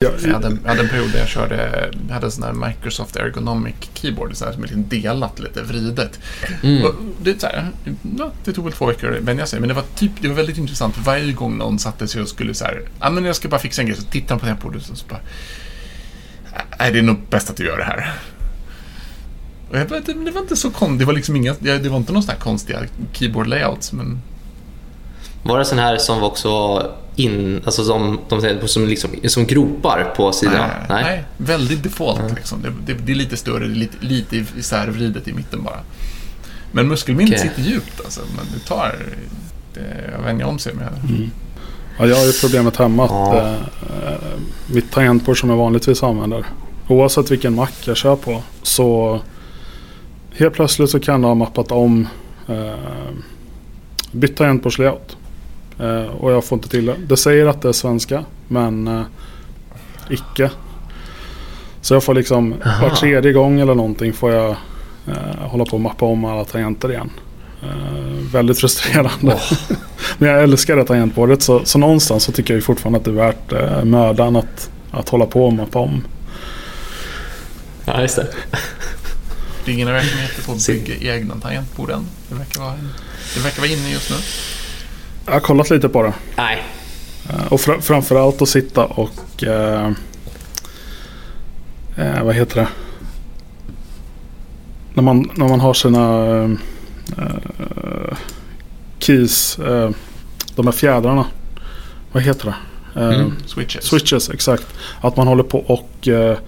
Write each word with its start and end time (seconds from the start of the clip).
Jag 0.00 0.32
hade, 0.32 0.46
en, 0.46 0.60
jag 0.62 0.70
hade 0.70 0.82
en 0.82 0.88
period 0.88 1.12
där 1.12 1.18
jag 1.18 1.28
körde, 1.28 1.90
jag 2.08 2.14
hade 2.14 2.26
en 2.26 2.30
sån 2.30 2.44
här 2.44 2.52
Microsoft 2.52 3.16
Ergonomic 3.16 3.74
Keyboard, 3.94 4.36
så 4.36 4.44
här, 4.44 4.52
som 4.52 4.62
är 4.62 4.68
lite 4.68 4.80
delat, 4.96 5.38
lite 5.38 5.62
vridet. 5.62 6.20
Mm. 6.62 6.84
Och 6.84 6.94
det, 7.22 7.40
så 7.40 7.46
här, 7.46 7.70
ja, 8.18 8.30
det 8.44 8.52
tog 8.52 8.64
väl 8.64 8.72
två 8.72 8.86
veckor 8.86 9.16
att 9.16 9.22
vänja 9.22 9.46
sig, 9.46 9.60
men 9.60 9.68
det 9.68 9.74
var, 9.74 9.84
typ, 9.94 10.10
det 10.20 10.28
var 10.28 10.34
väldigt 10.34 10.58
intressant. 10.58 10.94
För 10.94 11.02
varje 11.02 11.32
gång 11.32 11.58
någon 11.58 11.78
satte 11.78 12.08
sig 12.08 12.22
och 12.22 12.28
skulle 12.28 12.54
så 12.54 12.64
här, 12.64 12.82
ja 13.00 13.10
men 13.10 13.24
jag 13.24 13.36
ska 13.36 13.48
bara 13.48 13.60
fixa 13.60 13.82
en 13.82 13.86
grej, 13.86 13.96
så 13.96 14.02
tittar 14.02 14.28
de 14.28 14.38
på 14.38 14.46
tangentbordet 14.46 14.90
och 14.90 14.98
så 14.98 15.06
bara, 15.06 15.20
nej 16.78 16.92
det 16.92 16.98
är 16.98 17.02
nog 17.02 17.18
bäst 17.30 17.50
att 17.50 17.56
du 17.56 17.66
gör 17.66 17.78
det 17.78 17.84
här. 17.84 18.14
Och 19.70 19.78
jag 19.78 19.88
bara, 19.88 20.00
det, 20.00 20.12
det 20.12 20.30
var 20.30 20.40
inte 20.40 20.56
så 20.56 20.70
konstigt, 20.70 20.98
det 20.98 21.04
var 21.04 21.12
liksom 21.12 21.36
inga, 21.36 21.54
det 21.60 21.88
var 21.88 21.96
inte 21.96 22.12
några 22.12 22.22
sådana 22.22 22.38
här 22.38 22.44
konstiga 22.44 22.80
keyboard 23.12 23.46
layouts, 23.46 23.92
men 23.92 24.22
Var 25.42 25.58
det 25.58 25.64
sån 25.64 25.78
här 25.78 25.96
som 25.96 26.22
också 26.22 26.82
in, 27.18 27.62
alltså 27.64 27.84
som, 27.84 28.20
de 28.28 28.40
säger, 28.40 28.66
som, 28.66 28.86
liksom, 28.86 29.10
som 29.24 29.46
gropar 29.46 30.12
på 30.16 30.32
sidan? 30.32 30.70
Nej, 30.88 31.02
nej. 31.02 31.24
väldigt 31.36 31.82
default. 31.82 32.34
Liksom. 32.36 32.62
Det, 32.62 32.72
det, 32.86 33.00
det 33.06 33.12
är 33.12 33.16
lite 33.16 33.36
större, 33.36 33.66
det 33.66 33.72
är 33.72 33.76
lite, 33.76 33.96
lite 34.00 34.36
isärvridet 34.58 35.28
i 35.28 35.32
mitten 35.32 35.62
bara. 35.62 35.80
Men 36.72 36.88
muskelminnet 36.88 37.40
Okej. 37.40 37.48
sitter 37.48 37.70
djupt 37.70 38.00
alltså. 38.04 38.20
Men 38.36 38.46
det 38.54 38.66
tar... 38.68 38.94
Det, 39.74 40.10
jag 40.16 40.22
vänjer 40.22 40.46
om 40.46 40.58
sig 40.58 40.74
med 40.74 40.86
det. 40.86 41.14
Mm. 41.14 41.30
Ja, 41.98 42.06
jag 42.06 42.16
har 42.16 42.24
ju 42.24 42.32
problemet 42.32 42.76
hemma 42.76 43.04
att 43.04 43.10
Ja. 43.10 43.38
eh, 43.38 43.52
eh, 44.12 44.18
mitt 44.66 44.90
tangentbord 44.90 45.40
som 45.40 45.50
jag 45.50 45.56
vanligtvis 45.56 46.02
använder. 46.02 46.44
Oavsett 46.88 47.30
vilken 47.30 47.54
Mac 47.54 47.68
jag 47.84 47.96
kör 47.96 48.16
på. 48.16 48.42
Så 48.62 49.20
helt 50.36 50.54
plötsligt 50.54 50.90
så 50.90 51.00
kan 51.00 51.22
det 51.22 51.26
ha 51.28 51.34
mappat 51.34 51.72
om. 51.72 52.08
Eh, 52.48 52.74
bytt 54.12 54.36
tangentbordslayout. 54.36 55.16
Eh, 55.80 56.02
och 56.02 56.32
jag 56.32 56.44
får 56.44 56.56
inte 56.56 56.68
till 56.68 56.86
det. 56.86 56.96
Det 57.08 57.16
säger 57.16 57.46
att 57.46 57.62
det 57.62 57.68
är 57.68 57.72
svenska. 57.72 58.24
Men 58.48 58.88
eh, 58.88 59.02
icke. 60.10 60.50
Så 61.80 61.94
jag 61.94 62.04
får 62.04 62.14
liksom 62.14 62.54
Aha. 62.64 62.88
var 62.88 62.96
tredje 62.96 63.32
gång 63.32 63.60
eller 63.60 63.74
någonting 63.74 64.12
får 64.12 64.32
jag 64.32 64.56
eh, 65.06 65.40
hålla 65.40 65.64
på 65.64 65.72
och 65.72 65.80
mappa 65.80 66.04
om 66.04 66.24
alla 66.24 66.44
tangenter 66.44 66.90
igen. 66.90 67.10
Eh, 67.62 68.32
väldigt 68.32 68.60
frustrerande. 68.60 69.40
Men 70.18 70.30
jag 70.30 70.42
älskar 70.42 70.76
det 70.76 70.84
tangentbordet 70.84 71.42
så, 71.42 71.64
så 71.64 71.78
någonstans 71.78 72.24
så 72.24 72.32
tycker 72.32 72.54
jag 72.54 72.58
ju 72.58 72.62
fortfarande 72.62 72.98
att 72.98 73.04
det 73.04 73.10
är 73.10 73.14
värt 73.14 73.52
eh, 73.52 73.84
mödan 73.84 74.36
att, 74.36 74.70
att 74.90 75.08
hålla 75.08 75.26
på 75.26 75.46
och 75.46 75.52
mappa 75.52 75.78
om. 75.78 76.04
Ja, 77.84 78.00
just 78.00 78.16
det. 78.16 78.26
Det 79.64 79.70
är 79.70 79.74
ingen 79.74 79.92
verksamhet 79.92 80.46
på 80.46 80.52
att 80.52 80.66
bygga 80.66 81.14
egna 81.14 81.34
tangentbord 81.34 81.90
än. 81.90 82.06
Det 82.28 82.34
verkar 82.34 82.60
vara, 82.60 82.74
det 83.34 83.40
verkar 83.40 83.60
vara 83.60 83.70
inne 83.70 83.90
just 83.90 84.10
nu. 84.10 84.16
Jag 85.28 85.32
har 85.34 85.40
kollat 85.40 85.70
lite 85.70 85.88
på 85.88 86.02
det. 86.02 86.12
Nej. 86.36 86.62
Eh, 87.30 87.52
och 87.52 87.60
fra, 87.60 87.80
framförallt 87.80 88.42
att 88.42 88.48
sitta 88.48 88.84
och... 88.84 89.44
Eh, 89.44 89.90
eh, 91.96 92.22
vad 92.24 92.34
heter 92.34 92.56
det? 92.60 92.68
När 94.94 95.02
man, 95.02 95.30
när 95.34 95.48
man 95.48 95.60
har 95.60 95.74
sina 95.74 96.26
eh, 96.26 96.50
eh, 97.18 98.16
keys. 98.98 99.58
Eh, 99.58 99.90
de 100.56 100.66
här 100.66 100.72
fjädrarna. 100.72 101.26
Vad 102.12 102.22
heter 102.22 102.44
det? 102.44 102.54
Eh, 103.00 103.08
Mm. 103.20 103.32
Switches. 103.46 103.84
Switches, 103.84 104.30
exakt. 104.30 104.66
Att 105.00 105.16
man 105.16 105.26
håller 105.26 105.42
på 105.42 105.58
och 105.58 106.08
eh, 106.08 106.38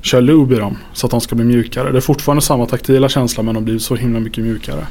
kör 0.00 0.20
lube 0.20 0.54
i 0.54 0.58
dem 0.58 0.78
så 0.92 1.06
att 1.06 1.10
de 1.10 1.20
ska 1.20 1.34
bli 1.34 1.44
mjukare. 1.44 1.92
Det 1.92 1.98
är 1.98 2.00
fortfarande 2.00 2.42
samma 2.42 2.66
taktila 2.66 3.08
känsla 3.08 3.42
men 3.42 3.54
de 3.54 3.64
blir 3.64 3.78
så 3.78 3.96
himla 3.96 4.20
mycket 4.20 4.44
mjukare. 4.44 4.86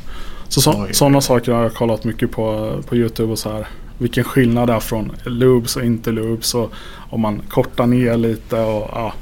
Så, 0.56 0.62
så 0.62 0.84
Oj. 0.84 0.94
sådana 0.94 1.22
saker 1.22 1.52
har 1.52 1.64
jag 1.64 1.74
kollat 1.74 2.04
mycket 2.04 2.32
på 2.32 2.76
på 2.88 2.96
YouTube 2.96 3.32
och 3.32 3.40
så 3.40 3.54
här. 3.54 3.68
Vilken 3.98 4.24
skillnad 4.24 4.68
det 4.68 4.74
är 4.74 4.80
från 4.80 5.12
lubes 5.24 5.76
och 5.76 5.84
inte 5.84 6.12
lubes 6.12 6.56
och 6.56 6.74
om 7.10 7.22
man 7.22 7.42
kortar 7.50 7.86
ner 7.86 8.18
lite 8.18 8.60
och 8.60 8.90
ja. 8.94 9.14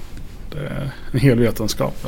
Det 0.51 0.59
är 0.59 0.91
en 1.11 1.19
hel 1.19 1.39
vetenskap. 1.39 2.07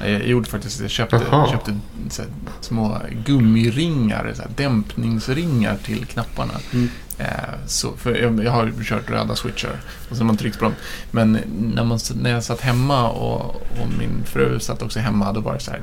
Jag 0.00 0.26
gjorde 0.26 0.50
faktiskt, 0.50 0.80
jag 0.80 0.90
köpte, 0.90 1.16
Aha. 1.16 1.50
köpte 1.52 1.78
så 2.10 2.22
här, 2.22 2.30
små 2.60 2.98
gummiringar, 3.26 4.32
så 4.34 4.42
här, 4.42 4.50
dämpningsringar 4.56 5.76
till 5.84 6.06
knapparna. 6.06 6.54
Mm. 6.72 6.88
Eh, 7.18 7.26
så, 7.66 7.92
för 7.96 8.16
jag, 8.16 8.44
jag 8.44 8.52
har 8.52 8.72
kört 8.84 9.10
röda 9.10 9.36
switchar 9.36 9.80
och 10.10 10.16
så 10.16 10.22
har 10.22 10.26
man 10.26 10.36
tryckt 10.36 10.58
på 10.58 10.64
dem. 10.64 10.74
Men 11.10 11.32
när, 11.74 11.84
man, 11.84 11.98
när 12.22 12.30
jag 12.30 12.44
satt 12.44 12.60
hemma 12.60 13.10
och, 13.10 13.56
och 13.56 13.88
min 13.98 14.24
fru 14.24 14.60
satt 14.60 14.82
också 14.82 15.00
hemma, 15.00 15.32
då 15.32 15.40
var 15.40 15.54
det 15.54 15.60
så 15.60 15.70
här. 15.70 15.82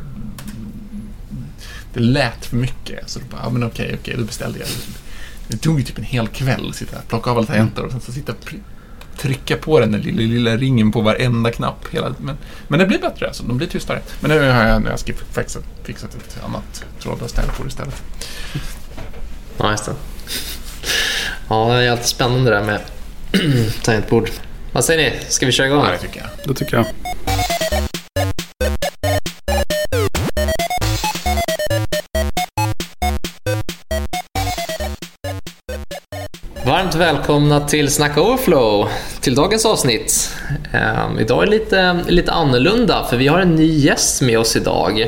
Det 1.95 2.01
lät 2.01 2.45
för 2.45 2.55
mycket. 2.55 3.09
Så 3.09 3.19
då 3.19 3.25
bara, 3.31 3.41
ja 3.43 3.49
men 3.49 3.63
okej, 3.63 3.97
okej, 4.01 4.15
då 4.17 4.23
beställde 4.23 4.59
jag. 4.59 4.67
Det 5.47 5.57
tog 5.57 5.79
ju 5.79 5.85
typ 5.85 5.97
en 5.97 6.03
hel 6.03 6.27
kväll 6.27 6.69
att 6.69 6.75
sitta, 6.75 6.97
plocka 7.07 7.31
av 7.31 7.37
alla 7.37 7.47
tangenter 7.47 7.83
och 7.85 7.91
sen 7.91 8.01
så 8.01 8.11
sitta 8.11 8.33
trycka 9.17 9.57
på 9.57 9.79
den 9.79 9.91
där 9.91 9.99
lilla, 9.99 10.17
lilla 10.17 10.57
ringen 10.57 10.91
på 10.91 11.01
varenda 11.01 11.51
knapp. 11.51 11.87
Hela, 11.91 12.15
men, 12.17 12.37
men 12.67 12.79
det 12.79 12.85
blir 12.85 12.99
bättre 12.99 13.27
alltså, 13.27 13.43
de 13.43 13.57
blir 13.57 13.67
tystare. 13.67 14.01
Men 14.19 14.31
nu 14.31 14.39
har 14.39 14.67
jag, 14.67 14.81
nu 14.81 14.89
har 14.89 14.97
jag 15.07 15.17
fixat, 15.33 15.63
fixat 15.83 16.15
ett 16.15 16.43
annat 16.45 16.85
trådlöst 16.99 17.35
tangentbord 17.35 17.67
istället. 17.67 18.03
Ja, 19.57 19.71
just 19.71 19.85
det. 19.85 19.93
Ja, 21.49 21.73
det 21.73 21.83
är 21.83 21.91
alltid 21.91 22.05
spännande 22.05 22.51
det 22.51 22.55
där 22.57 22.63
med 22.63 22.81
tangentbord. 23.83 24.29
Vad 24.71 24.85
säger 24.85 25.11
ni? 25.11 25.19
Ska 25.29 25.45
vi 25.45 25.51
köra 25.51 25.67
igång? 25.67 25.85
Ja, 25.85 25.91
det 25.91 25.97
tycker 25.97 26.19
jag. 26.19 26.29
Det 26.47 26.59
tycker 26.59 26.77
jag. 26.77 26.85
Varmt 36.75 36.95
välkomna 36.95 37.59
till 37.59 37.91
Snacka 37.91 38.21
Overflow, 38.21 38.87
till 39.21 39.35
dagens 39.35 39.65
avsnitt. 39.65 40.35
Ehm, 40.71 41.19
idag 41.19 41.43
är 41.43 41.45
det 41.45 41.51
lite, 41.51 41.99
lite 42.07 42.31
annorlunda, 42.31 43.05
för 43.09 43.17
vi 43.17 43.27
har 43.27 43.39
en 43.39 43.55
ny 43.55 43.77
gäst 43.77 44.21
med 44.21 44.39
oss 44.39 44.55
idag. 44.55 45.07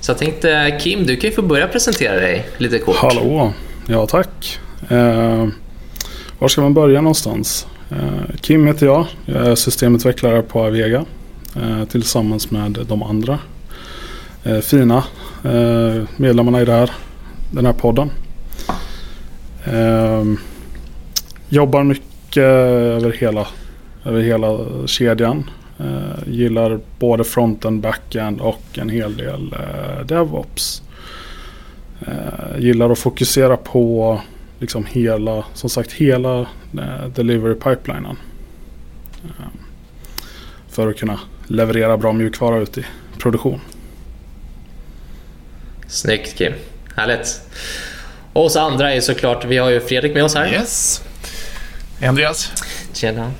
Så 0.00 0.10
jag 0.10 0.18
tänkte, 0.18 0.78
Kim, 0.80 1.06
du 1.06 1.16
kan 1.16 1.30
ju 1.30 1.36
få 1.36 1.42
börja 1.42 1.68
presentera 1.68 2.14
dig 2.14 2.48
lite 2.56 2.78
kort. 2.78 2.96
Hallå! 2.96 3.52
Ja 3.86 4.06
tack. 4.06 4.58
Eh, 4.88 5.48
var 6.38 6.48
ska 6.48 6.60
man 6.60 6.74
börja 6.74 7.00
någonstans? 7.00 7.66
Eh, 7.90 8.36
Kim 8.40 8.66
heter 8.66 8.86
jag. 8.86 9.06
Jag 9.24 9.46
är 9.46 9.54
systemutvecklare 9.54 10.42
på 10.42 10.60
Avega. 10.60 11.04
Eh, 11.56 11.84
tillsammans 11.84 12.50
med 12.50 12.78
de 12.88 13.02
andra 13.02 13.38
eh, 14.44 14.58
fina 14.58 15.04
eh, 15.44 16.02
medlemmarna 16.16 16.62
i 16.62 16.64
det 16.64 16.72
här, 16.72 16.90
den 17.50 17.66
här 17.66 17.72
podden. 17.72 18.10
Eh, 19.64 20.24
jobbar 21.48 21.82
mycket 21.82 22.42
över 22.42 23.12
hela, 23.12 23.46
över 24.04 24.20
hela 24.20 24.58
kedjan. 24.86 25.50
Eh, 25.78 26.28
gillar 26.32 26.80
både 26.98 27.24
frontend, 27.24 27.80
backend 27.80 28.40
och 28.40 28.62
en 28.78 28.88
hel 28.88 29.16
del 29.16 29.52
eh, 29.52 30.06
DevOps. 30.06 30.82
Eh, 32.06 32.58
gillar 32.58 32.90
att 32.90 32.98
fokusera 32.98 33.56
på 33.56 34.20
liksom 34.58 34.86
hela, 34.86 35.44
som 35.54 35.70
sagt 35.70 35.92
hela 35.92 36.40
eh, 36.78 37.06
delivery 37.14 37.54
pipelinen. 37.54 38.16
Eh, 39.24 39.46
för 40.68 40.88
att 40.88 40.96
kunna 40.96 41.20
leverera 41.46 41.96
bra 41.96 42.12
mjukvara 42.12 42.58
ut 42.58 42.78
i 42.78 42.84
produktion. 43.18 43.60
Snyggt 45.86 46.38
Kim, 46.38 46.52
härligt. 46.96 47.40
Och 48.32 48.44
oss 48.44 48.56
andra 48.56 48.94
är 48.94 49.00
såklart, 49.00 49.44
vi 49.44 49.56
har 49.56 49.70
ju 49.70 49.80
Fredrik 49.80 50.14
med 50.14 50.24
oss 50.24 50.34
här. 50.34 50.52
Yes. 50.52 51.02
Andreas. 52.02 52.52
Tjena. 52.92 53.30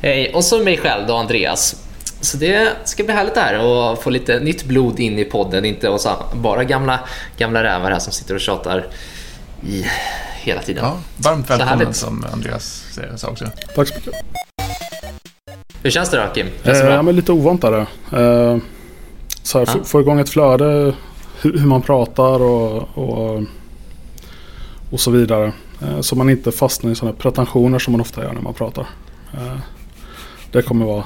Hej, 0.00 0.32
och 0.34 0.44
så 0.44 0.58
mig 0.64 0.76
själv 0.78 1.06
då, 1.06 1.16
Andreas. 1.16 1.76
Så 2.20 2.36
det 2.36 2.68
ska 2.84 3.04
bli 3.04 3.14
härligt 3.14 3.36
här 3.36 3.54
att 3.92 4.02
få 4.02 4.10
lite 4.10 4.40
nytt 4.40 4.64
blod 4.64 5.00
in 5.00 5.18
i 5.18 5.24
podden, 5.24 5.64
inte 5.64 5.88
och 5.88 6.00
bara 6.34 6.64
gamla, 6.64 7.00
gamla 7.38 7.62
rävar 7.62 7.90
här 7.90 7.98
som 7.98 8.12
sitter 8.12 8.34
och 8.34 8.40
tjatar 8.40 8.86
i 9.68 9.86
hela 10.42 10.62
tiden. 10.62 10.84
Ja, 10.84 10.98
varmt 11.16 11.46
Så 11.46 11.56
välkommen 11.56 11.94
som 11.94 12.26
Andreas 12.32 12.84
sa 13.16 13.28
också. 13.28 13.44
Tack 13.74 13.88
så 13.88 13.94
mycket. 13.94 14.14
Hur 15.82 15.90
känns 15.90 16.10
det 16.10 16.16
då 16.16 16.34
Kim? 16.34 16.46
Känns 16.46 16.78
Eh, 16.78 16.84
det 16.84 16.90
ja, 16.90 16.94
bra? 16.94 17.02
men 17.02 17.16
lite 17.16 17.32
ovant 17.32 17.64
är 17.64 17.70
det. 17.70 17.86
Eh, 18.22 18.58
så 19.42 19.58
här, 19.58 19.66
Ja. 19.66 19.72
få, 19.72 19.84
få 19.84 20.00
igång 20.00 20.20
ett 20.20 20.28
flöde, 20.30 20.94
hur, 21.40 21.58
hur 21.58 21.66
man 21.66 21.82
pratar 21.82 22.42
och, 22.42 22.98
och, 22.98 23.42
och 24.90 25.00
så 25.00 25.10
vidare. 25.10 25.52
Eh, 25.82 26.00
så 26.00 26.16
man 26.16 26.30
inte 26.30 26.52
fastnar 26.52 26.90
i 26.90 26.94
sådana 26.94 27.16
pretensioner 27.16 27.78
som 27.78 27.92
man 27.92 28.00
ofta 28.00 28.22
gör 28.22 28.32
när 28.32 28.40
man 28.40 28.54
pratar. 28.54 28.86
Eh, 29.34 29.56
det 30.52 30.62
kommer 30.62 30.86
vara... 30.86 31.04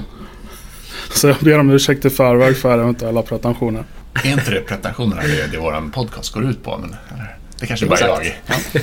Så 1.14 1.28
jag 1.28 1.36
ber 1.36 1.58
om 1.58 1.70
ursäkt 1.70 2.04
i 2.04 2.10
förväg 2.10 2.56
för 2.56 2.78
eventuella 2.78 3.22
pretensioner. 3.22 3.84
Är 4.24 4.32
inte 4.32 4.50
det 4.50 4.60
pretensionerna 4.60 5.22
det, 5.22 5.46
det 5.52 5.58
vår 5.58 5.90
podcast 5.92 6.32
går 6.34 6.50
ut 6.50 6.64
på? 6.64 6.78
Men, 6.78 6.96
eller, 7.14 7.36
det 7.60 7.66
kanske 7.66 7.86
bara 7.86 7.98
är 7.98 8.34
jag. 8.46 8.82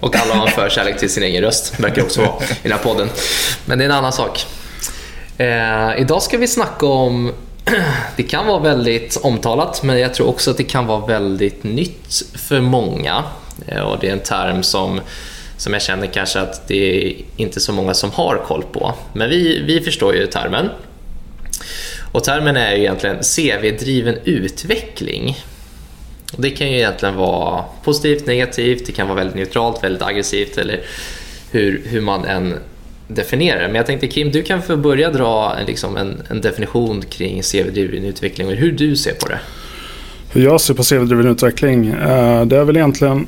Och 0.00 0.16
alla 0.16 0.34
har 0.34 0.46
en 0.46 0.52
förkärlek 0.52 0.98
till 0.98 1.10
sin 1.10 1.22
egen 1.22 1.42
röst, 1.42 1.80
verkar 1.80 2.02
också 2.02 2.20
vara 2.20 2.44
i 2.44 2.56
den 2.62 2.72
här 2.72 2.78
podden. 2.78 3.08
Men 3.64 3.78
det 3.78 3.84
är 3.84 3.86
en 3.86 3.94
annan 3.94 4.12
sak. 4.12 4.46
Eh, 5.38 6.00
idag 6.00 6.22
ska 6.22 6.38
vi 6.38 6.48
snacka 6.48 6.86
om, 6.86 7.32
det 8.16 8.22
kan 8.22 8.46
vara 8.46 8.58
väldigt 8.58 9.18
omtalat, 9.22 9.82
men 9.82 9.98
jag 9.98 10.14
tror 10.14 10.28
också 10.28 10.50
att 10.50 10.56
det 10.56 10.64
kan 10.64 10.86
vara 10.86 11.06
väldigt 11.06 11.64
nytt 11.64 12.22
för 12.34 12.60
många. 12.60 13.24
Eh, 13.66 13.80
och 13.80 13.98
det 14.00 14.08
är 14.08 14.12
en 14.12 14.20
term 14.20 14.62
som, 14.62 15.00
som 15.56 15.72
jag 15.72 15.82
känner 15.82 16.06
kanske 16.06 16.40
att 16.40 16.68
det 16.68 17.06
är 17.06 17.14
inte 17.36 17.60
så 17.60 17.72
många 17.72 17.94
som 17.94 18.10
har 18.10 18.42
koll 18.46 18.64
på. 18.72 18.94
Men 19.12 19.30
vi, 19.30 19.62
vi 19.66 19.80
förstår 19.80 20.14
ju 20.14 20.26
termen. 20.26 20.68
Och 22.12 22.24
termen 22.24 22.56
är 22.56 22.72
ju 22.72 22.78
egentligen 22.78 23.16
CV-driven 23.16 24.18
utveckling. 24.24 25.36
Och 26.32 26.42
det 26.42 26.50
kan 26.50 26.70
ju 26.70 26.76
egentligen 26.76 27.16
vara 27.16 27.64
positivt, 27.84 28.26
negativt, 28.26 28.86
det 28.86 28.92
kan 28.92 29.08
vara 29.08 29.16
väldigt 29.16 29.36
neutralt, 29.36 29.84
väldigt 29.84 30.02
aggressivt 30.02 30.58
eller 30.58 30.80
hur, 31.50 31.82
hur 31.84 32.00
man 32.00 32.24
än 32.24 32.58
definiera 33.14 33.60
det. 33.60 33.66
Men 33.66 33.74
jag 33.74 33.86
tänkte 33.86 34.06
Kim, 34.06 34.30
du 34.30 34.42
kan 34.42 34.62
få 34.62 34.76
börja 34.76 35.10
dra 35.10 35.56
liksom 35.66 35.96
en, 35.96 36.22
en 36.28 36.40
definition 36.40 37.02
kring 37.02 37.42
CV-driven 37.42 38.04
utveckling 38.04 38.46
och 38.46 38.52
hur 38.52 38.72
du 38.72 38.96
ser 38.96 39.14
på 39.14 39.28
det. 39.28 39.38
Hur 40.32 40.44
jag 40.44 40.60
ser 40.60 40.74
på 40.74 40.82
CV-driven 40.82 41.26
utveckling? 41.26 41.88
Eh, 41.88 42.44
det 42.44 42.56
är 42.56 42.64
väl 42.64 42.76
egentligen 42.76 43.26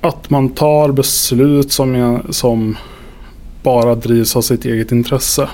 att 0.00 0.30
man 0.30 0.48
tar 0.48 0.92
beslut 0.92 1.72
som, 1.72 2.22
som 2.30 2.76
bara 3.62 3.94
drivs 3.94 4.36
av 4.36 4.42
sitt 4.42 4.64
eget 4.64 4.92
intresse. 4.92 5.48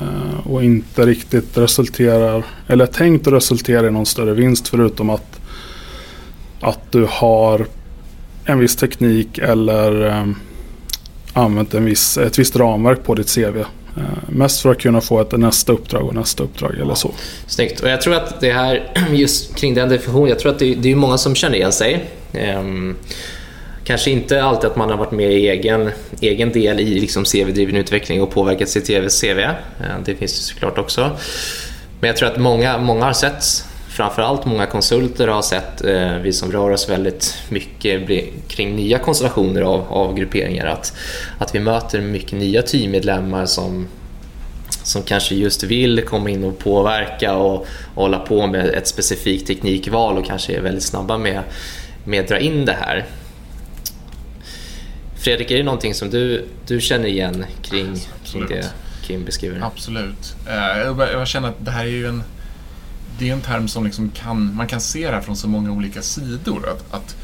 Eh, 0.00 0.46
och 0.46 0.64
inte 0.64 1.06
riktigt 1.06 1.58
resulterar, 1.58 2.44
eller 2.66 2.84
är 2.84 2.92
tänkt 2.92 3.26
att 3.26 3.32
resultera 3.32 3.86
i 3.86 3.90
någon 3.90 4.06
större 4.06 4.34
vinst 4.34 4.68
förutom 4.68 5.10
att, 5.10 5.40
att 6.60 6.92
du 6.92 7.06
har 7.10 7.66
en 8.44 8.58
viss 8.58 8.76
teknik 8.76 9.38
eller 9.38 10.06
eh, 10.06 10.26
använt 11.32 11.74
en 11.74 11.84
viss, 11.84 12.18
ett 12.18 12.38
visst 12.38 12.56
ramverk 12.56 13.04
på 13.04 13.14
ditt 13.14 13.34
CV. 13.34 13.64
Eh, 13.96 14.02
mest 14.28 14.60
för 14.60 14.70
att 14.70 14.78
kunna 14.78 15.00
få 15.00 15.20
ett 15.20 15.32
nästa 15.32 15.72
uppdrag 15.72 16.06
och 16.06 16.14
nästa 16.14 16.42
uppdrag 16.42 16.78
eller 16.80 16.94
så. 16.94 17.10
Snyggt. 17.46 17.80
Och 17.80 17.88
jag 17.88 18.00
tror 18.00 18.14
att 18.14 18.40
det 18.40 18.52
här, 18.52 18.92
just 19.12 19.56
kring 19.56 19.74
den 19.74 19.88
definitionen, 19.88 20.28
jag 20.28 20.38
tror 20.38 20.52
att 20.52 20.58
det, 20.58 20.74
det 20.74 20.92
är 20.92 20.96
många 20.96 21.18
som 21.18 21.34
känner 21.34 21.56
igen 21.56 21.72
sig. 21.72 22.04
Ehm, 22.32 22.96
kanske 23.84 24.10
inte 24.10 24.42
alltid 24.42 24.70
att 24.70 24.76
man 24.76 24.90
har 24.90 24.96
varit 24.96 25.12
med 25.12 25.32
i 25.32 25.48
egen, 25.48 25.90
egen 26.20 26.52
del 26.52 26.80
i 26.80 27.00
liksom 27.00 27.24
CV-driven 27.24 27.76
utveckling 27.76 28.22
och 28.22 28.30
påverkat 28.30 28.68
sitt 28.68 28.86
CV. 29.20 29.40
Eh, 29.40 29.52
det 30.04 30.14
finns 30.14 30.32
det 30.32 30.54
såklart 30.54 30.78
också. 30.78 31.10
Men 32.00 32.08
jag 32.08 32.16
tror 32.16 32.28
att 32.28 32.38
många, 32.38 32.78
många 32.78 33.04
har 33.04 33.12
sett 33.12 33.44
framförallt 34.00 34.44
många 34.44 34.66
konsulter 34.66 35.28
har 35.28 35.42
sett, 35.42 35.84
eh, 35.84 36.16
vi 36.16 36.32
som 36.32 36.52
rör 36.52 36.70
oss 36.70 36.88
väldigt 36.88 37.38
mycket 37.48 38.08
kring 38.48 38.76
nya 38.76 38.98
konstellationer 38.98 39.62
av, 39.62 39.92
av 39.92 40.14
grupperingar, 40.14 40.66
att, 40.66 40.96
att 41.38 41.54
vi 41.54 41.60
möter 41.60 42.00
mycket 42.00 42.32
nya 42.32 42.62
teammedlemmar 42.62 43.46
som, 43.46 43.88
som 44.82 45.02
kanske 45.02 45.34
just 45.34 45.62
vill 45.62 46.02
komma 46.02 46.30
in 46.30 46.44
och 46.44 46.58
påverka 46.58 47.34
och, 47.36 47.66
och 47.94 48.02
hålla 48.02 48.18
på 48.18 48.46
med 48.46 48.66
ett 48.66 48.86
specifikt 48.86 49.46
teknikval 49.46 50.18
och 50.18 50.26
kanske 50.26 50.56
är 50.56 50.60
väldigt 50.60 50.84
snabba 50.84 51.18
med, 51.18 51.42
med 52.04 52.20
att 52.20 52.28
dra 52.28 52.38
in 52.38 52.64
det 52.64 52.76
här. 52.80 53.06
Fredrik, 55.18 55.50
är 55.50 55.56
det 55.56 55.62
någonting 55.64 55.94
som 55.94 56.10
du, 56.10 56.44
du 56.66 56.80
känner 56.80 57.08
igen 57.08 57.44
kring, 57.62 57.96
kring 58.24 58.46
det 58.48 58.66
Kim 59.02 59.24
beskriver? 59.24 59.60
Absolut. 59.62 60.36
Eh, 60.48 61.06
jag 61.12 61.28
känner 61.28 61.48
att 61.48 61.64
det 61.64 61.70
här 61.70 61.84
är 61.84 61.88
ju 61.88 62.06
en 62.06 62.22
det 63.20 63.28
är 63.28 63.32
en 63.32 63.40
term 63.40 63.68
som 63.68 63.84
liksom 63.84 64.10
kan, 64.10 64.56
man 64.56 64.66
kan 64.66 64.80
se 64.80 65.06
det 65.06 65.14
här 65.14 65.20
från 65.20 65.36
så 65.36 65.48
många 65.48 65.70
olika 65.70 66.02
sidor. 66.02 66.68
Att, 66.68 66.94
att, 66.94 67.16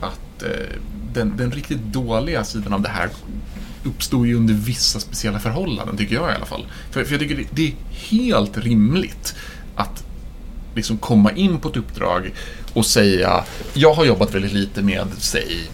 att 0.00 0.42
eh, 0.42 0.76
den, 1.14 1.36
den, 1.36 1.52
riktigt 1.52 1.78
dåliga 1.78 2.44
sidan 2.44 2.72
av 2.72 2.82
det 2.82 2.88
här 2.88 3.08
uppstår 3.84 4.26
ju 4.26 4.34
under 4.34 4.54
vissa 4.54 5.00
speciella 5.00 5.38
förhållanden, 5.38 5.96
tycker 5.96 6.14
jag 6.14 6.32
i 6.32 6.34
alla 6.34 6.46
fall. 6.46 6.66
För, 6.90 7.04
för 7.04 7.12
jag 7.12 7.20
tycker 7.20 7.36
det, 7.36 7.44
det, 7.50 7.66
är 7.66 7.72
helt 7.92 8.58
rimligt 8.58 9.34
att 9.76 10.04
liksom 10.74 10.98
komma 10.98 11.32
in 11.32 11.58
på 11.58 11.68
ett 11.68 11.76
uppdrag 11.76 12.32
och 12.72 12.86
säga, 12.86 13.44
jag 13.74 13.94
har 13.94 14.04
jobbat 14.04 14.34
väldigt 14.34 14.52
lite 14.52 14.82
med, 14.82 15.06
säg, 15.18 15.70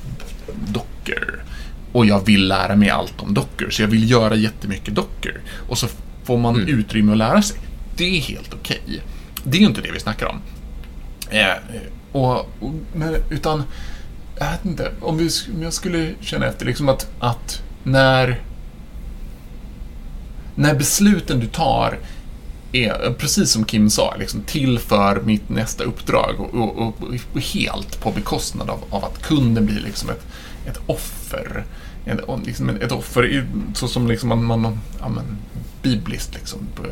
dockor. 0.69 1.45
Och 1.93 2.07
jag 2.07 2.27
vill 2.27 2.49
lära 2.49 2.77
mig 2.77 2.91
allt 2.91 3.21
om 3.21 3.35
dockor, 3.35 3.71
så 3.71 3.83
jag 3.83 3.89
vill 3.89 4.11
göra 4.11 4.35
jättemycket 4.35 4.95
dockor. 4.95 5.41
Och 5.69 5.79
så 5.79 5.87
får 6.25 6.39
man 6.39 6.57
mm. 6.57 6.79
utrymme 6.79 7.13
att 7.13 7.19
lära 7.19 7.43
sig. 7.43 7.59
Det 7.97 8.17
är 8.17 8.21
helt 8.21 8.55
okej. 8.55 8.81
Okay. 8.87 9.01
Det 9.45 9.57
är 9.57 9.61
ju 9.61 9.67
inte 9.67 9.81
det 9.81 9.93
vi 9.93 10.01
snackar 10.01 10.27
om. 10.27 10.41
Eh, 11.31 11.55
och, 12.13 12.39
och, 12.39 12.73
men, 12.95 13.17
utan, 13.31 13.63
jag 14.39 14.51
vet 14.51 14.65
inte, 14.65 14.93
om, 15.01 15.19
vi, 15.19 15.29
om 15.55 15.63
jag 15.63 15.73
skulle 15.73 16.15
känna 16.21 16.47
efter 16.47 16.67
liksom 16.67 16.89
att, 16.89 17.11
att 17.19 17.63
när, 17.83 18.41
när 20.55 20.75
besluten 20.75 21.41
du 21.41 21.47
tar 21.47 21.99
är, 22.73 23.13
precis 23.19 23.51
som 23.51 23.65
Kim 23.65 23.91
sa, 23.91 24.17
liksom, 24.19 24.43
till 24.43 24.79
för 24.79 25.21
mitt 25.21 25.49
nästa 25.49 25.85
uppdrag 25.85 26.41
och, 26.41 26.79
och, 26.79 26.95
och 27.33 27.41
helt 27.41 28.01
på 28.01 28.11
bekostnad 28.11 28.71
av, 28.71 28.85
av, 28.91 29.05
att 29.05 29.23
kunden 29.23 29.67
blir 29.67 29.81
liksom 29.81 30.11
ett, 30.11 30.27
ett 30.67 30.81
offer. 30.87 31.65
En, 32.05 32.43
liksom 32.45 32.69
ett 32.69 32.93
offer 32.93 33.47
så 33.75 33.89
som 33.89 34.07
liksom 34.07 34.29
man, 34.29 34.45
man 34.45 34.79
ja, 35.01 35.09
men, 35.09 35.25
bibliskt 35.83 36.35
liksom, 36.35 36.59
på, 36.75 36.83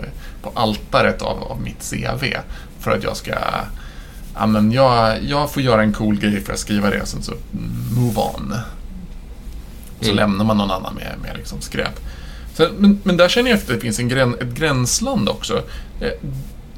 på 0.42 0.60
altaret 0.60 1.22
av, 1.22 1.42
av 1.42 1.60
mitt 1.60 1.90
CV. 1.90 2.24
För 2.80 2.90
att 2.90 3.02
jag 3.02 3.16
ska 3.16 3.34
ja, 4.34 4.46
men 4.46 4.72
jag, 4.72 5.24
jag 5.24 5.52
får 5.52 5.62
göra 5.62 5.82
en 5.82 5.92
cool 5.92 6.18
grej 6.18 6.40
för 6.40 6.52
att 6.52 6.58
skriva 6.58 6.90
det 6.90 7.02
och 7.02 7.08
sen 7.08 7.22
så 7.22 7.32
move 7.96 8.20
on. 8.20 8.54
Så 10.00 10.04
mm. 10.04 10.16
lämnar 10.16 10.44
man 10.44 10.56
någon 10.56 10.70
annan 10.70 10.94
med, 10.94 11.14
med 11.22 11.36
liksom 11.36 11.60
skräp. 11.60 12.00
Så, 12.54 12.68
men, 12.78 13.00
men 13.02 13.16
där 13.16 13.28
känner 13.28 13.50
jag 13.50 13.58
att 13.58 13.66
det 13.66 13.80
finns 13.80 13.98
en 13.98 14.08
grän, 14.08 14.34
ett 14.40 14.54
gränsland 14.54 15.28
också. 15.28 15.62
Eh, 16.00 16.12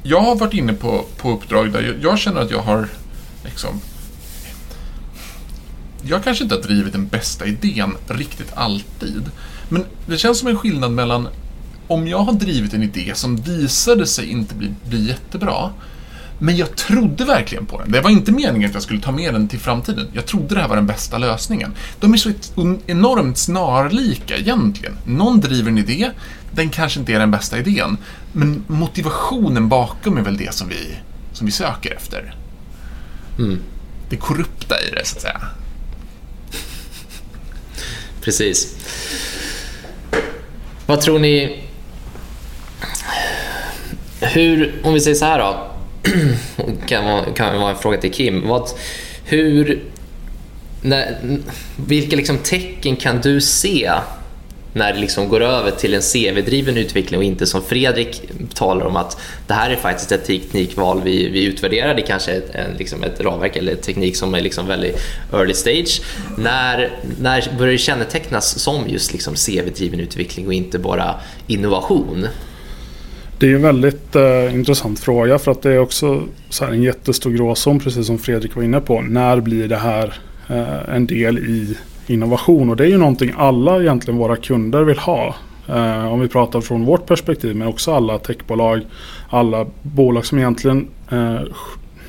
jag 0.03 0.21
har 0.21 0.35
varit 0.35 0.53
inne 0.53 0.73
på, 0.73 1.05
på 1.17 1.31
uppdrag 1.31 1.71
där 1.71 1.81
jag, 1.81 1.95
jag 2.01 2.19
känner 2.19 2.41
att 2.41 2.51
jag 2.51 2.61
har 2.61 2.87
liksom 3.43 3.81
jag 6.05 6.23
kanske 6.23 6.43
inte 6.43 6.55
har 6.55 6.61
drivit 6.61 6.93
den 6.93 7.07
bästa 7.07 7.45
idén 7.45 7.95
riktigt 8.07 8.51
alltid. 8.53 9.31
Men 9.69 9.85
det 10.05 10.17
känns 10.17 10.39
som 10.39 10.47
en 10.47 10.57
skillnad 10.57 10.91
mellan 10.91 11.27
om 11.87 12.07
jag 12.07 12.19
har 12.19 12.33
drivit 12.33 12.73
en 12.73 12.83
idé 12.83 13.11
som 13.15 13.35
visade 13.35 14.07
sig 14.07 14.29
inte 14.29 14.55
bli, 14.55 14.73
bli 14.89 15.07
jättebra, 15.07 15.69
men 16.39 16.57
jag 16.57 16.75
trodde 16.75 17.25
verkligen 17.25 17.65
på 17.65 17.79
den. 17.79 17.91
Det 17.91 18.01
var 18.01 18.09
inte 18.09 18.31
meningen 18.31 18.69
att 18.69 18.73
jag 18.73 18.83
skulle 18.83 19.01
ta 19.01 19.11
med 19.11 19.33
den 19.33 19.47
till 19.47 19.59
framtiden. 19.59 20.07
Jag 20.13 20.25
trodde 20.25 20.55
det 20.55 20.61
här 20.61 20.67
var 20.67 20.75
den 20.75 20.87
bästa 20.87 21.17
lösningen. 21.17 21.73
De 21.99 22.13
är 22.13 22.17
så 22.17 22.31
enormt 22.85 23.37
snarlika 23.37 24.37
egentligen. 24.37 24.97
Någon 25.05 25.39
driver 25.39 25.69
en 25.71 25.77
idé, 25.77 26.11
den 26.51 26.69
kanske 26.69 26.99
inte 26.99 27.13
är 27.13 27.19
den 27.19 27.31
bästa 27.31 27.59
idén, 27.59 27.97
men 28.31 28.63
motivationen 28.67 29.69
bakom 29.69 30.17
är 30.17 30.21
väl 30.21 30.37
det 30.37 30.53
som 30.53 30.69
vi, 30.69 30.97
som 31.33 31.45
vi 31.45 31.51
söker 31.51 31.95
efter. 31.95 32.35
Mm. 33.39 33.59
Det 34.09 34.17
korrupta 34.17 34.75
i 34.81 34.95
det, 34.95 35.05
så 35.05 35.15
att 35.15 35.21
säga. 35.21 35.41
Precis. 38.21 38.75
Vad 40.85 41.01
tror 41.01 41.19
ni 41.19 41.63
hur, 44.23 44.73
om 44.83 44.93
vi 44.93 44.99
säger 44.99 45.15
så 45.15 45.25
här 45.25 45.39
då, 45.39 45.67
kan 46.87 47.05
vara, 47.05 47.23
kan 47.35 47.59
vara 47.59 47.71
en 47.71 47.77
fråga 47.77 47.97
till 47.97 48.13
Kim. 48.13 48.47
Vad, 48.47 48.69
hur, 49.25 49.83
när, 50.81 51.17
vilka 51.87 52.15
liksom 52.15 52.37
tecken 52.37 52.95
kan 52.95 53.21
du 53.21 53.41
se 53.41 53.91
när 54.73 54.93
det 54.93 54.99
liksom 54.99 55.29
går 55.29 55.41
över 55.41 55.71
till 55.71 55.93
en 55.93 56.01
CV-driven 56.01 56.77
utveckling 56.77 57.17
och 57.17 57.23
inte 57.23 57.47
som 57.47 57.61
Fredrik 57.61 58.21
talar 58.53 58.85
om 58.85 58.95
att 58.95 59.17
det 59.47 59.53
här 59.53 59.69
är 59.69 59.75
faktiskt 59.75 60.11
ett 60.11 60.25
teknikval 60.25 61.01
vi, 61.03 61.29
vi 61.29 61.43
utvärderar. 61.43 61.95
Det 61.95 62.01
kanske 62.01 62.31
är 62.31 62.37
ett, 62.37 62.55
en, 62.55 62.77
liksom 62.77 63.03
ett 63.03 63.21
ramverk 63.21 63.55
eller 63.55 63.75
teknik 63.75 64.15
som 64.15 64.35
är 64.35 64.41
liksom 64.41 64.67
väldigt 64.67 64.97
early 65.33 65.53
stage. 65.53 66.01
När, 66.37 66.99
när 67.21 67.57
börjar 67.57 67.71
det 67.71 67.77
kännetecknas 67.77 68.59
som 68.59 68.89
just 68.89 69.13
liksom 69.13 69.35
CV-driven 69.35 69.99
utveckling 69.99 70.47
och 70.47 70.53
inte 70.53 70.79
bara 70.79 71.15
innovation? 71.47 72.27
Det 73.43 73.51
är 73.51 73.55
en 73.55 73.61
väldigt 73.61 74.15
eh, 74.15 74.55
intressant 74.55 74.99
fråga 74.99 75.39
för 75.39 75.51
att 75.51 75.61
det 75.61 75.71
är 75.71 75.79
också 75.79 76.23
så 76.49 76.65
en 76.65 76.83
jättestor 76.83 77.31
gråzon 77.31 77.79
precis 77.79 78.07
som 78.07 78.17
Fredrik 78.17 78.55
var 78.55 78.63
inne 78.63 78.79
på. 78.79 79.01
När 79.01 79.41
blir 79.41 79.67
det 79.67 79.77
här 79.77 80.13
eh, 80.49 80.95
en 80.95 81.05
del 81.05 81.37
i 81.37 81.77
innovation? 82.07 82.69
Och 82.69 82.75
det 82.75 82.83
är 82.83 82.87
ju 82.87 82.97
någonting 82.97 83.33
alla 83.37 83.81
egentligen 83.81 84.17
våra 84.17 84.35
kunder 84.35 84.83
vill 84.83 84.97
ha. 84.97 85.35
Eh, 85.67 86.13
om 86.13 86.19
vi 86.19 86.27
pratar 86.27 86.61
från 86.61 86.85
vårt 86.85 87.05
perspektiv 87.05 87.55
men 87.55 87.67
också 87.67 87.93
alla 87.93 88.17
techbolag, 88.17 88.81
alla 89.29 89.65
bolag 89.81 90.25
som 90.25 90.37
egentligen 90.37 90.87
eh, 91.11 91.41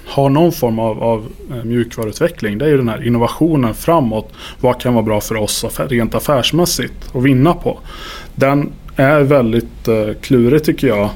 har 0.07 0.29
någon 0.29 0.53
form 0.53 0.79
av, 0.79 1.03
av 1.03 1.29
eh, 1.51 1.65
mjukvaruutveckling. 1.65 2.59
Det 2.59 2.65
är 2.65 2.69
ju 2.69 2.77
den 2.77 2.89
här 2.89 3.07
innovationen 3.07 3.75
framåt. 3.75 4.33
Vad 4.61 4.81
kan 4.81 4.95
vara 4.95 5.05
bra 5.05 5.21
för 5.21 5.37
oss 5.37 5.65
rent 5.79 6.15
affärsmässigt 6.15 7.11
att 7.15 7.23
vinna 7.23 7.55
på? 7.55 7.79
Den 8.35 8.73
är 8.97 9.21
väldigt 9.21 9.89
eh, 9.89 10.09
klurig 10.21 10.65
tycker 10.65 10.89
jag. 10.89 11.11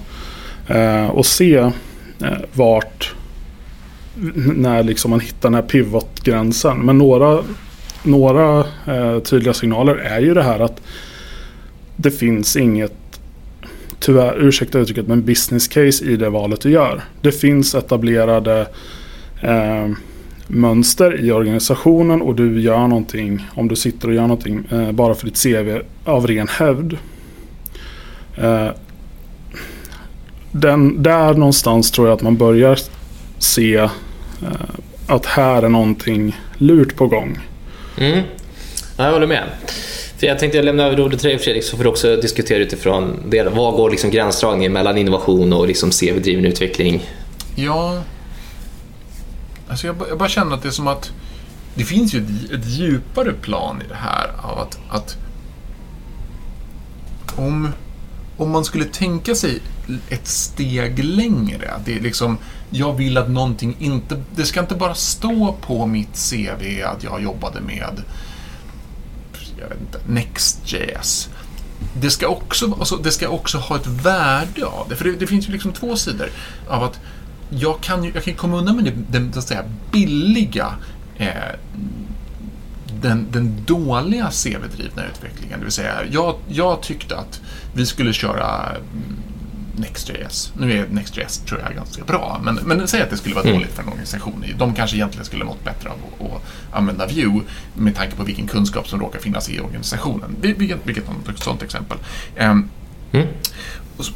Eh, 0.68 1.06
och 1.06 1.26
se 1.26 1.56
eh, 1.56 1.72
vart 2.54 3.14
när 4.56 4.82
liksom 4.82 5.10
man 5.10 5.20
hittar 5.20 5.48
den 5.48 5.54
här 5.54 5.62
pivotgränsen. 5.62 6.78
Men 6.78 6.98
några, 6.98 7.42
några 8.02 8.58
eh, 8.86 9.18
tydliga 9.18 9.54
signaler 9.54 9.94
är 9.94 10.20
ju 10.20 10.34
det 10.34 10.42
här 10.42 10.60
att 10.60 10.80
det 11.96 12.10
finns 12.10 12.56
inget 12.56 13.20
tyvärr, 13.98 14.46
ursäkta 14.46 14.78
uttrycket, 14.78 15.08
men 15.08 15.24
business 15.24 15.68
case 15.68 16.04
i 16.04 16.16
det 16.16 16.30
valet 16.30 16.60
du 16.60 16.70
gör. 16.70 17.00
Det 17.20 17.32
finns 17.32 17.74
etablerade 17.74 18.66
eh, 19.42 19.88
mönster 20.46 21.24
i 21.24 21.32
organisationen 21.32 22.22
och 22.22 22.34
du 22.34 22.60
gör 22.60 22.86
någonting, 22.86 23.46
om 23.54 23.68
du 23.68 23.76
sitter 23.76 24.08
och 24.08 24.14
gör 24.14 24.22
någonting 24.22 24.64
eh, 24.70 24.92
bara 24.92 25.14
för 25.14 25.26
ditt 25.26 25.42
CV 25.42 25.78
av 26.04 26.26
ren 26.26 26.48
hävd. 26.48 26.96
Eh, 28.36 28.68
den, 30.60 31.02
där 31.02 31.34
någonstans 31.34 31.90
tror 31.90 32.08
jag 32.08 32.16
att 32.16 32.22
man 32.22 32.36
börjar 32.36 32.78
se 33.38 33.76
eh, 33.76 33.90
att 35.06 35.26
här 35.26 35.62
är 35.62 35.68
någonting 35.68 36.36
lurt 36.58 36.96
på 36.96 37.06
gång. 37.06 37.38
Mm. 37.98 38.22
Jag 38.96 39.12
håller 39.12 39.26
med. 39.26 39.44
För 40.18 40.26
jag 40.26 40.38
tänkte 40.38 40.62
lämna 40.62 40.82
över 40.82 41.00
ordet 41.00 41.20
till 41.20 41.28
dig 41.28 41.38
Fredrik, 41.38 41.64
så 41.64 41.76
får 41.76 41.84
du 41.84 41.90
också 41.90 42.16
diskutera 42.16 42.58
utifrån 42.58 43.16
det. 43.28 43.42
Vad 43.42 43.74
går 43.74 43.90
liksom 43.90 44.10
gränsdragningen 44.10 44.72
mellan 44.72 44.98
innovation 44.98 45.52
och 45.52 45.66
liksom 45.66 45.90
CV-driven 45.90 46.44
utveckling? 46.44 47.10
Ja, 47.56 48.02
alltså 49.68 49.86
jag, 49.86 49.96
jag, 50.08 50.18
bara 50.18 50.28
känner 50.28 50.54
att 50.54 50.62
det 50.62 50.68
är 50.68 50.72
som 50.72 50.88
att 50.88 51.12
det 51.74 51.84
finns 51.84 52.14
ju 52.14 52.18
ett, 52.18 52.52
ett 52.52 52.66
djupare 52.66 53.32
plan 53.32 53.82
i 53.86 53.88
det 53.88 53.94
här 53.94 54.30
av 54.42 54.58
att, 54.58 54.78
att 54.90 55.16
om, 57.36 57.72
om 58.38 58.50
man 58.50 58.64
skulle 58.64 58.84
tänka 58.84 59.34
sig 59.34 59.60
ett 60.08 60.26
steg 60.26 61.04
längre. 61.04 61.80
Det 61.84 61.96
är 61.96 62.00
liksom, 62.00 62.38
jag 62.70 62.92
vill 62.92 63.18
att 63.18 63.30
någonting 63.30 63.76
inte... 63.78 64.22
Det 64.36 64.44
ska 64.44 64.60
inte 64.60 64.74
bara 64.74 64.94
stå 64.94 65.56
på 65.60 65.86
mitt 65.86 66.30
CV 66.30 66.84
att 66.84 67.04
jag 67.04 67.22
jobbade 67.22 67.60
med 67.60 68.02
jag 69.60 69.68
vet 69.68 69.80
inte, 69.80 70.00
Next.js. 70.06 71.28
Det 72.00 72.10
ska, 72.10 72.28
också, 72.28 72.76
alltså, 72.78 72.96
det 72.96 73.10
ska 73.10 73.28
också 73.28 73.58
ha 73.58 73.76
ett 73.76 73.86
värde 73.86 74.66
av 74.66 74.86
det. 74.88 74.96
För 74.96 75.04
det, 75.04 75.12
det 75.12 75.26
finns 75.26 75.48
ju 75.48 75.52
liksom 75.52 75.72
två 75.72 75.96
sidor 75.96 76.28
av 76.68 76.82
att 76.82 77.00
jag 77.50 77.80
kan, 77.80 78.04
jag 78.04 78.24
kan 78.24 78.34
komma 78.34 78.56
undan 78.56 78.76
med 78.76 78.84
det, 78.84 78.92
den, 79.18 79.32
så 79.32 79.38
att 79.38 79.48
säga, 79.48 79.64
billiga 79.92 80.74
eh, 81.16 81.32
den, 83.00 83.26
den 83.30 83.64
dåliga 83.64 84.30
CV-drivna 84.30 85.06
utvecklingen. 85.06 85.58
Det 85.58 85.64
vill 85.64 85.72
säga, 85.72 85.94
jag, 86.10 86.34
jag 86.48 86.80
tyckte 86.82 87.16
att 87.16 87.40
vi 87.74 87.86
skulle 87.86 88.12
köra 88.12 88.76
Next.js. 89.76 90.52
Nu 90.58 90.72
är 90.72 90.88
Next.js 90.88 91.38
tror 91.38 91.60
jag 91.60 91.74
ganska 91.74 92.04
bra, 92.04 92.40
men, 92.42 92.54
men 92.54 92.88
säg 92.88 93.02
att 93.02 93.10
det 93.10 93.16
skulle 93.16 93.34
vara 93.34 93.44
mm. 93.44 93.56
dåligt 93.56 93.74
för 93.74 93.82
en 93.82 93.88
organisation. 93.88 94.44
De 94.58 94.74
kanske 94.74 94.96
egentligen 94.96 95.24
skulle 95.24 95.44
mått 95.44 95.64
bättre 95.64 95.90
av 95.90 95.96
att, 95.96 96.32
att 96.32 96.42
använda 96.72 97.06
Vue 97.06 97.40
med 97.74 97.94
tanke 97.96 98.16
på 98.16 98.22
vilken 98.22 98.46
kunskap 98.46 98.88
som 98.88 99.00
råkar 99.00 99.18
finnas 99.18 99.50
i 99.50 99.60
organisationen. 99.60 100.36
Vilket, 100.40 100.78
vilket 100.84 101.04
ett 101.28 101.38
sådant 101.38 101.62
exempel. 101.62 101.98
Um, 102.40 102.70
mm. 103.12 103.26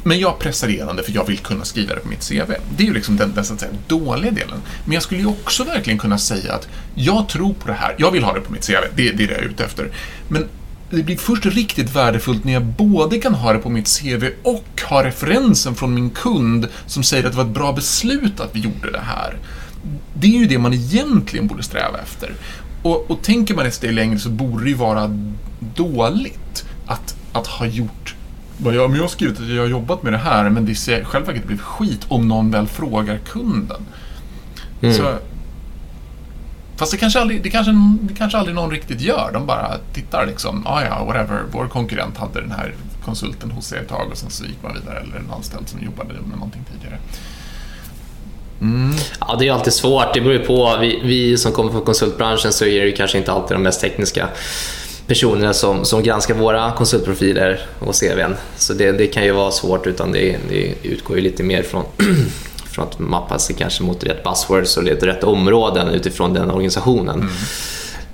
Men 0.03 0.19
jag 0.19 0.39
pressar 0.39 0.67
igenom 0.67 0.95
det 0.95 1.03
för 1.03 1.11
jag 1.11 1.27
vill 1.27 1.37
kunna 1.37 1.65
skriva 1.65 1.95
det 1.95 2.01
på 2.01 2.07
mitt 2.07 2.29
CV. 2.29 2.53
Det 2.77 2.83
är 2.83 2.87
ju 2.87 2.93
liksom 2.93 3.17
den, 3.17 3.33
den 3.33 3.45
så 3.45 3.53
att 3.53 3.59
säga, 3.59 3.71
dåliga 3.87 4.31
delen. 4.31 4.61
Men 4.85 4.93
jag 4.93 5.03
skulle 5.03 5.21
ju 5.21 5.27
också 5.27 5.63
verkligen 5.63 5.99
kunna 5.99 6.17
säga 6.17 6.53
att 6.53 6.67
jag 6.95 7.29
tror 7.29 7.53
på 7.53 7.67
det 7.67 7.73
här, 7.73 7.95
jag 7.97 8.11
vill 8.11 8.23
ha 8.23 8.33
det 8.33 8.41
på 8.41 8.51
mitt 8.51 8.67
CV, 8.67 8.73
det, 8.95 9.11
det 9.11 9.23
är 9.23 9.27
det 9.27 9.33
jag 9.33 9.43
är 9.43 9.47
ute 9.47 9.65
efter. 9.65 9.91
Men 10.27 10.47
det 10.89 11.03
blir 11.03 11.17
först 11.17 11.45
riktigt 11.45 11.95
värdefullt 11.95 12.43
när 12.43 12.53
jag 12.53 12.63
både 12.63 13.19
kan 13.19 13.33
ha 13.33 13.53
det 13.53 13.59
på 13.59 13.69
mitt 13.69 13.99
CV 13.99 14.29
och 14.43 14.81
ha 14.89 15.03
referensen 15.03 15.75
från 15.75 15.93
min 15.93 16.09
kund 16.09 16.67
som 16.85 17.03
säger 17.03 17.23
att 17.23 17.31
det 17.31 17.37
var 17.37 17.45
ett 17.45 17.53
bra 17.53 17.73
beslut 17.73 18.39
att 18.39 18.55
vi 18.55 18.59
gjorde 18.59 18.91
det 18.91 18.99
här. 18.99 19.37
Det 20.13 20.27
är 20.27 20.39
ju 20.39 20.45
det 20.45 20.57
man 20.57 20.73
egentligen 20.73 21.47
borde 21.47 21.63
sträva 21.63 21.99
efter. 21.99 22.33
Och, 22.83 23.11
och 23.11 23.21
tänker 23.21 23.55
man 23.55 23.65
ett 23.65 23.73
steg 23.73 23.93
längre 23.93 24.19
så 24.19 24.29
borde 24.29 24.63
det 24.63 24.69
ju 24.69 24.75
vara 24.75 25.19
dåligt 25.75 26.65
att, 26.85 27.15
att 27.33 27.47
ha 27.47 27.65
gjort 27.65 28.02
vad 28.63 28.75
jag, 28.75 28.89
men 28.89 28.97
jag 28.97 29.03
har 29.03 29.09
skrivit 29.09 29.39
att 29.39 29.47
jag 29.47 29.61
har 29.61 29.69
jobbat 29.69 30.03
med 30.03 30.13
det 30.13 30.17
här 30.17 30.49
men 30.49 30.65
det 30.65 30.71
i 30.71 30.75
själva 30.75 31.27
verket 31.27 31.47
blir 31.47 31.57
skit 31.57 32.05
om 32.07 32.27
någon 32.27 32.51
väl 32.51 32.67
frågar 32.67 33.17
kunden. 33.17 33.81
Mm. 34.81 34.95
Så 34.95 35.17
Fast 36.75 36.91
det 36.91 36.97
kanske, 36.97 37.19
aldrig, 37.19 37.43
det, 37.43 37.49
kanske, 37.49 37.71
det 38.01 38.13
kanske 38.13 38.37
aldrig 38.37 38.55
någon 38.55 38.71
riktigt 38.71 39.01
gör. 39.01 39.29
De 39.33 39.45
bara 39.45 39.77
tittar 39.93 40.25
liksom, 40.25 40.67
ah, 40.67 40.81
ja, 40.81 41.05
whatever, 41.05 41.41
vår 41.51 41.67
konkurrent 41.67 42.17
hade 42.17 42.41
den 42.41 42.51
här 42.51 42.73
konsulten 43.05 43.51
hos 43.51 43.65
sig 43.65 43.79
ett 43.79 43.89
tag 43.89 44.07
och 44.11 44.17
sen 44.17 44.29
så 44.29 44.45
gick 44.45 44.63
man 44.63 44.73
vidare, 44.73 44.99
eller 44.99 45.15
en 45.15 45.31
anställd 45.31 45.69
som 45.69 45.83
jobbade 45.83 46.13
med 46.13 46.37
någonting 46.37 46.65
tidigare. 46.73 46.99
Mm. 48.61 48.93
Ja, 49.19 49.35
det 49.39 49.47
är 49.47 49.53
alltid 49.53 49.73
svårt. 49.73 50.13
Det 50.13 50.21
beror 50.21 50.39
på. 50.39 50.77
Vi, 50.81 51.01
vi 51.03 51.37
som 51.37 51.51
kommer 51.51 51.71
från 51.71 51.81
konsultbranschen 51.81 52.53
så 52.53 52.65
är 52.65 52.85
det 52.85 52.91
kanske 52.91 53.17
inte 53.17 53.31
alltid 53.31 53.55
de 53.57 53.63
mest 53.63 53.81
tekniska 53.81 54.27
personerna 55.07 55.53
som, 55.53 55.85
som 55.85 56.03
granskar 56.03 56.33
våra 56.33 56.71
konsultprofiler 56.71 57.59
och 57.79 57.95
CVn. 57.95 58.35
Så 58.57 58.73
det, 58.73 58.91
det 58.91 59.07
kan 59.07 59.23
ju 59.23 59.31
vara 59.31 59.51
svårt, 59.51 59.87
utan 59.87 60.11
det, 60.11 60.37
det 60.49 60.73
utgår 60.83 61.17
ju 61.17 61.23
lite 61.23 61.43
mer 61.43 61.63
från 61.63 61.83
för 62.75 62.83
att 62.83 62.99
mappa 62.99 63.39
sig 63.39 63.55
kanske 63.55 63.83
mot 63.83 64.03
rätt 64.03 64.23
buzzwords 64.23 64.77
och 64.77 64.83
rätt 64.83 65.23
områden 65.23 65.87
utifrån 65.89 66.33
den 66.33 66.51
organisationen. 66.51 67.15
Mm. 67.19 67.31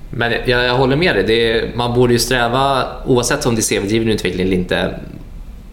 Men 0.09 0.31
jag, 0.31 0.65
jag, 0.65 0.77
håller 0.77 0.95
med 0.95 1.15
dig, 1.15 1.23
det, 1.23 1.75
man 1.75 1.93
borde 1.93 2.13
ju 2.13 2.19
sträva, 2.19 2.87
oavsett 3.05 3.45
om 3.45 3.55
det 3.55 3.71
är 3.71 3.79
CV-driven 3.79 4.09
utveckling 4.09 4.45
eller 4.47 4.57
inte, 4.57 4.99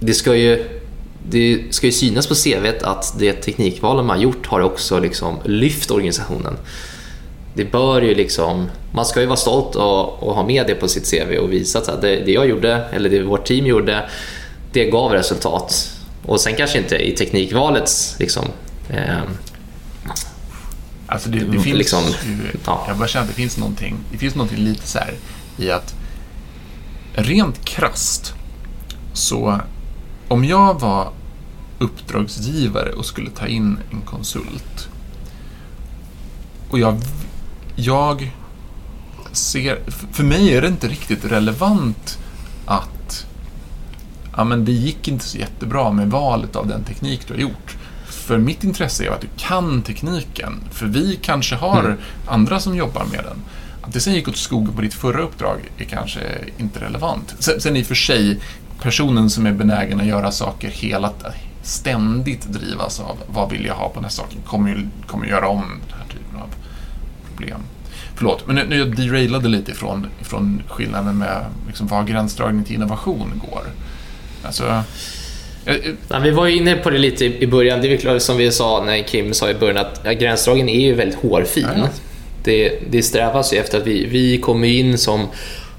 det 0.01 0.15
ska 0.15 0.37
ju, 0.37 0.65
det 1.29 1.63
ska 1.71 1.87
ju 1.87 1.93
synas 1.93 2.27
på 2.27 2.35
CV 2.35 2.67
att 2.83 3.19
det 3.19 3.33
teknikval 3.33 4.05
man 4.05 4.21
gjort 4.21 4.47
har 4.47 4.61
också 4.61 4.99
liksom 5.01 5.37
lyft 5.45 5.91
organisationen. 5.91 6.57
Det 7.57 7.65
bör 7.65 8.03
ju 8.03 8.15
liksom, 8.15 8.71
man 8.93 9.05
ska 9.05 9.21
ju 9.21 9.27
vara 9.27 9.37
stolt 9.37 9.77
och, 9.77 10.23
och 10.23 10.35
ha 10.35 10.47
med 10.47 10.67
det 10.67 10.75
på 10.75 10.89
sitt 10.89 11.11
CV 11.11 11.37
och 11.39 11.53
visa 11.53 11.79
att 11.79 12.01
det, 12.01 12.17
det 12.17 12.33
jag 12.33 12.49
gjorde, 12.49 12.85
eller 12.93 13.11
det 13.11 13.23
vårt 13.23 13.47
team 13.47 13.67
gjorde, 13.67 14.11
det 14.73 14.85
gav 14.85 15.13
resultat. 15.13 15.93
Och 16.27 16.41
sen 16.41 16.55
kanske 16.57 16.79
inte 16.79 16.97
i 16.97 17.13
teknikvalets 17.13 18.17
liksom, 18.19 18.45
Eh, 18.89 19.23
alltså 21.07 21.29
det, 21.29 21.39
det 21.39 21.61
finns 21.61 21.79
liksom, 21.79 22.03
ja. 22.67 22.85
Jag 22.89 22.99
bara 22.99 23.09
känner 23.09 23.23
att 23.25 23.31
det 23.31 23.37
finns 23.37 23.57
någonting, 23.57 23.97
det 24.13 24.19
finns 24.19 24.35
någonting 24.35 24.65
lite 24.65 24.87
så 24.87 24.99
här 24.99 25.15
i 25.57 25.71
att 25.71 25.95
rent 27.15 27.65
krast 27.65 28.35
så 29.13 29.61
om 30.29 30.45
jag 30.45 30.81
var 30.81 31.13
uppdragsgivare 31.79 32.93
och 32.93 33.07
skulle 33.07 33.31
ta 33.31 33.47
in 33.47 33.79
en 33.93 34.01
konsult 34.01 34.89
och 36.71 36.79
jag, 36.79 37.01
jag 37.77 38.31
ser, 39.33 39.79
för 40.13 40.25
mig 40.25 40.55
är 40.55 40.63
det 40.63 40.69
inte 40.69 40.89
riktigt 40.89 41.25
relevant 41.25 42.19
att 42.67 43.27
ja, 44.37 44.45
men 44.45 44.65
det 44.65 44.73
gick 44.73 45.09
inte 45.09 45.25
så 45.25 45.39
jättebra 45.39 45.93
med 45.93 46.11
valet 46.11 46.57
av 46.57 46.67
den 46.67 46.85
teknik 46.85 47.21
du 47.27 47.35
har 47.35 47.41
gjort. 47.41 47.77
För 48.07 48.39
mitt 48.39 48.65
intresse 48.65 49.05
är 49.05 49.11
att 49.11 49.21
du 49.21 49.29
kan 49.37 49.83
tekniken. 49.83 50.61
För 50.71 50.87
vi 50.87 51.19
kanske 51.23 51.57
har 51.57 51.81
mm. 51.85 51.99
andra 52.27 52.61
som 52.61 52.77
jobbar 52.77 53.05
med 53.05 53.25
den. 53.25 53.43
Att 53.83 53.93
det 53.93 54.01
sen 54.01 54.15
gick 54.15 54.29
åt 54.29 54.37
skogen 54.37 54.75
på 54.75 54.81
ditt 54.81 54.95
förra 54.95 55.23
uppdrag 55.23 55.59
är 55.79 55.85
kanske 55.85 56.21
inte 56.59 56.81
relevant. 56.81 57.35
Sen, 57.39 57.61
sen 57.61 57.77
i 57.77 57.83
och 57.83 57.87
för 57.87 57.95
sig, 57.95 58.41
personen 58.81 59.31
som 59.31 59.47
är 59.47 59.53
benägen 59.53 60.01
att 60.01 60.07
göra 60.07 60.33
saker 60.33 60.69
hela 60.69 61.13
ständigt 61.63 62.43
drivas 62.43 63.01
av 63.01 63.17
vad 63.27 63.51
vill 63.51 63.67
jag 63.67 63.75
ha 63.75 63.89
på 63.89 64.01
nästa 64.01 64.23
sak 64.23 64.37
kommer 64.45 64.71
ju 64.71 64.89
kommer 65.07 65.27
göra 65.27 65.49
om 65.49 65.81
den 65.89 65.99
här 65.99 66.06
problem. 67.37 67.61
Förlåt, 68.15 68.47
men 68.47 68.57
nu, 68.57 68.65
nu 68.69 68.79
jag 68.79 68.97
derailade 68.97 69.49
lite 69.49 69.71
ifrån, 69.71 70.07
ifrån 70.21 70.63
skillnaden 70.69 71.19
med 71.19 71.45
liksom, 71.67 71.87
var 71.87 72.05
gränsdragning 72.05 72.65
till 72.65 72.75
innovation 72.75 73.43
går. 73.51 73.63
Alltså, 74.43 74.83
Ja, 76.09 76.19
vi 76.19 76.31
var 76.31 76.47
inne 76.47 76.77
på 76.77 76.91
det 76.91 76.99
lite 76.99 77.25
i 77.25 77.47
början. 77.47 77.81
Det 77.81 77.93
är 77.93 77.97
klart 77.97 78.23
som 78.23 78.37
vi 78.37 78.53
sa 78.53 78.85
när 78.85 79.03
Kim 79.03 79.35
sa 79.35 79.51
i 79.51 79.55
början 79.55 79.77
att 79.77 80.01
ja, 80.05 80.13
gränsdragningen 80.13 80.69
är 80.69 80.81
ju 80.81 80.95
väldigt 80.95 81.19
hårfin. 81.19 81.67
Ja. 81.77 81.89
Det, 82.45 82.79
det 82.91 83.03
strävas 83.03 83.53
ju 83.53 83.59
efter 83.59 83.79
att 83.79 83.87
vi, 83.87 84.07
vi 84.07 84.39
kommer 84.39 84.69
in 84.69 84.99
som 84.99 85.27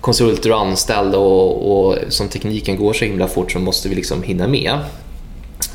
konsulter 0.01 0.51
och 0.51 0.59
anställda 0.59 1.17
och, 1.17 1.89
och 1.89 1.97
som 2.09 2.29
tekniken 2.29 2.77
går 2.77 2.93
så 2.93 3.05
himla 3.05 3.27
fort 3.27 3.51
så 3.51 3.59
måste 3.59 3.89
vi 3.89 3.95
liksom 3.95 4.23
hinna 4.23 4.47
med. 4.47 4.77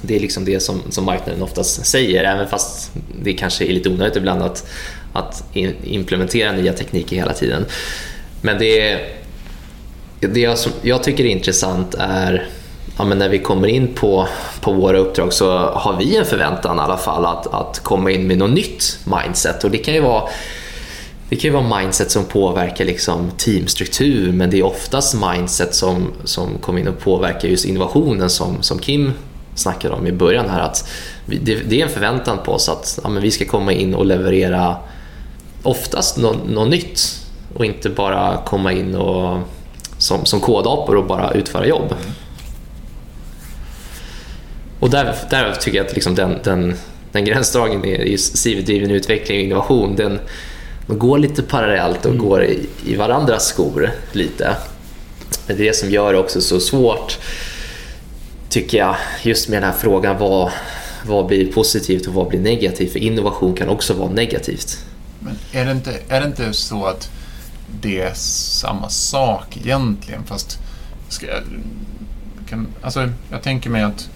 Det 0.03 0.17
är 0.17 0.21
liksom 0.21 0.45
det 0.45 0.61
som, 0.61 0.83
som 0.91 1.05
marknaden 1.05 1.43
oftast 1.43 1.87
säger, 1.87 2.25
även 2.25 2.49
fast 2.49 2.93
det 3.23 3.33
kanske 3.33 3.65
är 3.65 3.73
lite 3.73 3.89
onödigt 3.89 4.17
ibland 4.17 4.43
att, 4.43 4.67
att 5.13 5.45
implementera 5.83 6.53
nya 6.53 6.73
tekniker 6.73 7.17
hela 7.17 7.33
tiden. 7.33 7.65
Men 8.41 8.59
det, 8.59 9.01
det 10.21 10.41
jag, 10.41 10.59
som 10.59 10.73
jag 10.83 11.03
tycker 11.03 11.25
är 11.25 11.29
intressant 11.29 11.95
är 11.99 12.49
ja, 12.99 13.05
men 13.05 13.19
när 13.19 13.29
vi 13.29 13.39
kommer 13.39 13.69
in 13.69 13.89
på, 13.95 14.29
på 14.61 14.73
våra 14.73 14.99
uppdrag 14.99 15.33
så 15.33 15.59
har 15.59 15.97
vi 15.99 16.17
en 16.17 16.25
förväntan 16.25 16.77
i 16.77 16.81
alla 16.81 16.97
fall 16.97 17.27
att, 17.27 17.47
att 17.47 17.79
komma 17.79 18.11
in 18.11 18.27
med 18.27 18.39
något 18.39 18.51
nytt 18.51 18.99
mindset. 19.05 19.65
Och 19.65 19.71
det 19.71 19.79
kan 19.79 19.95
ju 19.95 20.01
vara 20.01 20.29
det 21.29 21.37
kan 21.37 21.51
ju 21.51 21.57
vara 21.57 21.81
mindset 21.81 22.11
som 22.11 22.25
påverkar 22.25 22.85
liksom 22.85 23.31
teamstruktur 23.37 24.33
men 24.33 24.51
det 24.51 24.59
är 24.59 24.63
oftast 24.63 25.15
mindset 25.15 25.75
som, 25.75 26.13
som 26.25 26.59
kommer 26.59 26.81
in 26.81 26.89
och 26.89 26.99
påverkar 26.99 27.49
just 27.49 27.65
innovationen 27.65 28.31
som, 28.31 28.63
som 28.63 28.79
Kim 28.79 29.13
snackade 29.55 29.95
om 29.95 30.07
i 30.07 30.13
början 30.13 30.51
här. 30.51 30.61
Att 30.61 30.89
vi, 31.27 31.37
det, 31.37 31.55
det, 31.55 31.81
är 31.81 31.85
en 31.85 31.93
förväntan 31.93 32.39
på 32.45 32.53
oss 32.53 32.69
att 32.69 32.99
ja, 33.03 33.09
men 33.09 33.23
vi 33.23 33.31
ska 33.31 33.45
komma 33.45 33.73
in 33.73 33.95
och 33.95 34.07
leverera 34.07 34.77
oftast 35.63 36.17
något, 36.17 36.49
något 36.49 36.69
nytt 36.69 37.21
och 37.55 37.65
inte 37.65 37.91
bara 37.91 38.43
komma 38.47 38.73
in 38.73 38.95
och 38.95 39.39
som, 39.99 40.25
som 40.25 40.41
kodapor 40.41 40.97
och 40.97 41.07
bara 41.07 41.31
utföra 41.31 41.67
jobb. 41.67 41.93
Mm. 41.93 42.13
Och 44.81 44.91
där, 44.91 45.15
där 45.31 45.55
tycker 45.55 45.79
jag 45.79 45.87
att 45.87 45.95
liksom 45.95 46.15
den, 46.15 46.39
den, 46.45 46.75
den 47.13 47.25
gränsdragningen 47.25 47.85
i 47.85 48.17
CV-driven 48.17 48.91
utveckling 48.91 49.39
och 49.39 49.45
innovation, 49.45 49.97
den, 49.97 50.19
de 50.87 50.99
går 50.99 51.19
lite 51.19 51.43
parallellt 51.43 52.07
och 52.07 52.19
går 52.19 52.45
i, 52.45 52.67
i 52.87 52.97
varandras 52.97 53.47
skor 53.47 53.91
lite. 54.13 54.57
Det 55.47 55.53
är 55.53 55.57
det 55.57 55.77
som 55.77 55.91
gör 55.91 56.13
det 56.13 56.19
också 56.19 56.41
så 56.41 56.61
svårt, 56.61 57.19
tycker 58.49 58.79
jag, 58.79 58.97
just 59.23 59.49
med 59.49 59.63
den 59.63 59.71
här 59.71 59.79
frågan 59.79 60.19
vad, 60.19 60.51
vad 61.07 61.27
blir 61.27 61.53
positivt 61.53 62.07
och 62.07 62.15
vad 62.15 62.29
blir 62.29 62.41
negativt? 62.41 62.93
För 62.93 62.99
innovation 62.99 63.55
kan 63.55 63.69
också 63.69 63.95
vara 63.95 64.11
negativt. 64.11 64.79
Men 65.25 65.37
är 65.53 65.65
det 65.65 65.73
inte, 65.73 66.01
är 66.09 66.21
det 66.21 66.27
inte 66.27 66.53
så 66.53 66.87
att 66.87 67.11
det 67.81 68.01
är 68.01 68.15
samma 68.15 68.89
sak 68.89 69.57
egentligen? 69.57 70.25
Fast 70.25 70.59
ska 71.09 71.27
kan, 72.49 72.67
alltså, 72.83 73.11
jag 73.31 73.43
tänker 73.43 73.71
mig 73.71 73.83
att 73.83 74.09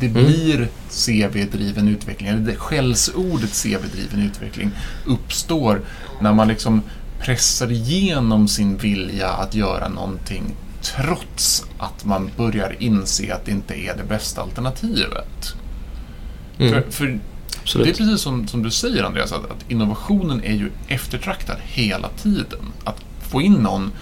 det 0.00 0.06
Mm. 0.06 0.24
blir 0.24 0.68
CV-driven 0.90 1.88
utveckling, 1.88 2.28
eller 2.28 2.40
det 2.40 2.56
skällsordet 2.56 3.50
CV-driven 3.62 4.22
utveckling 4.26 4.70
uppstår 5.06 5.80
när 6.20 6.32
man 6.32 6.48
liksom 6.48 6.82
pressar 7.20 7.72
igenom 7.72 8.48
sin 8.48 8.76
vilja 8.76 9.28
att 9.28 9.54
göra 9.54 9.88
någonting 9.88 10.54
trots 10.82 11.64
att 11.78 12.04
man 12.04 12.30
börjar 12.36 12.76
inse 12.78 13.34
att 13.34 13.44
det 13.44 13.50
inte 13.50 13.74
är 13.74 13.96
det 13.96 14.04
bästa 14.04 14.42
alternativet. 14.42 15.54
Mm. 16.58 16.72
För, 16.72 16.90
för 16.90 17.18
det 17.72 17.90
är 17.90 17.94
precis 17.94 18.20
som, 18.20 18.48
som 18.48 18.62
du 18.62 18.70
säger 18.70 19.04
Andreas, 19.04 19.32
att, 19.32 19.50
att 19.50 19.70
innovationen 19.70 20.44
är 20.44 20.54
ju 20.54 20.70
eftertraktad 20.88 21.56
hela 21.62 22.08
tiden. 22.08 22.72
Att 22.84 23.04
få 23.20 23.42
in 23.42 23.52
någon, 23.52 23.92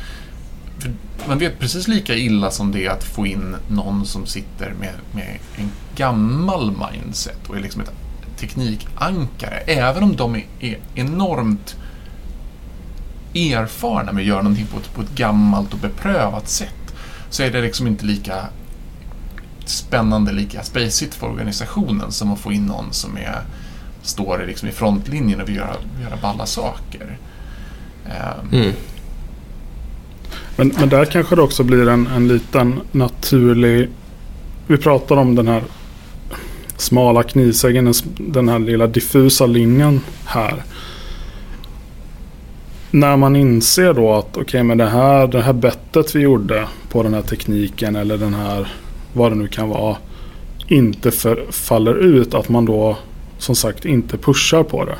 för 0.78 0.92
man 1.28 1.38
vet 1.38 1.58
precis 1.58 1.88
lika 1.88 2.14
illa 2.14 2.50
som 2.50 2.72
det 2.72 2.86
är 2.86 2.90
att 2.90 3.04
få 3.04 3.26
in 3.26 3.56
någon 3.68 4.06
som 4.06 4.26
sitter 4.26 4.74
med, 4.80 4.94
med 5.12 5.38
en 5.56 5.70
gammal 5.96 6.72
mindset 6.72 7.48
och 7.48 7.56
är 7.56 7.60
liksom 7.60 7.82
ett 7.82 7.92
teknikankare. 8.36 9.56
Även 9.66 10.02
om 10.02 10.16
de 10.16 10.34
är, 10.34 10.46
är 10.60 10.78
enormt 10.94 11.76
erfarna 13.34 14.12
med 14.12 14.20
att 14.20 14.28
göra 14.28 14.42
någonting 14.42 14.66
på 14.66 14.78
ett, 14.78 14.94
på 14.94 15.02
ett 15.02 15.14
gammalt 15.14 15.72
och 15.72 15.78
beprövat 15.78 16.48
sätt 16.48 16.94
så 17.30 17.42
är 17.42 17.50
det 17.50 17.60
liksom 17.60 17.86
inte 17.86 18.04
lika 18.04 18.46
spännande, 19.68 20.32
lika 20.32 20.62
spacigt 20.62 21.14
för 21.14 21.26
organisationen 21.26 22.12
som 22.12 22.32
att 22.32 22.40
få 22.40 22.52
in 22.52 22.66
någon 22.66 22.92
som 22.92 23.16
är, 23.16 23.42
står 24.02 24.44
liksom 24.46 24.68
i 24.68 24.72
frontlinjen 24.72 25.40
och 25.40 25.48
vill 25.48 25.56
göra, 25.56 25.76
göra 26.02 26.16
balla 26.22 26.46
saker. 26.46 27.18
Ehm, 28.06 28.62
Mm. 28.62 28.72
Men, 30.56 30.72
men 30.78 30.88
där 30.88 31.04
kanske 31.04 31.36
det 31.36 31.42
också 31.42 31.62
blir 31.62 31.88
en, 31.88 32.06
en 32.06 32.28
liten 32.28 32.80
naturlig... 32.92 33.88
Vi 34.66 34.76
pratar 34.76 35.16
om 35.16 35.34
den 35.34 35.48
här 35.48 35.62
smala 36.76 37.22
knivsäggen, 37.22 37.92
den 38.18 38.48
här 38.48 38.58
lilla 38.58 38.86
diffusa 38.86 39.46
linjen 39.46 40.00
här. 40.24 40.62
När 42.90 43.16
man 43.16 43.36
inser 43.36 43.94
då 43.94 44.12
att 44.12 44.36
okej, 44.36 44.62
men 44.62 44.78
det 44.78 44.88
här, 44.88 45.26
det 45.26 45.42
här 45.42 45.52
bettet 45.52 46.14
vi 46.14 46.20
gjorde 46.20 46.68
på 46.88 47.02
den 47.02 47.14
här 47.14 47.22
tekniken 47.22 47.96
eller 47.96 48.18
den 48.18 48.34
här, 48.34 48.68
vad 49.12 49.32
det 49.32 49.36
nu 49.36 49.48
kan 49.48 49.68
vara, 49.68 49.96
inte 50.68 51.10
för, 51.10 51.46
faller 51.50 51.94
ut. 51.94 52.34
Att 52.34 52.48
man 52.48 52.64
då 52.64 52.96
som 53.38 53.54
sagt 53.54 53.84
inte 53.84 54.18
pushar 54.18 54.62
på 54.62 54.84
det. 54.84 54.98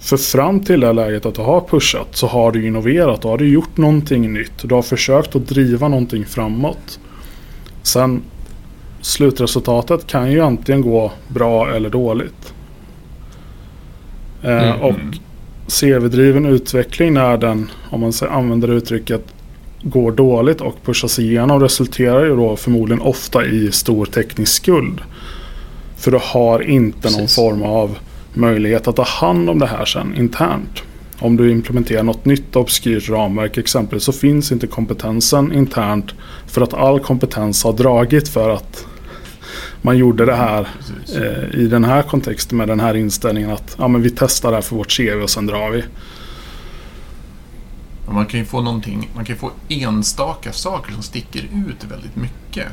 För 0.00 0.16
fram 0.16 0.60
till 0.60 0.80
det 0.80 0.86
här 0.86 0.94
läget 0.94 1.26
att 1.26 1.34
du 1.34 1.40
har 1.42 1.60
pushat 1.60 2.16
så 2.16 2.26
har 2.26 2.52
du 2.52 2.66
innoverat. 2.66 3.22
Då 3.22 3.28
har 3.28 3.38
du 3.38 3.48
gjort 3.48 3.76
någonting 3.76 4.32
nytt. 4.32 4.52
Du 4.62 4.74
har 4.74 4.82
försökt 4.82 5.36
att 5.36 5.48
driva 5.48 5.88
någonting 5.88 6.24
framåt. 6.24 7.00
Sen 7.82 8.22
slutresultatet 9.00 10.06
kan 10.06 10.32
ju 10.32 10.40
antingen 10.40 10.82
gå 10.82 11.12
bra 11.28 11.70
eller 11.74 11.90
dåligt. 11.90 12.52
Eh, 14.42 14.70
Mm. 14.70 14.80
och 14.80 14.94
CV-driven 15.66 16.46
utveckling 16.46 17.14
när 17.14 17.36
den, 17.36 17.70
om 17.90 18.00
man 18.00 18.12
använder 18.30 18.68
uttrycket, 18.70 19.24
går 19.82 20.12
dåligt 20.12 20.60
och 20.60 20.84
pushas 20.84 21.18
igenom 21.18 21.60
resulterar 21.60 22.24
ju 22.24 22.36
då 22.36 22.56
förmodligen 22.56 23.02
ofta 23.02 23.46
i 23.46 23.72
stor 23.72 24.06
teknisk 24.06 24.62
skuld. 24.62 25.00
För 25.96 26.10
du 26.10 26.18
har 26.22 26.60
inte 26.60 27.10
någon 27.10 27.20
Precis. 27.20 27.36
form 27.36 27.62
av 27.62 27.98
möjlighet 28.34 28.88
att 28.88 28.96
ta 28.96 29.02
hand 29.02 29.50
om 29.50 29.58
det 29.58 29.66
här 29.66 29.84
sen 29.84 30.14
internt. 30.16 30.82
Om 31.18 31.36
du 31.36 31.50
implementerar 31.50 32.02
något 32.02 32.24
nytt 32.24 32.56
obskyrt 32.56 33.08
ramverk 33.08 33.58
exempelvis 33.58 34.04
så 34.04 34.12
finns 34.12 34.52
inte 34.52 34.66
kompetensen 34.66 35.52
internt 35.52 36.14
för 36.46 36.60
att 36.60 36.74
all 36.74 37.00
kompetens 37.00 37.64
har 37.64 37.72
dragit 37.72 38.28
för 38.28 38.50
att 38.50 38.86
man 39.82 39.98
gjorde 39.98 40.24
det 40.26 40.34
här 40.34 40.68
eh, 41.16 41.60
i 41.60 41.66
den 41.66 41.84
här 41.84 42.02
kontexten 42.02 42.58
med 42.58 42.68
den 42.68 42.80
här 42.80 42.94
inställningen 42.94 43.50
att 43.50 43.76
ja, 43.78 43.88
men 43.88 44.02
vi 44.02 44.10
testar 44.10 44.50
det 44.50 44.56
här 44.56 44.62
för 44.62 44.76
vårt 44.76 44.96
CV 44.96 45.22
och 45.22 45.30
sen 45.30 45.46
drar 45.46 45.70
vi. 45.70 45.84
Men 48.08 48.14
Man 48.14 48.26
kan 48.26 48.40
ju 48.40 48.46
få 48.46 48.62
någonting, 48.62 49.10
man 49.14 49.24
kan 49.24 49.36
få 49.36 49.50
enstaka 49.68 50.52
saker 50.52 50.92
som 50.92 51.02
sticker 51.02 51.42
ut 51.42 51.84
väldigt 51.84 52.16
mycket. 52.16 52.68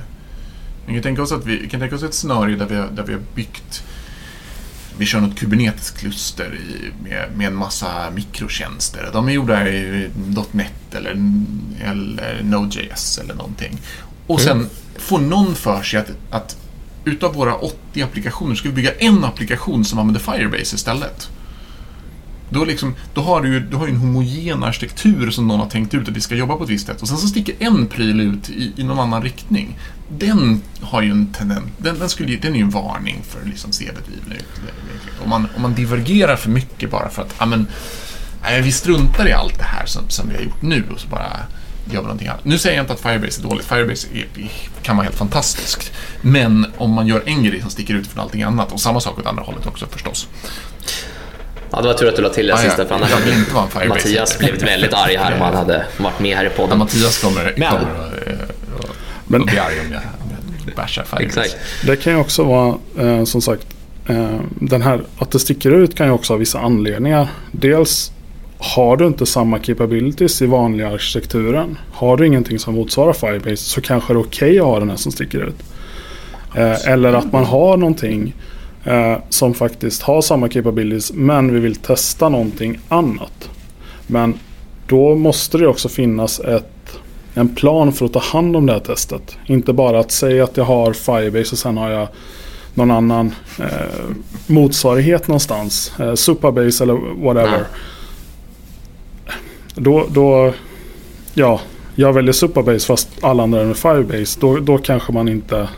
Vi 0.85 0.93
kan 0.93 1.03
tänka 1.03 1.21
oss, 1.21 1.31
att 1.31 1.45
vi, 1.45 1.69
kan 1.69 1.79
tänka 1.79 1.95
oss 1.95 2.03
ett 2.03 2.13
scenario 2.13 2.57
där 2.57 2.65
vi, 2.65 2.75
där 2.75 3.03
vi 3.03 3.13
har 3.13 3.21
byggt 3.35 3.83
vi 4.97 5.05
kör 5.05 5.21
något 5.21 5.35
Kubernetes-kluster 5.35 6.59
med, 7.03 7.29
med 7.35 7.47
en 7.47 7.55
massa 7.55 8.11
mikrotjänster. 8.15 9.09
De 9.13 9.27
är 9.27 9.31
gjorda 9.31 9.69
i 9.69 10.09
.NET 10.51 10.95
eller, 10.95 11.11
eller 11.83 12.41
Node.js 12.43 13.19
eller 13.23 13.33
någonting. 13.33 13.81
Och 14.27 14.41
sen 14.41 14.69
får 14.95 15.19
någon 15.19 15.55
för 15.55 15.83
sig 15.83 15.99
att, 15.99 16.11
att 16.29 16.57
utav 17.05 17.33
våra 17.33 17.55
80 17.55 18.01
applikationer 18.01 18.55
ska 18.55 18.69
vi 18.69 18.75
bygga 18.75 18.91
en 18.93 19.23
applikation 19.23 19.85
som 19.85 19.99
använder 19.99 20.19
Firebase 20.19 20.75
istället. 20.75 21.29
Då, 22.49 22.65
liksom, 22.65 22.95
då 23.13 23.21
har 23.21 23.41
du 23.41 23.53
ju 23.53 23.59
du 23.59 23.77
har 23.77 23.87
en 23.87 23.95
homogen 23.95 24.63
arkitektur 24.63 25.31
som 25.31 25.47
någon 25.47 25.59
har 25.59 25.69
tänkt 25.69 25.93
ut 25.93 26.09
att 26.09 26.15
vi 26.15 26.21
ska 26.21 26.35
jobba 26.35 26.55
på 26.55 26.63
ett 26.63 26.69
visst 26.69 26.87
sätt. 26.87 27.01
Och 27.01 27.07
sen 27.07 27.17
så 27.17 27.27
sticker 27.27 27.55
en 27.59 27.87
pryl 27.87 28.19
ut 28.21 28.49
i, 28.49 28.73
i 28.77 28.83
någon 28.83 28.99
annan 28.99 29.23
riktning. 29.23 29.79
Den 30.09 30.61
har 30.81 31.01
ju 31.01 31.11
en 31.11 31.27
tendens, 31.33 31.65
den, 31.77 31.99
den, 31.99 32.09
skulle, 32.09 32.35
den 32.35 32.53
är 32.53 32.57
ju 32.57 32.63
en 32.63 32.69
varning 32.69 33.23
för 33.23 33.49
liksom 33.49 33.71
CV-driven 33.71 34.31
ut. 34.31 34.45
Om 35.23 35.29
man, 35.29 35.47
om 35.55 35.61
man 35.61 35.73
divergerar 35.73 36.35
för 36.35 36.49
mycket 36.49 36.91
bara 36.91 37.09
för 37.09 37.21
att, 37.21 37.35
ja 37.39 37.45
men, 37.45 37.67
nej, 38.41 38.61
vi 38.61 38.71
struntar 38.71 39.27
i 39.27 39.33
allt 39.33 39.57
det 39.57 39.63
här 39.63 39.85
som, 39.85 40.09
som 40.09 40.29
vi 40.29 40.35
har 40.35 40.43
gjort 40.43 40.61
nu 40.61 40.83
och 40.93 40.99
så 40.99 41.07
bara 41.07 41.31
gör 41.85 42.01
vi 42.01 42.07
någonting 42.07 42.27
annat. 42.27 42.45
Nu 42.45 42.57
säger 42.57 42.75
jag 42.75 42.83
inte 42.83 42.93
att 42.93 42.99
Firebase 42.99 43.41
är 43.41 43.43
dåligt, 43.43 43.65
Firebase 43.65 44.07
är, 44.13 44.27
kan 44.81 44.97
vara 44.97 45.03
helt 45.03 45.17
fantastiskt. 45.17 45.91
Men 46.21 46.65
om 46.77 46.91
man 46.91 47.07
gör 47.07 47.23
en 47.25 47.43
grej 47.43 47.61
som 47.61 47.69
sticker 47.69 47.93
ut 47.93 48.07
från 48.07 48.23
allting 48.23 48.43
annat, 48.43 48.71
och 48.71 48.79
samma 48.79 48.99
sak 48.99 49.19
åt 49.19 49.25
andra 49.25 49.43
hållet 49.43 49.65
också 49.65 49.87
förstås. 49.87 50.27
Ja, 51.75 51.81
det 51.81 51.87
var 51.87 51.93
tur 51.93 52.07
att 52.07 52.15
du 52.15 52.21
la 52.21 52.29
till 52.29 52.47
det 52.47 52.51
Ja, 52.53 52.57
ja. 52.63 52.69
sista 52.69 52.85
för 52.85 52.95
annars 52.95 53.11
hade. 53.11 53.87
Mattias 53.87 54.39
blivit 54.39 54.63
väldigt 54.63 54.93
arg 54.93 55.15
här 55.15 55.33
om 55.33 55.41
han 55.41 55.55
hade 55.55 55.85
varit 55.97 56.19
med 56.19 56.37
här 56.37 56.43
i 56.43 56.47
Ja, 56.47 56.53
podden. 56.63 56.77
Mattias 56.79 57.21
kommer, 57.21 57.53
Men- 57.57 57.69
kommer 57.71 57.83
att, 57.83 58.91
Men- 59.27 59.41
att 59.41 59.47
bli 59.47 59.59
arg 59.59 59.73
om 59.85 59.91
jag 59.93 60.75
bashar 60.75 61.03
Firebase. 61.03 61.25
Exakt. 61.41 61.57
Det 61.85 61.95
kan 61.95 62.13
ju 62.13 62.19
också 62.19 62.43
vara 62.43 62.75
eh, 62.99 63.23
som 63.23 63.41
sagt 63.41 63.67
eh, 64.09 64.39
den 64.61 64.81
här 64.81 65.01
att 65.19 65.31
det 65.31 65.39
sticker 65.39 65.71
ut 65.71 65.95
kan 65.95 66.07
ju 66.07 66.13
också 66.13 66.33
ha 66.33 66.37
vissa 66.37 66.59
anledningar. 66.59 67.27
Dels 67.51 68.11
har 68.57 68.97
du 68.97 69.07
inte 69.07 69.25
samma 69.25 69.59
capabilities 69.59 70.41
i 70.41 70.45
vanliga 70.45 70.87
arkitekturen. 70.89 71.77
Har 71.91 72.17
du 72.17 72.25
ingenting 72.27 72.59
som 72.59 72.73
motsvarar 72.75 73.13
Firebase 73.13 73.55
så 73.63 73.81
kanske 73.81 74.13
det 74.13 74.17
är 74.19 74.21
okej 74.21 74.59
att 74.59 74.65
ha 74.65 74.79
den 74.79 74.89
här 74.89 74.97
som 74.97 75.11
sticker 75.11 75.39
ut. 75.47 75.55
Eh, 76.55 76.87
eller 76.91 77.13
att 77.13 77.31
man 77.31 77.45
har 77.45 77.77
någonting 77.77 78.33
eh, 78.85 79.17
som 79.29 79.53
faktiskt 79.53 80.01
har 80.01 80.21
samma 80.21 80.49
capabilities 80.49 81.13
men 81.13 81.53
vi 81.53 81.59
vill 81.59 81.75
testa 81.75 82.29
någonting 82.29 82.79
annat. 82.89 83.49
Men 84.07 84.39
då 84.87 85.15
måste 85.15 85.57
det 85.57 85.67
också 85.67 85.89
finnas 85.89 86.39
ett 86.39 86.99
en 87.37 87.55
plan 87.55 87.93
för 87.93 88.05
att 88.05 88.13
ta 88.13 88.19
hand 88.19 88.55
om 88.55 88.65
det 88.65 88.73
här 88.73 88.79
testet. 88.79 89.37
Inte 89.45 89.73
bara 89.73 89.99
att 89.99 90.11
säga 90.11 90.43
att 90.43 90.57
jag 90.57 90.63
har 90.63 90.93
Firebase 90.93 91.51
och 91.51 91.57
sen 91.57 91.77
har 91.77 91.89
jag 91.89 92.07
någon 92.73 92.91
annan 92.91 93.35
eh, 93.59 94.05
motsvarighet 94.47 95.27
någonstans. 95.27 95.93
Eh, 95.99 96.13
Supabase 96.13 96.83
eller 96.83 97.23
whatever. 97.23 97.65
Då, 99.75 100.05
då, 100.11 100.53
ja, 101.33 101.59
jag 101.95 102.13
väljer 102.13 102.33
Supabase 102.33 102.87
fast 102.87 103.09
alla 103.21 103.43
andra 103.43 103.61
är 103.61 103.65
med 103.65 103.77
Firebase. 103.77 104.39
Då, 104.39 104.57
då 104.57 104.77
kanske 104.77 105.11
man 105.11 105.27
inte 105.27 105.69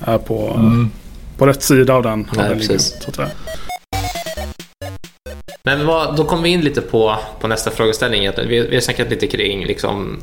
är 0.00 0.18
på, 0.18 0.54
Mm. 0.56 0.90
På 1.36 1.46
rätt 1.46 1.62
sida 1.62 1.94
av 1.94 2.02
den. 2.02 2.30
Nej, 2.36 2.54
precis. 2.54 2.96
så 3.00 3.12
säga. 3.12 3.30
Men 5.62 5.86
vad, 5.86 6.16
då 6.16 6.24
kommer 6.24 6.42
vi 6.42 6.48
in 6.48 6.60
lite 6.60 6.80
på, 6.80 7.16
på 7.40 7.48
nästa 7.48 7.70
frågeställning. 7.70 8.30
Vi, 8.48 8.60
vi 8.60 8.74
har 8.74 8.80
snackat 8.80 9.10
lite 9.10 9.26
kring 9.26 9.66
liksom, 9.66 10.20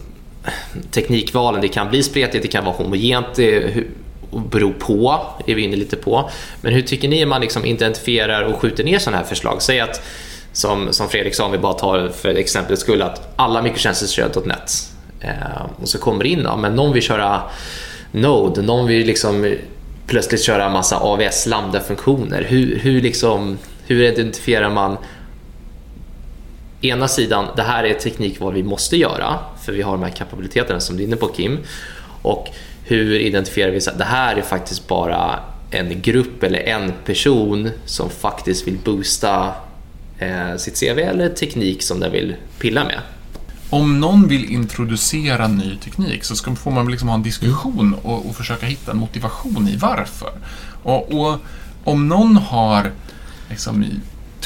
teknikvalen. 0.91 1.62
Det 1.62 1.67
kan 1.67 1.89
bli 1.89 2.04
spretigt, 2.04 2.41
det 2.43 2.48
kan 2.48 2.65
vara 2.65 2.76
homogent. 2.76 3.28
Det 3.36 3.74
beror 4.32 4.74
på, 4.74 5.22
är 5.48 5.56
vi 5.56 5.62
inne 5.62 5.76
lite 5.76 5.95
på. 5.95 6.30
Men 6.62 6.74
hur 6.74 6.82
tycker 6.82 7.08
ni 7.08 7.26
man 7.26 7.41
liksom 7.41 7.65
identifierar 7.65 8.43
och 8.43 8.60
skjuter 8.60 8.84
ner 8.84 9.00
sådana 9.00 9.17
här 9.17 9.26
förslag? 9.26 9.62
Säg 9.62 9.80
att, 9.80 10.02
som, 10.52 10.93
som 10.93 11.10
Fredrik 11.10 11.36
sa, 11.36 11.45
om 11.45 11.52
vi 11.52 11.58
bara 11.58 11.74
tar 11.74 12.10
för 12.10 12.30
exemplets 12.30 12.82
skull, 12.82 13.02
att 13.02 13.34
alla 13.36 13.62
mikrotjänster 13.62 14.08
kör 14.08 14.45
.NET. 14.45 14.72
Eh, 15.19 15.32
och 15.82 15.89
så 15.89 16.00
kommer 16.00 16.24
det 16.24 16.30
in, 16.30 16.41
ja, 16.43 16.56
men 16.56 16.76
någon 16.76 16.93
vill 16.93 17.04
köra 17.04 17.41
Node, 18.12 18.62
någon 18.62 18.88
vill 18.88 19.08
liksom 19.08 19.56
plötsligt 20.10 20.41
köra 20.41 20.65
en 20.65 20.72
massa 20.72 20.98
AVS 20.98 21.45
lambda-funktioner. 21.45 22.43
Hur, 22.43 22.80
hur, 22.80 23.02
liksom, 23.02 23.58
hur 23.88 24.02
identifierar 24.02 24.69
man 24.69 24.98
ena 26.82 27.08
sidan, 27.08 27.48
det 27.56 27.62
här 27.62 27.84
är 27.84 27.93
teknikval 27.93 28.54
vi 28.54 28.63
måste 28.63 28.98
göra 28.98 29.39
för 29.63 29.72
vi 29.72 29.82
har 29.82 29.91
de 29.91 30.04
här 30.04 30.10
kapabiliteterna 30.10 30.80
som 30.80 30.98
du 30.98 31.04
är 31.04 31.08
inne 31.08 31.15
på 31.15 31.28
Kim. 31.28 31.58
Och 32.22 32.48
hur 32.84 33.19
identifierar 33.19 33.72
vi 33.72 33.78
att 33.78 33.98
det 33.98 34.04
här 34.04 34.36
är 34.36 34.41
faktiskt 34.41 34.88
bara 34.88 35.39
en 35.72 36.02
grupp 36.02 36.43
eller 36.43 36.60
en 36.60 36.93
person 37.06 37.69
som 37.86 38.10
faktiskt 38.10 38.67
vill 38.67 38.78
boosta 38.78 39.54
eh, 40.19 40.56
sitt 40.58 40.80
CV 40.80 41.00
eller 41.00 41.30
teknik 41.30 41.84
som 41.84 42.00
den 42.00 42.12
vill 42.12 42.36
pilla 42.60 42.84
med. 42.84 43.00
Om 43.70 44.00
någon 44.00 44.28
vill 44.28 44.46
introducera 44.46 45.48
ny 45.48 45.76
teknik 45.76 46.24
så 46.24 46.36
ska, 46.36 46.56
får 46.56 46.72
man 46.72 46.92
liksom 46.92 47.08
ha 47.08 47.16
en 47.16 47.24
diskussion 47.24 47.96
och, 48.04 48.30
och 48.30 48.36
försöka 48.36 48.66
hitta 48.66 48.92
en 48.92 48.98
motivation 48.98 49.68
i 49.68 49.76
varför. 49.78 50.32
Och, 50.84 51.14
och 51.14 51.40
om 51.84 52.08
någon 52.08 52.38
har 52.38 52.92
liksom, 53.50 53.86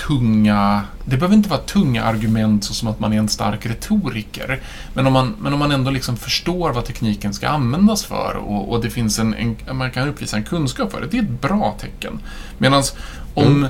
tunga... 0.07 0.81
Det 1.05 1.17
behöver 1.17 1.35
inte 1.35 1.49
vara 1.49 1.59
tunga 1.59 2.03
argument 2.03 2.63
så 2.63 2.73
som 2.73 2.87
att 2.87 2.99
man 2.99 3.13
är 3.13 3.17
en 3.17 3.29
stark 3.29 3.65
retoriker. 3.65 4.61
Men 4.93 5.07
om 5.07 5.13
man, 5.13 5.35
men 5.39 5.53
om 5.53 5.59
man 5.59 5.71
ändå 5.71 5.91
liksom 5.91 6.17
förstår 6.17 6.73
vad 6.73 6.85
tekniken 6.85 7.33
ska 7.33 7.47
användas 7.47 8.05
för 8.05 8.35
och, 8.35 8.71
och 8.71 8.81
det 8.81 8.89
finns 8.89 9.19
en, 9.19 9.33
en, 9.33 9.77
man 9.77 9.91
kan 9.91 10.07
uppvisa 10.07 10.37
en 10.37 10.43
kunskap 10.43 10.91
för 10.91 11.01
det, 11.01 11.07
det 11.07 11.17
är 11.17 11.23
ett 11.23 11.41
bra 11.41 11.77
tecken. 11.79 12.19
Medan 12.57 12.83
om, 13.33 13.43
mm 13.43 13.67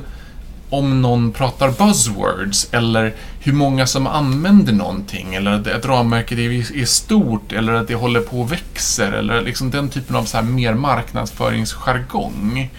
om 0.73 1.01
någon 1.01 1.31
pratar 1.31 1.71
buzzwords 1.71 2.67
eller 2.71 3.13
hur 3.39 3.53
många 3.53 3.87
som 3.87 4.07
använder 4.07 4.73
någonting 4.73 5.35
eller 5.35 5.75
att 5.75 5.85
ramverket 5.85 6.37
är, 6.37 6.77
är 6.77 6.85
stort 6.85 7.51
eller 7.51 7.73
att 7.73 7.87
det 7.87 7.95
håller 7.95 8.21
på 8.21 8.41
och 8.41 8.51
växer 8.51 9.11
eller 9.11 9.41
liksom 9.41 9.71
den 9.71 9.89
typen 9.89 10.15
av 10.15 10.23
så 10.23 10.37
här 10.37 10.43
mer 10.43 10.73
marknadsföringsjargong 10.73 12.69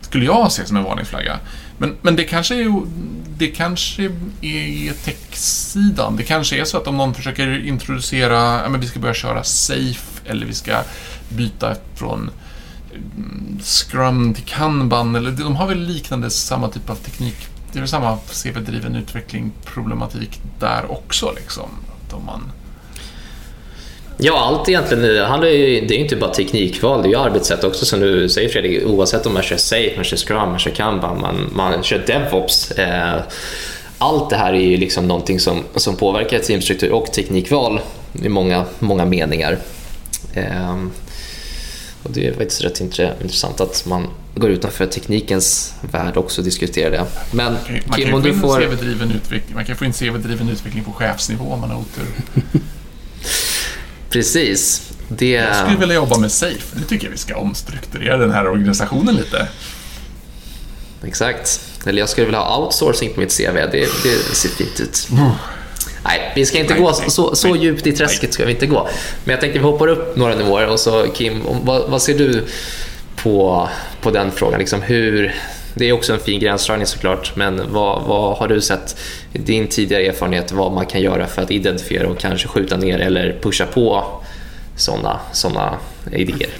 skulle 0.00 0.24
jag 0.24 0.52
se 0.52 0.66
som 0.66 0.76
en 0.76 0.82
varningsflagga. 0.82 1.38
Men, 1.78 1.96
men 2.02 2.16
det 2.16 2.24
kanske 2.24 2.54
är, 2.54 2.82
det 3.36 3.46
kanske 3.46 4.02
är 4.40 4.92
tech-sidan. 5.04 6.16
Det 6.16 6.22
kanske 6.22 6.60
är 6.60 6.64
så 6.64 6.76
att 6.76 6.86
om 6.86 6.96
någon 6.96 7.14
försöker 7.14 7.66
introducera, 7.66 8.60
ja, 8.62 8.68
men 8.68 8.80
vi 8.80 8.86
ska 8.86 9.00
börja 9.00 9.14
köra 9.14 9.44
safe 9.44 10.20
eller 10.26 10.46
vi 10.46 10.54
ska 10.54 10.82
byta 11.28 11.74
från 11.94 12.30
Scrum 13.62 14.34
till 14.34 14.44
Kanban. 14.44 15.16
Eller, 15.16 15.30
de 15.30 15.56
har 15.56 15.66
väl 15.66 15.78
liknande 15.78 16.30
samma 16.30 16.68
typ 16.68 16.90
av 16.90 16.94
teknik. 16.94 17.36
Det 17.72 17.78
är 17.78 17.80
väl 17.80 17.88
samma 17.88 18.16
CV-driven 18.16 18.96
utveckling 18.96 19.52
problematik 19.64 20.40
där 20.58 20.90
också. 20.90 21.32
Liksom. 21.36 21.68
Att 22.06 22.12
om 22.12 22.26
man 22.26 22.52
Ja, 24.20 24.38
allt 24.38 24.68
egentligen 24.68 25.24
handlar 25.24 25.48
ju, 25.48 25.80
det 25.80 25.94
är 25.94 25.96
ju 25.96 26.02
inte 26.02 26.16
bara 26.16 26.34
teknikval, 26.34 27.02
det 27.02 27.08
är 27.08 27.10
ju 27.10 27.18
arbetssätt 27.18 27.64
också 27.64 27.84
som 27.84 28.00
du 28.00 28.28
säger 28.28 28.48
Fredrik, 28.48 28.86
oavsett 28.86 29.26
om 29.26 29.34
man 29.34 29.42
kör 29.42 29.56
Safe, 29.56 29.92
man 29.96 30.04
kör 30.04 30.16
Scrum, 30.16 30.36
man 30.36 30.58
kör 30.58 30.70
Kanban, 30.70 31.20
man, 31.20 31.50
man 31.52 31.82
kör 31.82 31.98
DevOps. 32.06 32.70
Eh, 32.70 33.20
allt 33.98 34.30
det 34.30 34.36
här 34.36 34.52
är 34.52 34.60
ju 34.60 34.76
liksom 34.76 35.08
någonting 35.08 35.40
som, 35.40 35.64
som 35.74 35.96
påverkar 35.96 36.38
teamstruktur 36.38 36.92
och 36.92 37.12
teknikval 37.12 37.80
i 38.22 38.28
många, 38.28 38.64
många 38.78 39.04
meningar. 39.04 39.58
Eh, 40.34 40.76
och 42.08 42.14
det 42.14 42.26
är 42.26 42.32
faktiskt 42.32 42.64
rätt 42.64 42.80
intressant 42.80 43.60
att 43.60 43.86
man 43.86 44.06
går 44.34 44.50
utanför 44.50 44.86
teknikens 44.86 45.74
värld 45.92 46.16
också 46.16 46.40
och 46.40 46.44
diskuterar 46.44 46.90
det. 46.90 47.04
Men 47.32 47.52
man 47.86 47.98
Kim, 47.98 48.14
om 48.14 48.22
du 48.22 48.34
får... 48.34 49.54
Man 49.54 49.64
kan 49.64 49.76
få 49.76 49.84
in 49.84 49.92
CV-driven 49.92 50.48
utveckling 50.48 50.84
på 50.84 50.92
chefsnivå 50.92 51.44
om 51.44 51.60
man 51.60 51.70
har 51.70 51.78
otur. 51.78 52.06
Precis. 54.10 54.90
Det... 55.08 55.30
Jag 55.30 55.56
skulle 55.56 55.78
vilja 55.78 55.94
jobba 55.94 56.18
med 56.18 56.32
Safe. 56.32 56.76
Nu 56.78 56.82
tycker 56.82 57.06
jag 57.06 57.12
vi 57.12 57.18
ska 57.18 57.36
omstrukturera 57.36 58.16
den 58.16 58.30
här 58.30 58.48
organisationen 58.48 59.14
lite. 59.14 59.48
Exakt. 61.04 61.60
Eller 61.86 61.98
jag 61.98 62.08
skulle 62.08 62.26
vilja 62.26 62.40
ha 62.40 62.64
outsourcing 62.64 63.14
på 63.14 63.20
mitt 63.20 63.36
CV. 63.36 63.54
Det, 63.54 63.88
det 64.02 64.34
ser 64.34 64.48
fint 64.48 64.80
ut. 64.80 65.08
Nej, 66.08 66.32
vi 66.34 66.46
ska 66.46 66.58
inte 66.58 66.74
nej, 66.74 66.82
gå 66.82 66.92
nej, 67.00 67.10
så, 67.10 67.34
så 67.34 67.48
nej, 67.48 67.62
djupt 67.62 67.86
i 67.86 67.92
träsket 67.92 68.32
ska 68.32 68.44
vi 68.44 68.52
inte 68.52 68.66
gå. 68.66 68.88
Men 69.24 69.32
jag 69.32 69.40
tänkte 69.40 69.58
vi 69.58 69.64
hoppar 69.64 69.88
upp 69.88 70.16
några 70.16 70.34
nivåer 70.34 70.68
och 70.68 70.80
så 70.80 71.06
Kim, 71.14 71.40
vad, 71.64 71.90
vad 71.90 72.02
ser 72.02 72.18
du 72.18 72.44
på, 73.16 73.68
på 74.02 74.10
den 74.10 74.30
frågan? 74.30 74.58
Liksom 74.58 74.82
hur, 74.82 75.34
det 75.74 75.88
är 75.88 75.92
också 75.92 76.12
en 76.12 76.20
fin 76.20 76.40
gränsdragning 76.40 76.86
såklart, 76.86 77.36
men 77.36 77.62
vad, 77.72 78.02
vad 78.02 78.36
har 78.36 78.48
du 78.48 78.60
sett 78.60 78.96
i 79.32 79.38
din 79.38 79.66
tidigare 79.66 80.06
erfarenhet 80.06 80.52
vad 80.52 80.72
man 80.72 80.86
kan 80.86 81.00
göra 81.00 81.26
för 81.26 81.42
att 81.42 81.50
identifiera 81.50 82.08
och 82.08 82.18
kanske 82.18 82.48
skjuta 82.48 82.76
ner 82.76 82.98
eller 82.98 83.38
pusha 83.42 83.66
på 83.66 84.04
sådana 84.76 85.20
såna 85.32 85.74
idéer? 86.12 86.50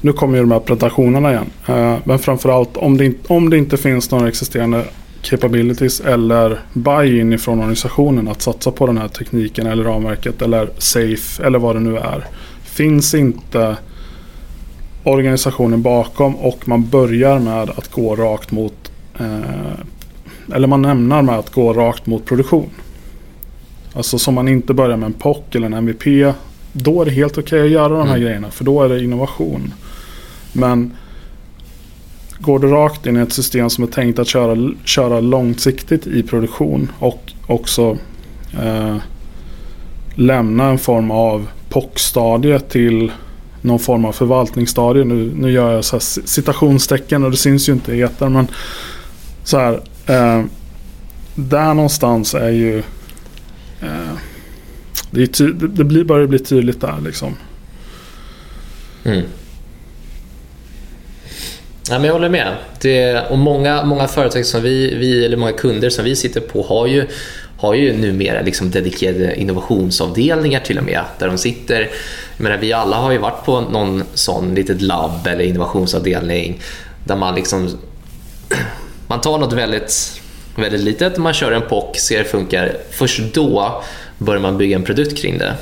Nu 0.00 0.12
kommer 0.12 0.36
ju 0.36 0.42
de 0.42 0.52
här 0.52 0.60
presentationerna 0.60 1.30
igen. 1.30 1.50
Eh, 1.66 1.96
men 2.04 2.18
framförallt 2.18 2.76
om 2.76 2.96
det, 2.96 3.12
om 3.26 3.50
det 3.50 3.58
inte 3.58 3.76
finns 3.76 4.10
några 4.10 4.28
existerande 4.28 4.84
capabilities 5.22 6.00
eller 6.00 6.60
buy-in 6.72 7.32
ifrån 7.32 7.58
organisationen 7.58 8.28
att 8.28 8.42
satsa 8.42 8.70
på 8.70 8.86
den 8.86 8.98
här 8.98 9.08
tekniken 9.08 9.66
eller 9.66 9.84
ramverket 9.84 10.42
eller 10.42 10.70
safe 10.78 11.46
eller 11.46 11.58
vad 11.58 11.76
det 11.76 11.80
nu 11.80 11.96
är. 11.96 12.26
Finns 12.62 13.14
inte 13.14 13.76
organisationen 15.04 15.82
bakom 15.82 16.36
och 16.36 16.68
man 16.68 16.88
börjar 16.88 17.38
med 17.38 17.70
att 17.70 17.90
gå 17.92 18.16
rakt 18.16 18.50
mot 18.52 18.92
eh, 19.18 20.54
eller 20.54 20.68
man 20.68 20.84
ämnar 20.84 21.22
med 21.22 21.38
att 21.38 21.52
gå 21.52 21.72
rakt 21.72 22.06
mot 22.06 22.24
produktion. 22.24 22.70
Alltså 23.92 24.18
som 24.18 24.34
man 24.34 24.48
inte 24.48 24.74
börjar 24.74 24.96
med 24.96 25.06
en 25.06 25.12
POC 25.12 25.38
eller 25.52 25.66
en 25.66 25.74
MVP. 25.74 26.34
Då 26.72 27.00
är 27.00 27.04
det 27.04 27.10
helt 27.10 27.32
okej 27.32 27.42
okay 27.42 27.60
att 27.60 27.70
göra 27.70 27.88
de 27.88 28.08
här 28.08 28.16
mm. 28.16 28.20
grejerna 28.20 28.50
för 28.50 28.64
då 28.64 28.82
är 28.82 28.88
det 28.88 29.04
innovation. 29.04 29.74
Men 30.52 30.96
går 32.42 32.58
du 32.58 32.68
rakt 32.68 33.06
in 33.06 33.16
i 33.16 33.20
ett 33.20 33.32
system 33.32 33.70
som 33.70 33.84
är 33.84 33.88
tänkt 33.88 34.18
att 34.18 34.28
köra, 34.28 34.72
köra 34.84 35.20
långsiktigt 35.20 36.06
i 36.06 36.22
produktion 36.22 36.90
och 36.98 37.32
också 37.46 37.98
eh, 38.62 38.96
lämna 40.14 40.64
en 40.64 40.78
form 40.78 41.10
av 41.10 41.48
POC-stadie 41.68 42.58
till 42.58 43.12
någon 43.60 43.78
form 43.78 44.04
av 44.04 44.12
förvaltningsstadie. 44.12 45.04
Nu, 45.04 45.32
nu 45.36 45.50
gör 45.50 45.72
jag 45.72 45.84
så 45.84 46.00
citationstecken 46.00 47.24
och 47.24 47.30
det 47.30 47.36
syns 47.36 47.68
ju 47.68 47.72
inte 47.72 47.94
i 47.94 48.02
etern. 48.02 48.32
Men 48.32 48.46
så 49.44 49.58
här. 49.58 49.80
Eh, 50.06 50.44
där 51.34 51.74
någonstans 51.74 52.34
är 52.34 52.50
ju... 52.50 52.78
Eh, 53.80 54.14
det, 55.10 55.22
är 55.22 55.26
ty, 55.26 55.52
det, 55.52 55.68
det 55.68 55.84
blir, 55.84 56.04
börjar 56.04 56.26
bli 56.26 56.38
tydligt 56.38 56.80
där 56.80 57.00
liksom. 57.04 57.36
Mm. 59.04 59.22
Ja, 61.88 61.98
men 61.98 62.04
jag 62.04 62.12
håller 62.12 62.28
med. 62.28 62.56
Det, 62.80 63.20
och 63.30 63.38
många, 63.38 63.84
många 63.84 64.08
företag 64.08 64.46
som 64.46 64.62
vi, 64.62 64.94
vi, 64.94 65.24
eller 65.24 65.36
många 65.36 65.52
kunder 65.52 65.90
som 65.90 66.04
vi 66.04 66.16
sitter 66.16 66.40
på 66.40 66.62
har 66.62 66.86
ju, 66.86 67.06
har 67.58 67.74
ju 67.74 67.96
numera 67.96 68.42
liksom 68.42 68.70
dedikerade 68.70 69.36
innovationsavdelningar 69.36 70.60
till 70.60 70.78
och 70.78 70.84
med. 70.84 71.00
Där 71.18 71.26
de 71.26 71.38
sitter 71.38 71.90
menar, 72.36 72.56
vi 72.56 72.72
alla 72.72 72.96
har 72.96 73.12
ju 73.12 73.18
varit 73.18 73.44
på 73.44 73.60
någon 73.60 74.04
sån 74.14 74.54
litet 74.54 74.82
labb 74.82 75.26
eller 75.26 75.44
innovationsavdelning 75.44 76.60
där 77.04 77.16
man 77.16 77.34
liksom 77.34 77.78
man 79.06 79.20
tar 79.20 79.38
något 79.38 79.52
väldigt, 79.52 80.20
väldigt 80.56 80.80
litet, 80.80 81.16
man 81.16 81.34
kör 81.34 81.52
en 81.52 81.62
POC, 81.62 81.96
ser 81.96 82.16
hur 82.16 82.24
det 82.24 82.30
funkar. 82.30 82.76
Först 82.90 83.20
då 83.34 83.82
börjar 84.18 84.40
man 84.40 84.58
bygga 84.58 84.76
en 84.76 84.84
produkt 84.84 85.18
kring 85.18 85.38
det. 85.38 85.54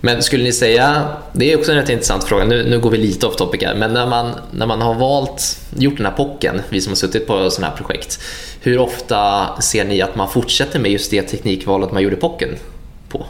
Men 0.00 0.22
skulle 0.22 0.44
ni 0.44 0.52
säga, 0.52 1.08
det 1.32 1.52
är 1.52 1.58
också 1.58 1.72
en 1.72 1.78
rätt 1.78 1.88
intressant 1.88 2.24
fråga, 2.24 2.44
nu, 2.44 2.64
nu 2.70 2.78
går 2.80 2.90
vi 2.90 2.98
lite 2.98 3.26
off 3.26 3.36
topic 3.36 3.62
här, 3.62 3.74
men 3.74 3.92
när 3.92 4.06
man, 4.06 4.32
när 4.50 4.66
man 4.66 4.80
har 4.80 4.94
valt, 4.94 5.58
gjort 5.78 5.96
den 5.96 6.06
här 6.06 6.12
pocken, 6.12 6.62
vi 6.68 6.80
som 6.80 6.90
har 6.90 6.96
suttit 6.96 7.26
på 7.26 7.50
sådana 7.50 7.70
här 7.70 7.76
projekt, 7.76 8.20
hur 8.60 8.78
ofta 8.78 9.48
ser 9.60 9.84
ni 9.84 10.02
att 10.02 10.16
man 10.16 10.28
fortsätter 10.28 10.78
med 10.78 10.90
just 10.90 11.10
det 11.10 11.22
teknikvalet 11.22 11.92
man 11.92 12.02
gjorde 12.02 12.16
pocken 12.16 12.48
på? 13.08 13.26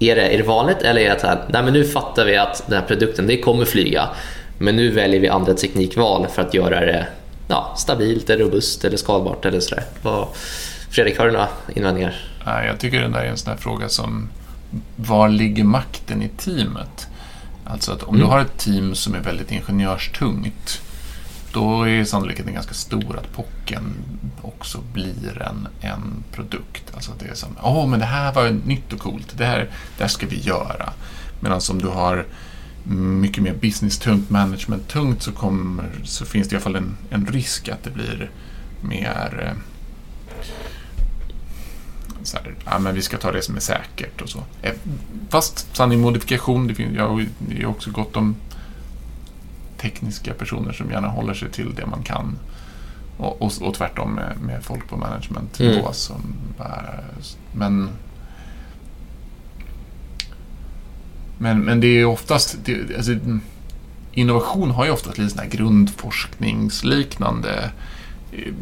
Är 0.00 0.16
det, 0.16 0.22
är 0.22 0.38
det 0.38 0.44
vanligt 0.44 0.82
eller 0.82 1.00
är 1.00 1.04
det 1.04 1.12
att 1.12 1.22
här, 1.22 1.44
nej 1.48 1.62
men 1.62 1.72
nu 1.72 1.84
fattar 1.84 2.24
vi 2.24 2.36
att 2.36 2.64
den 2.66 2.78
här 2.78 2.86
produkten, 2.86 3.26
det 3.26 3.36
kommer 3.36 3.64
flyga, 3.64 4.08
men 4.58 4.76
nu 4.76 4.90
väljer 4.90 5.20
vi 5.20 5.28
andra 5.28 5.54
teknikval 5.54 6.26
för 6.34 6.42
att 6.42 6.54
göra 6.54 6.80
det 6.80 7.06
ja, 7.48 7.74
stabilt, 7.78 8.30
eller 8.30 8.44
robust 8.44 8.84
eller 8.84 8.96
skalbart 8.96 9.44
eller 9.44 9.60
sådär. 9.60 9.84
Fredrik, 10.90 11.18
har 11.18 11.26
du 11.26 11.32
några 11.32 11.48
invändningar? 11.74 12.31
Nej, 12.46 12.66
jag 12.66 12.78
tycker 12.78 13.00
den 13.00 13.12
där 13.12 13.20
är 13.20 13.30
en 13.30 13.36
sån 13.36 13.50
här 13.50 13.58
fråga 13.58 13.88
som 13.88 14.28
var 14.96 15.28
ligger 15.28 15.64
makten 15.64 16.22
i 16.22 16.28
teamet? 16.28 17.08
Alltså 17.64 17.92
att 17.92 18.02
om 18.02 18.14
mm. 18.14 18.20
du 18.20 18.32
har 18.32 18.40
ett 18.40 18.58
team 18.58 18.94
som 18.94 19.14
är 19.14 19.20
väldigt 19.20 19.52
ingenjörstungt 19.52 20.82
då 21.52 21.88
är 21.88 22.04
sannolikheten 22.04 22.54
ganska 22.54 22.74
stor 22.74 23.18
att 23.18 23.32
pocken 23.32 23.94
också 24.42 24.80
blir 24.92 25.42
en, 25.42 25.68
en 25.80 26.24
produkt. 26.32 26.94
Alltså 26.94 27.12
det 27.18 27.28
är 27.28 27.34
som, 27.34 27.56
åh 27.62 27.84
oh, 27.84 27.88
men 27.88 27.98
det 27.98 28.06
här 28.06 28.32
var 28.32 28.50
nytt 28.50 28.92
och 28.92 28.98
coolt, 28.98 29.34
det 29.36 29.44
här, 29.44 29.70
det 29.96 30.04
här 30.04 30.08
ska 30.08 30.26
vi 30.26 30.40
göra. 30.40 30.92
Medan 31.40 31.60
om 31.70 31.78
du 31.78 31.88
har 31.88 32.26
mycket 32.84 33.42
mer 33.42 33.54
business-tungt, 33.54 34.30
management-tungt 34.30 35.22
så, 35.22 35.32
kommer, 35.32 35.90
så 36.04 36.24
finns 36.24 36.48
det 36.48 36.52
i 36.52 36.56
alla 36.56 36.62
fall 36.62 36.76
en, 36.76 36.96
en 37.10 37.26
risk 37.26 37.68
att 37.68 37.82
det 37.84 37.90
blir 37.90 38.30
mer 38.80 39.44
eh, 39.46 39.56
så 42.24 42.36
här, 42.36 42.54
ja, 42.64 42.78
men 42.78 42.94
vi 42.94 43.02
ska 43.02 43.18
ta 43.18 43.32
det 43.32 43.42
som 43.42 43.56
är 43.56 43.60
säkert 43.60 44.20
och 44.20 44.28
så. 44.28 44.38
Eh, 44.62 44.74
fast 45.30 45.76
sanning 45.76 46.00
modifikation, 46.00 46.66
det 46.66 46.74
finns, 46.74 46.96
jag 46.96 47.08
har 47.08 47.26
också 47.66 47.90
gott 47.90 48.16
om 48.16 48.36
tekniska 49.78 50.34
personer 50.34 50.72
som 50.72 50.90
gärna 50.90 51.08
håller 51.08 51.34
sig 51.34 51.50
till 51.50 51.74
det 51.74 51.86
man 51.86 52.02
kan. 52.02 52.38
Och, 53.16 53.42
och, 53.42 53.52
och 53.60 53.74
tvärtom 53.74 54.14
med, 54.14 54.36
med 54.40 54.64
folk 54.64 54.88
på 54.88 54.96
managementnivå 54.96 55.80
Mm. 55.80 55.92
som 55.92 56.22
är, 56.58 57.04
men 57.52 57.88
Men, 61.42 61.60
men 61.60 61.80
det 61.80 61.86
är 61.86 62.04
oftast, 62.04 62.56
det, 62.64 62.96
alltså, 62.96 63.12
innovation 64.12 64.70
har 64.70 64.84
ju 64.84 64.90
oftast 64.90 65.18
lite 65.18 65.34
sån 65.34 65.48
grundforskningsliknande 65.48 67.70
eh, 68.32 68.52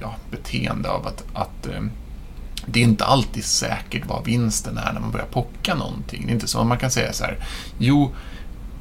ja, 0.00 0.14
beteende 0.30 0.90
av 0.90 1.06
att, 1.06 1.24
att 1.32 1.66
eh, 1.66 1.82
det 2.66 2.80
är 2.80 2.84
inte 2.84 3.04
alltid 3.04 3.44
säkert 3.44 4.06
vad 4.06 4.24
vinsten 4.24 4.78
är 4.78 4.92
när 4.92 5.00
man 5.00 5.10
börjar 5.10 5.26
pocka 5.26 5.74
någonting. 5.74 6.22
Det 6.26 6.30
är 6.30 6.34
inte 6.34 6.48
så 6.48 6.60
att 6.60 6.66
man 6.66 6.78
kan 6.78 6.90
säga 6.90 7.12
så 7.12 7.24
här, 7.24 7.36
jo, 7.78 8.14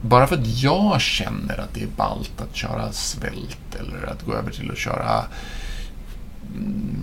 bara 0.01 0.27
för 0.27 0.35
att 0.35 0.47
jag 0.47 1.01
känner 1.01 1.57
att 1.57 1.73
det 1.73 1.81
är 1.81 1.87
ballt 1.97 2.41
att 2.41 2.55
köra 2.55 2.91
svält 2.91 3.75
eller 3.79 4.11
att 4.11 4.25
gå 4.25 4.33
över 4.33 4.51
till 4.51 4.71
att 4.71 4.77
köra 4.77 5.25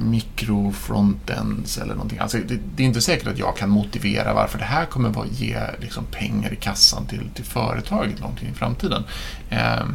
mikrofrontends 0.00 1.78
eller 1.78 1.94
någonting. 1.94 2.18
Alltså, 2.18 2.38
det, 2.38 2.58
det 2.76 2.82
är 2.82 2.86
inte 2.86 3.00
säkert 3.00 3.28
att 3.28 3.38
jag 3.38 3.56
kan 3.56 3.70
motivera 3.70 4.34
varför 4.34 4.58
det 4.58 4.64
här 4.64 4.84
kommer 4.84 5.22
att 5.22 5.40
ge 5.40 5.60
liksom, 5.80 6.04
pengar 6.04 6.52
i 6.52 6.56
kassan 6.56 7.06
till, 7.06 7.30
till 7.34 7.44
företaget 7.44 8.20
långt 8.20 8.42
in 8.42 8.48
i 8.48 8.54
framtiden. 8.54 9.04
Eh, 9.50 9.86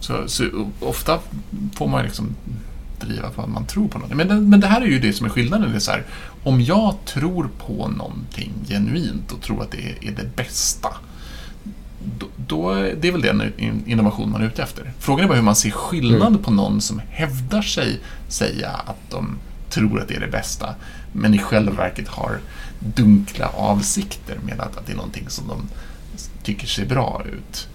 så, 0.00 0.28
så 0.28 0.70
ofta 0.80 1.18
får 1.74 1.88
man 1.88 2.04
liksom 2.04 2.36
driva 3.06 3.30
för 3.30 3.42
att 3.42 3.48
man 3.48 3.66
tror 3.66 3.88
på 3.88 3.98
något. 3.98 4.10
Men 4.14 4.28
det, 4.28 4.34
men 4.34 4.60
det 4.60 4.66
här 4.66 4.80
är 4.80 4.86
ju 4.86 4.98
det 4.98 5.12
som 5.12 5.26
är 5.26 5.30
skillnaden. 5.30 5.70
Det 5.70 5.76
är 5.76 5.80
så 5.80 5.90
här, 5.90 6.04
om 6.44 6.60
jag 6.62 6.94
tror 7.04 7.48
på 7.58 7.88
någonting 7.88 8.52
genuint 8.68 9.32
och 9.32 9.40
tror 9.40 9.62
att 9.62 9.70
det 9.70 9.96
är, 10.08 10.10
det 10.10 10.36
bästa 10.36 10.88
då, 12.18 12.26
då, 12.36 12.74
det 12.74 13.08
är 13.08 13.12
väl 13.12 13.20
den 13.22 13.52
in- 13.56 13.82
innovation 13.86 14.30
man 14.30 14.42
är 14.42 14.46
ute 14.46 14.62
efter. 14.62 14.92
Frågan 14.98 15.24
är 15.24 15.28
bara 15.28 15.34
hur 15.36 15.42
man 15.42 15.56
ser 15.56 15.70
skillnad 15.70 16.28
Mm. 16.28 16.42
på 16.42 16.50
någon 16.50 16.80
som 16.80 17.00
hävdar 17.10 17.62
sig 17.62 18.00
säga 18.28 18.68
att 18.70 19.10
de 19.10 19.38
tror 19.70 20.00
att 20.00 20.08
det 20.08 20.14
är 20.14 20.20
det 20.20 20.26
bästa, 20.30 20.74
men 21.12 21.34
i 21.34 21.38
själva 21.38 21.72
verket 21.72 22.08
har 22.08 22.38
dunkla 22.78 23.46
avsikter 23.48 24.38
med 24.44 24.60
att, 24.60 24.76
att 24.76 24.86
det 24.86 24.92
är 24.92 24.96
någonting 24.96 25.24
som 25.28 25.48
de 25.48 25.68
tycker 26.42 26.66
ser 26.66 26.86
bra 26.86 27.22
ut. 27.32 27.68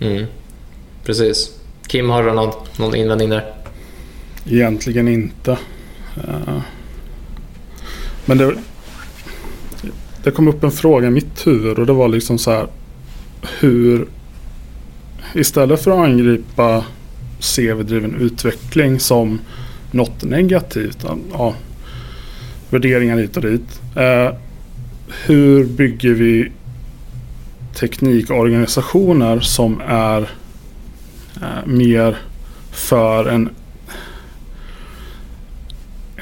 Mm. 0.00 0.26
Precis. 1.04 1.50
Kim, 1.86 2.10
har 2.10 2.22
du 2.22 2.32
någon, 2.32 2.52
någon 2.78 2.94
invändning 2.94 3.28
där? 3.30 3.54
Egentligen 4.46 5.08
inte. 5.08 5.58
Eh, 6.16 6.60
men 8.24 8.38
det, 8.38 8.54
det 10.24 10.30
kom 10.30 10.48
upp 10.48 10.64
en 10.64 10.72
fråga 10.72 11.08
i 11.08 11.10
mitt 11.10 11.46
huvud 11.46 11.78
och 11.78 11.86
det 11.86 11.92
var 11.92 12.08
liksom 12.08 12.38
så 12.38 12.50
här 12.50 12.66
hur 13.60 14.06
istället 15.34 15.82
för 15.82 15.90
att 15.90 16.08
angripa 16.08 16.84
CV-driven 17.40 18.14
utveckling 18.14 19.00
som 19.00 19.40
något 19.90 20.22
negativt, 20.22 21.04
ja, 21.32 21.54
värderingar 22.70 23.18
hit 23.18 23.36
och 23.36 23.42
dit. 23.42 23.80
Eh, 23.96 24.34
hur 25.26 25.64
bygger 25.64 26.10
vi 26.10 26.52
teknikorganisationer 27.74 29.40
som 29.40 29.82
är 29.86 30.20
eh, 31.36 31.66
mer 31.66 32.16
för 32.70 33.24
en 33.26 33.50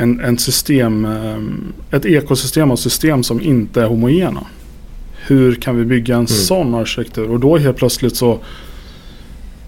en, 0.01 0.21
en 0.21 0.39
system, 0.39 1.05
eh, 1.05 1.97
ett 1.97 2.07
ekosystem 2.07 2.71
av 2.71 2.77
system 2.77 3.23
som 3.23 3.41
inte 3.41 3.83
är 3.83 3.87
homogena. 3.87 4.47
Hur 5.27 5.55
kan 5.55 5.77
vi 5.77 5.85
bygga 5.85 6.17
en 6.17 6.27
sån 6.27 6.75
arkitektur? 6.75 7.31
Och 7.31 7.41
då 7.41 7.59
helt 7.59 7.77
plötsligt 7.77 8.17
så 8.17 8.39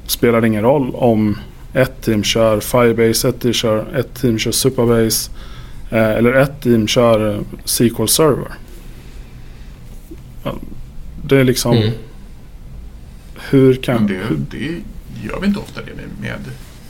spelar 0.07 0.40
det 0.40 0.47
ingen 0.47 0.62
roll 0.62 0.90
om 0.95 1.38
ett 1.75 2.03
team 2.03 2.23
kör 2.23 2.61
Firebase, 2.61 3.29
ett 3.29 3.40
team 3.40 3.53
kör, 3.53 3.85
ett 3.99 4.14
team 4.14 4.38
kör 4.38 4.51
Supabase 4.53 5.31
eh, 5.90 6.11
eller 6.11 6.33
ett 6.33 6.62
team 6.62 6.87
kör 6.87 7.35
eh, 7.35 7.40
SQL 7.64 8.07
Server. 8.07 8.53
Det 11.25 11.37
är 11.37 11.45
liksom 11.45 11.77
Mm. 11.77 11.92
hur 13.51 13.75
kan... 13.75 14.07
Det, 14.07 14.21
det 14.51 14.81
gör 15.27 15.40
vi 15.40 15.47
inte 15.47 15.61
ofta 15.61 15.81
det 15.81 15.95
med, 15.95 16.05
med 16.21 16.40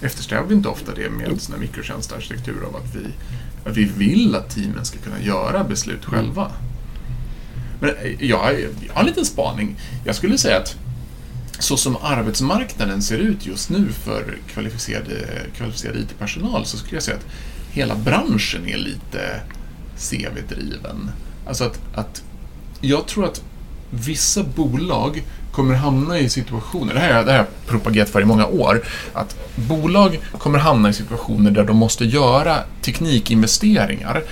eftersträvar 0.02 0.46
vi 0.46 0.54
inte 0.54 0.68
ofta 0.68 0.94
det 0.94 1.10
med 1.10 1.40
här 1.50 1.58
mikrotjänstarkitektur 1.58 2.64
av 2.64 2.76
att 2.76 2.94
vi, 2.94 3.06
att 3.64 3.76
vi 3.76 3.84
vill 3.84 4.34
att 4.34 4.50
teamen 4.50 4.84
ska 4.84 4.98
kunna 4.98 5.20
göra 5.20 5.64
beslut 5.64 6.04
själva. 6.04 6.52
Men 7.80 7.90
eh, 7.90 8.24
jag, 8.24 8.60
jag 8.86 8.94
har 8.94 9.00
en 9.00 9.06
liten 9.06 9.24
spaning. 9.24 9.76
Jag 10.04 10.14
skulle 10.14 10.38
säga 10.38 10.58
att 10.58 10.76
så 11.58 11.76
som 11.76 11.96
arbetsmarknaden 12.02 13.02
ser 13.02 13.18
ut 13.18 13.46
just 13.46 13.70
nu 13.70 13.92
för 13.92 14.38
kvalificerad, 14.46 15.08
kvalificerad 15.56 15.96
IT-personal 15.96 16.66
så 16.66 16.76
skulle 16.76 16.96
jag 16.96 17.02
säga 17.02 17.16
att 17.16 17.26
hela 17.72 17.94
branschen 17.94 18.68
är 18.68 18.76
lite 18.76 19.40
CV-driven. 19.98 21.10
Alltså 21.46 21.64
att, 21.64 21.80
att 21.94 22.22
jag 22.80 23.06
tror 23.06 23.24
att 23.24 23.42
vissa 23.90 24.42
bolag 24.42 25.22
kommer 25.52 25.74
hamna 25.74 26.18
i 26.18 26.28
situationer, 26.28 26.94
det 26.94 27.00
här, 27.00 27.08
det 27.08 27.16
här 27.16 27.24
har 27.24 27.34
jag 27.34 27.66
propagerat 27.66 28.08
för 28.08 28.20
i 28.20 28.24
många 28.24 28.46
år, 28.46 28.82
att 29.12 29.36
bolag 29.54 30.20
kommer 30.38 30.58
hamna 30.58 30.88
i 30.88 30.92
situationer 30.92 31.50
där 31.50 31.64
de 31.64 31.76
måste 31.76 32.04
göra 32.04 32.58
teknikinvesteringar. 32.80 34.22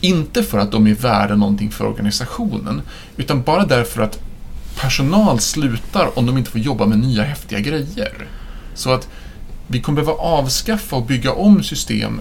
Inte 0.00 0.42
för 0.42 0.58
att 0.58 0.72
de 0.72 0.86
är 0.86 0.94
värda 0.94 1.36
någonting 1.36 1.70
för 1.70 1.86
organisationen, 1.86 2.82
utan 3.16 3.42
bara 3.42 3.66
därför 3.66 4.02
att 4.02 4.18
personal 4.80 5.40
slutar 5.40 6.18
om 6.18 6.26
de 6.26 6.38
inte 6.38 6.50
får 6.50 6.60
jobba 6.60 6.86
med 6.86 6.98
nya 6.98 7.22
häftiga 7.22 7.60
grejer. 7.60 8.26
Så 8.74 8.90
att 8.90 9.08
vi 9.66 9.80
kommer 9.80 10.02
behöva 10.02 10.22
avskaffa 10.22 10.96
och 10.96 11.06
bygga 11.06 11.32
om 11.32 11.62
system 11.62 12.20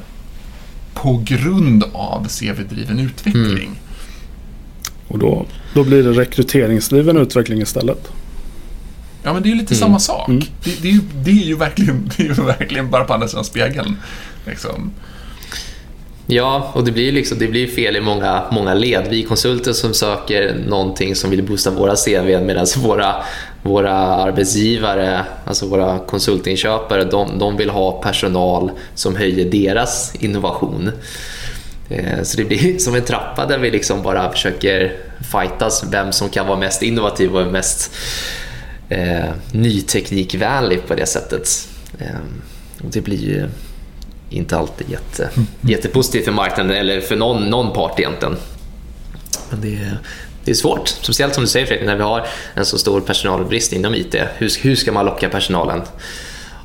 på 0.94 1.22
grund 1.26 1.84
av 1.94 2.28
CV-driven 2.28 3.00
utveckling. 3.00 3.46
Mm. 3.46 3.78
och 5.08 5.20
då, 5.20 5.46
då 5.74 5.84
blir 5.84 6.04
det 6.04 6.12
rekryteringsdriven 6.12 7.18
utveckling 7.18 7.62
istället. 7.62 8.12
Ja, 9.24 9.34
men 9.34 9.44
det 9.44 9.48
är 9.50 9.52
ju 9.52 9.58
lite 9.58 9.74
Mm. 9.74 9.80
samma 9.80 10.00
sak. 10.00 10.28
Mm. 10.30 10.40
Det, 10.64 10.82
det, 10.82 10.88
är 10.88 10.92
ju, 10.92 11.00
det, 11.24 11.32
är 11.32 11.46
ju 11.46 11.56
verkligen, 11.56 12.12
det 12.18 12.24
är 12.24 12.28
ju 12.28 12.34
verkligen 12.34 12.90
bara 12.90 13.04
på 13.04 13.14
andra 13.14 13.28
sidan 13.28 13.44
spegeln. 13.46 13.98
Liksom. 14.48 14.92
Ja, 16.28 16.72
och 16.74 16.84
det 16.84 16.92
blir, 16.92 17.12
liksom, 17.12 17.40
det 17.40 17.48
blir 17.48 17.68
fel 17.68 17.96
i 17.96 18.02
många, 18.02 18.44
många 18.52 18.74
led. 18.74 19.08
Vi 19.10 19.24
konsulter 19.24 19.74
som 19.74 19.94
söker 19.94 20.56
någonting 20.68 21.16
som 21.16 21.30
vill 21.30 21.44
boosta 21.44 21.72
våra 21.72 21.96
CV 21.96 22.42
medan 22.46 22.66
våra, 22.78 23.16
våra 23.62 23.94
arbetsgivare, 23.98 25.26
alltså 25.46 25.66
våra 25.68 26.00
konsultinköpare, 26.00 27.04
de, 27.04 27.40
de 27.40 27.58
vill 27.58 27.70
ha 27.70 27.92
personal 28.02 28.72
som 28.96 29.16
höjer 29.16 29.46
deras 29.52 30.16
innovation. 30.16 30.92
Eh, 31.90 32.24
Så 32.24 32.38
det 32.38 32.44
blir 32.46 32.78
som 32.80 32.96
en 32.96 33.02
trappa 33.06 33.46
där 33.46 33.58
vi 33.60 33.72
liksom 33.72 34.02
bara 34.02 34.32
försöker 34.32 34.98
fightas 35.32 35.84
vem 35.92 36.12
som 36.12 36.30
kan 36.30 36.48
vara 36.48 36.60
mest 36.60 36.82
innovativ 36.84 37.36
och 37.36 37.52
mest 37.52 37.96
eh, 38.94 39.30
nyteknikvänlig 39.52 40.88
på 40.88 40.96
det 40.96 41.06
sättet. 41.06 41.70
Eh, 42.00 42.08
och 42.84 42.90
det 42.92 43.02
blir 43.02 43.24
ju 43.24 43.50
inte 44.30 44.58
alltid 44.58 44.90
jätte, 44.90 45.30
jättepositivt 45.62 46.26
för 46.26 46.32
marknaden 46.32 46.72
eller 46.72 47.02
för 47.02 47.16
någon, 47.16 47.50
någon 47.50 47.74
part 47.74 48.00
egentligen. 48.00 48.38
Men 49.50 49.62
det 49.62 49.76
är, 49.76 50.00
det 50.46 50.52
är 50.52 50.56
svårt, 50.56 50.88
speciellt 50.88 51.34
som 51.34 51.44
du 51.44 51.50
säger 51.50 51.66
Fredrik, 51.66 51.86
när 51.86 51.96
vi 51.96 52.04
har 52.04 52.28
en 52.54 52.66
så 52.66 52.78
stor 52.78 53.02
personalbrist 53.02 53.74
inom 53.74 53.96
IT. 53.96 54.16
Hur, 54.38 54.64
hur 54.64 54.76
ska 54.76 54.92
man 54.92 55.06
locka 55.06 55.30
personalen? 55.30 55.82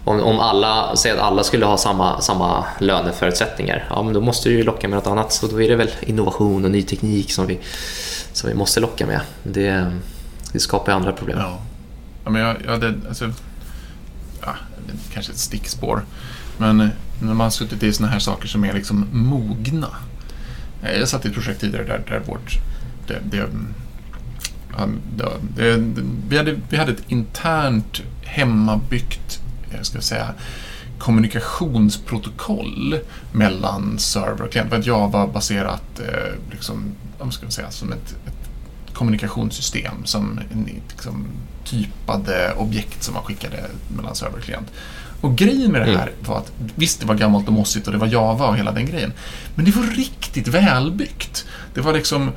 Om, 0.05 0.21
om 0.21 0.41
alla, 0.41 0.97
säg 0.97 1.13
att 1.13 1.19
alla 1.19 1.45
skulle 1.45 1.67
ha 1.67 1.77
samma, 1.77 2.21
samma 2.21 2.65
löneförutsättningar, 2.79 3.87
ja, 3.91 4.03
men 4.03 4.15
då 4.15 4.21
måste 4.21 4.49
du 4.49 4.55
ju 4.55 4.63
locka 4.63 4.89
med 4.89 4.97
något 4.97 5.07
annat. 5.07 5.33
Så 5.33 5.47
då 5.47 5.63
är 5.63 5.69
det 5.69 5.77
väl 5.77 5.91
innovation 6.01 6.65
och 6.65 6.71
ny 6.71 6.83
teknik 6.83 7.33
som 7.33 7.47
vi, 7.47 7.59
som 8.33 8.51
vi 8.51 8.57
måste 8.57 8.81
locka 8.81 9.07
med. 9.07 9.21
Det, 9.43 9.93
det 10.53 10.59
skapar 10.59 10.93
ju 10.93 10.97
andra 10.97 11.13
problem. 11.13 11.39
Ja 11.39 11.59
ja, 12.29 12.33
men 12.33 12.43
jag, 12.43 12.57
jag 12.65 12.71
hade, 12.71 12.95
alltså, 13.09 13.33
ja, 14.41 14.57
kanske 15.13 15.33
ett 15.33 15.39
stickspår. 15.39 16.05
Men 16.59 16.81
eh, 16.81 16.89
när 17.21 17.35
man 17.35 17.41
har 17.41 17.51
suttit 17.51 17.83
i 17.83 17.93
sådana 17.93 18.13
här 18.13 18.19
saker 18.19 18.49
som 18.49 18.65
är 18.65 18.73
liksom 18.73 19.07
mogna. 19.13 19.89
Eh, 20.83 20.99
jag 20.99 21.09
satt 21.09 21.25
i 21.25 21.29
ett 21.29 21.35
projekt 21.35 21.61
tidigare 21.61 21.87
där, 21.87 22.03
där 22.09 22.21
vårt... 22.21 22.53
Det, 23.07 23.21
det, 23.31 23.47
det, 25.57 25.57
det, 25.57 25.77
vi, 26.29 26.37
hade, 26.37 26.57
vi 26.69 26.77
hade 26.77 26.93
ett 26.93 27.05
internt 27.09 28.03
hemmabyggt, 28.23 29.41
eh, 29.71 29.77
jag 29.77 29.87
ska 29.87 30.01
säga, 30.01 30.35
kommunikationsprotokoll 30.99 32.99
mellan 33.33 33.99
server 33.99 34.43
och 34.43 34.53
klient. 34.53 34.71
Det 34.71 34.77
var 34.77 34.87
Java-baserat, 34.87 36.01
liksom, 36.51 36.85
vad 37.19 37.33
ska 37.33 37.45
man 37.45 37.53
säga, 37.53 37.71
som 37.71 37.93
ett, 37.93 38.17
ett 38.27 38.51
kommunikationssystem 38.95 40.05
som 40.05 40.41
liksom, 40.91 41.27
typade 41.71 42.55
objekt 42.57 43.03
som 43.03 43.15
man 43.15 43.23
skickade 43.23 43.57
mellan 43.97 44.15
server 44.15 44.39
och 44.39 44.45
klient. 44.45 44.69
Och 45.21 45.37
grejen 45.37 45.73
med 45.73 45.87
det 45.87 45.99
här 45.99 46.13
var 46.21 46.39
att 46.39 46.53
visst, 46.75 47.01
det 47.01 47.07
var 47.07 47.15
gammalt 47.15 47.47
och 47.47 47.53
mossigt 47.53 47.87
och 47.87 47.93
det 47.93 47.99
var 47.99 48.07
Java 48.07 48.47
och 48.47 48.57
hela 48.57 48.73
den 48.73 48.87
grejen. 48.87 49.13
Men 49.55 49.65
det 49.65 49.77
var 49.77 49.83
riktigt 49.83 50.49
välbyggt. 50.49 51.47
Det 51.75 51.81
var 51.81 51.93
liksom 51.93 52.33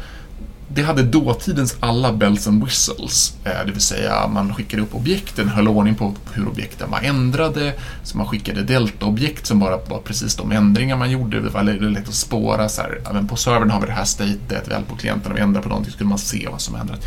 det 0.74 0.82
hade 0.82 1.04
dåtidens 1.04 1.76
alla 1.80 2.14
bells 2.14 2.48
and 2.48 2.64
whistles. 2.64 3.34
Eh, 3.44 3.66
det 3.66 3.72
vill 3.72 3.82
säga 3.82 4.28
man 4.28 4.56
skickade 4.56 4.84
upp 4.84 4.96
objekten, 4.96 5.50
höll 5.50 5.68
ordning 5.68 5.96
på 5.96 6.16
hur 6.34 6.48
objekten 6.48 6.92
var 6.92 7.00
ändrade. 7.00 7.74
Så 8.04 8.18
man 8.18 8.28
skickade 8.28 8.64
delta-objekt 8.64 9.46
som 9.46 9.60
bara 9.60 9.78
var 9.78 10.00
precis 10.00 10.36
de 10.36 10.52
ändringar 10.52 10.98
man 10.98 11.12
gjorde. 11.12 11.42
Det 11.42 11.50
var 11.50 11.64
lätt 11.64 12.08
att 12.08 12.14
spåra. 12.14 12.70
Så 12.70 12.82
här, 12.82 13.02
även 13.10 13.28
på 13.28 13.36
servern 13.36 13.70
har 13.70 13.82
vi 13.82 13.88
det 13.88 13.94
här 13.94 14.06
statet, 14.06 14.68
väl 14.68 14.84
på 14.84 14.96
klienten 14.96 15.32
om 15.32 15.36
vi 15.36 15.42
ändrar 15.42 15.62
på 15.62 15.70
någonting 15.70 15.92
så 15.92 15.98
kunde 15.98 16.10
man 16.10 16.20
se 16.20 16.48
vad 16.52 16.62
som 16.62 16.76
ändrat. 16.76 17.06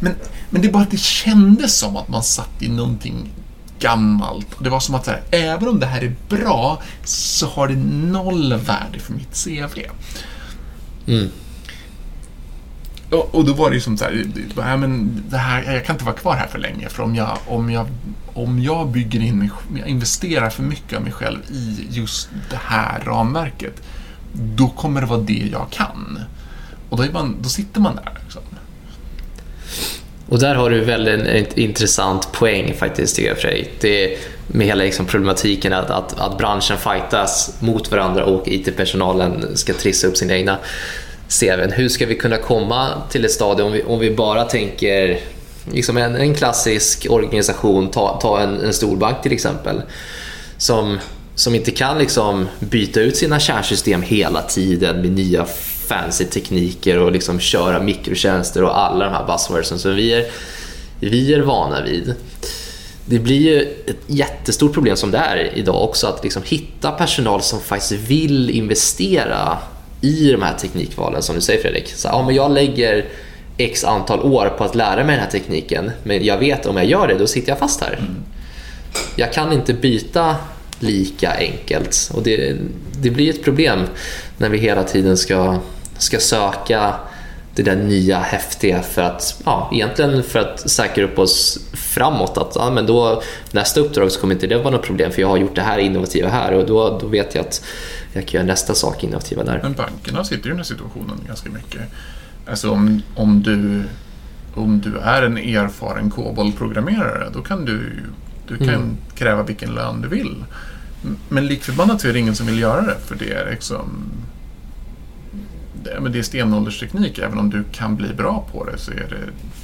Men, 0.00 0.12
men 0.50 0.62
det 0.62 0.68
bara 0.68 0.82
att 0.82 0.90
det 0.90 1.00
kändes 1.00 1.78
som 1.78 1.96
att 1.96 2.08
man 2.08 2.22
satt 2.22 2.62
i 2.62 2.68
någonting 2.68 3.30
gammalt. 3.78 4.46
Det 4.60 4.70
var 4.70 4.80
som 4.80 4.94
att 4.94 5.04
så 5.04 5.10
här, 5.10 5.22
även 5.30 5.68
om 5.68 5.80
det 5.80 5.86
här 5.86 6.02
är 6.02 6.14
bra 6.28 6.82
så 7.04 7.46
har 7.46 7.68
det 7.68 7.76
noll 8.12 8.54
värde 8.54 8.98
för 8.98 9.12
mitt 9.12 9.44
CV. 9.44 9.78
Mm. 11.06 11.30
Och, 13.14 13.34
och 13.34 13.44
då 13.44 13.52
var 13.52 13.70
det 13.70 13.74
ju 13.74 13.80
som 13.80 13.96
så 13.96 14.04
här, 14.04 14.24
ja, 14.56 14.76
men 14.76 15.22
det 15.28 15.36
här, 15.36 15.74
jag 15.74 15.84
kan 15.84 15.94
inte 15.94 16.04
vara 16.04 16.16
kvar 16.16 16.34
här 16.34 16.46
för 16.46 16.58
länge 16.58 16.88
för 16.88 17.02
om 17.02 17.14
jag, 17.14 17.38
om 17.46 17.70
jag, 17.70 17.86
om 18.32 18.62
jag 18.62 18.88
bygger 18.88 19.20
in 19.20 19.38
mig, 19.38 19.50
jag 19.78 19.88
investerar 19.88 20.50
för 20.50 20.62
mycket 20.62 20.96
av 20.96 21.02
mig 21.02 21.12
själv 21.12 21.38
i 21.50 21.86
just 21.90 22.28
det 22.50 22.60
här 22.64 23.00
ramverket, 23.00 23.82
då 24.32 24.68
kommer 24.68 25.00
det 25.00 25.06
vara 25.06 25.20
det 25.20 25.48
jag 25.52 25.66
kan. 25.70 26.20
Och 26.88 26.96
då, 26.96 27.02
är 27.02 27.12
man, 27.12 27.36
då 27.40 27.48
sitter 27.48 27.80
man 27.80 27.96
där. 27.96 28.18
Liksom. 28.24 28.42
Och 30.28 30.38
där 30.38 30.54
har 30.54 30.70
du 30.70 30.80
väldigt 30.80 31.20
en 31.20 31.58
intressant 31.58 32.32
poäng 32.32 32.74
faktiskt, 32.74 33.16
tycker 33.16 33.28
jag 33.28 33.38
Fredrik. 33.38 33.70
Det 33.80 34.18
med 34.46 34.66
hela 34.66 34.84
liksom 34.84 35.06
problematiken 35.06 35.72
att, 35.72 35.90
att, 35.90 36.20
att 36.20 36.38
branschen 36.38 36.78
fightas 36.78 37.56
mot 37.60 37.90
varandra 37.90 38.24
och 38.24 38.48
IT-personalen 38.48 39.56
ska 39.56 39.74
trissa 39.74 40.06
upp 40.06 40.16
sina 40.16 40.34
egna 40.34 40.58
CVn. 41.28 41.72
Hur 41.72 41.88
ska 41.88 42.06
vi 42.06 42.14
kunna 42.14 42.36
komma 42.36 42.88
till 43.10 43.24
ett 43.24 43.32
stadium 43.32 43.66
om 43.66 43.72
vi, 43.72 43.82
om 43.82 43.98
vi 43.98 44.10
bara 44.10 44.44
tänker 44.44 45.20
liksom 45.72 45.96
en, 45.96 46.16
en 46.16 46.34
klassisk 46.34 47.06
organisation, 47.10 47.90
ta, 47.90 48.18
ta 48.22 48.40
en, 48.40 48.60
en 48.60 48.72
storbank 48.72 49.22
till 49.22 49.32
exempel, 49.32 49.82
som, 50.58 50.98
som 51.34 51.54
inte 51.54 51.70
kan 51.70 51.98
liksom 51.98 52.48
byta 52.58 53.00
ut 53.00 53.16
sina 53.16 53.40
kärnsystem 53.40 54.02
hela 54.02 54.42
tiden 54.42 55.00
med 55.00 55.10
nya 55.10 55.46
fancy 55.86 56.24
tekniker 56.24 56.98
och 56.98 57.12
liksom 57.12 57.40
köra 57.40 57.82
mikrotjänster 57.82 58.62
och 58.62 58.78
alla 58.78 59.04
de 59.04 59.10
här 59.10 59.26
buzzwordsen 59.26 59.78
som 59.78 59.94
vi 59.94 60.12
är, 60.12 60.26
vi 61.00 61.34
är 61.34 61.40
vana 61.40 61.82
vid. 61.82 62.14
Det 63.06 63.18
blir 63.18 63.40
ju 63.40 63.60
ett 63.86 64.00
jättestort 64.06 64.72
problem 64.72 64.96
som 64.96 65.10
det 65.10 65.18
är 65.18 65.50
idag 65.54 65.84
också 65.84 66.06
att 66.06 66.24
liksom 66.24 66.42
hitta 66.46 66.90
personal 66.90 67.42
som 67.42 67.60
faktiskt 67.60 67.92
vill 67.92 68.50
investera 68.50 69.58
i 70.04 70.32
de 70.32 70.42
här 70.42 70.58
teknikvalen 70.58 71.22
som 71.22 71.34
du 71.34 71.40
säger 71.40 71.62
Fredrik. 71.62 71.92
Så, 71.94 72.08
ja, 72.08 72.26
men 72.26 72.34
jag 72.34 72.50
lägger 72.50 73.04
x 73.56 73.84
antal 73.84 74.20
år 74.20 74.54
på 74.58 74.64
att 74.64 74.74
lära 74.74 75.04
mig 75.04 75.16
den 75.16 75.24
här 75.24 75.30
tekniken 75.30 75.90
men 76.02 76.24
jag 76.24 76.38
vet 76.38 76.66
om 76.66 76.76
jag 76.76 76.86
gör 76.86 77.08
det 77.08 77.18
då 77.18 77.26
sitter 77.26 77.48
jag 77.48 77.58
fast 77.58 77.80
här. 77.80 77.92
Mm. 77.92 78.14
Jag 79.16 79.32
kan 79.32 79.52
inte 79.52 79.74
byta 79.74 80.36
lika 80.80 81.32
enkelt 81.36 82.10
och 82.14 82.22
det, 82.22 82.56
det 83.02 83.10
blir 83.10 83.30
ett 83.30 83.44
problem 83.44 83.80
när 84.38 84.48
vi 84.48 84.58
hela 84.58 84.84
tiden 84.84 85.16
ska, 85.16 85.58
ska 85.98 86.18
söka 86.18 86.94
det 87.54 87.62
där 87.62 87.76
nya 87.76 88.18
häftiga 88.18 88.82
för 88.82 89.02
att, 89.02 89.42
ja, 89.44 89.70
egentligen 89.72 90.22
för 90.22 90.38
att 90.38 90.70
säkra 90.70 91.04
upp 91.04 91.18
oss 91.18 91.58
framåt. 91.72 92.38
Att 92.38 92.52
ja, 92.54 92.70
men 92.70 92.86
då, 92.86 93.22
nästa 93.52 93.80
uppdrag 93.80 94.12
så 94.12 94.20
kommer 94.20 94.34
inte 94.34 94.46
det 94.46 94.58
vara 94.58 94.70
något 94.70 94.82
problem 94.82 95.12
för 95.12 95.20
jag 95.20 95.28
har 95.28 95.36
gjort 95.36 95.54
det 95.54 95.62
här 95.62 95.78
innovativa 95.78 96.28
här 96.28 96.52
och 96.52 96.66
då, 96.66 96.98
då 96.98 97.06
vet 97.06 97.34
jag 97.34 97.46
att 97.46 97.64
jag 98.12 98.26
kan 98.26 98.38
göra 98.38 98.46
nästa 98.46 98.74
sak 98.74 99.04
innovativa 99.04 99.44
där. 99.44 99.60
Men 99.62 99.72
bankerna 99.72 100.24
sitter 100.24 100.46
i 100.46 100.48
den 100.48 100.56
här 100.56 100.64
situationen 100.64 101.20
ganska 101.26 101.50
mycket. 101.50 101.82
Alltså 102.46 102.70
om, 102.70 103.02
om, 103.14 103.42
du, 103.42 103.82
om 104.54 104.80
du 104.80 104.98
är 104.98 105.22
en 105.22 105.38
erfaren 105.38 106.10
COBOL-programmerare 106.10 107.30
då 107.34 107.42
kan 107.42 107.64
du, 107.64 107.90
du 108.48 108.56
kan 108.56 108.68
mm. 108.68 108.96
kräva 109.14 109.42
vilken 109.42 109.74
lön 109.74 110.00
du 110.00 110.08
vill. 110.08 110.44
Men 111.28 111.46
likförbannat 111.46 112.00
så 112.00 112.08
är 112.08 112.12
det 112.12 112.18
ingen 112.18 112.36
som 112.36 112.46
vill 112.46 112.58
göra 112.58 112.82
det 112.82 112.96
för 113.06 113.14
det 113.14 113.32
är 113.32 113.50
liksom 113.50 114.06
det, 115.84 116.00
men 116.00 116.12
det 116.12 116.18
är 116.18 116.22
stenåldersteknik. 116.22 117.18
Även 117.18 117.38
om 117.38 117.50
du 117.50 117.64
kan 117.72 117.96
bli 117.96 118.08
bra 118.08 118.46
på 118.52 118.64
det 118.64 118.78
så 118.78 118.90
det, 118.90 119.06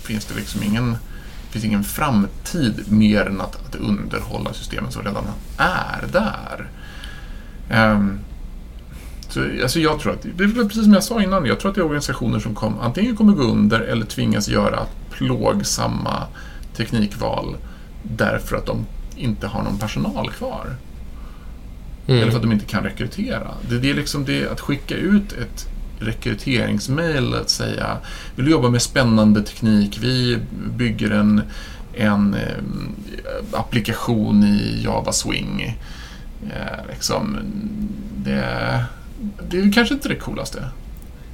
finns 0.03 0.25
det 0.25 0.35
liksom 0.35 0.63
ingen, 0.63 0.97
finns 1.51 1.65
ingen 1.65 1.85
framtid 1.85 2.85
mer 2.89 3.27
än 3.27 3.41
att, 3.41 3.67
att 3.67 3.75
underhålla 3.75 4.53
systemen 4.53 4.93
som 4.93 5.03
redan 5.03 5.25
är 5.57 6.05
där. 6.13 6.69
Um, 7.95 8.19
så, 9.29 9.45
alltså 9.63 9.81
jag 9.81 10.01
tror 10.01 10.13
att, 10.13 10.27
det 10.37 10.45
är 10.45 10.49
precis 10.49 10.85
som 10.85 10.93
jag 10.93 11.05
sa 11.05 11.23
innan, 11.23 11.47
jag 11.47 11.61
tror 11.61 11.69
att 11.71 11.75
det 11.75 11.81
är 11.81 11.85
organisationer 11.85 12.39
som 12.39 12.55
kom, 12.55 12.81
antingen 12.81 13.17
kommer 13.17 13.33
gå 13.33 13.43
under 13.43 13.81
eller 13.81 14.07
tvingas 14.07 14.49
göra 14.49 14.87
plågsamma 15.11 16.27
teknikval 16.77 17.57
därför 18.03 18.57
att 18.57 18.67
de 18.67 18.87
inte 19.17 19.47
har 19.47 19.63
någon 19.63 19.79
personal 19.79 20.31
kvar. 20.31 20.67
Mm. 22.07 22.23
Eller 22.23 22.31
för 22.31 22.39
att 22.39 22.43
de 22.43 22.53
inte 22.53 22.65
kan 22.65 22.85
rekrytera. 22.85 23.49
Det, 23.69 23.79
det 23.79 23.91
är 23.91 23.95
liksom 23.95 24.25
det 24.25 24.49
att 24.49 24.61
skicka 24.61 24.97
ut 24.97 25.33
ett 25.33 25.69
rekryteringsmail 26.01 27.35
att 27.35 27.51
säga 27.51 27.99
vill 28.37 28.45
du 28.45 28.51
jobba 28.51 28.69
med 28.69 28.83
spännande 28.83 29.43
teknik? 29.43 29.99
Vi 30.01 30.39
bygger 30.77 31.11
en, 31.11 31.43
en 31.95 32.35
eh, 32.35 32.65
applikation 33.53 34.45
i 34.45 34.83
Java 34.85 35.13
Swing. 35.13 35.79
Eh, 36.43 36.93
liksom, 36.93 37.39
det, 38.17 38.45
det 39.49 39.59
är 39.59 39.73
kanske 39.73 39.95
inte 39.95 40.09
det 40.09 40.15
coolaste. 40.15 40.65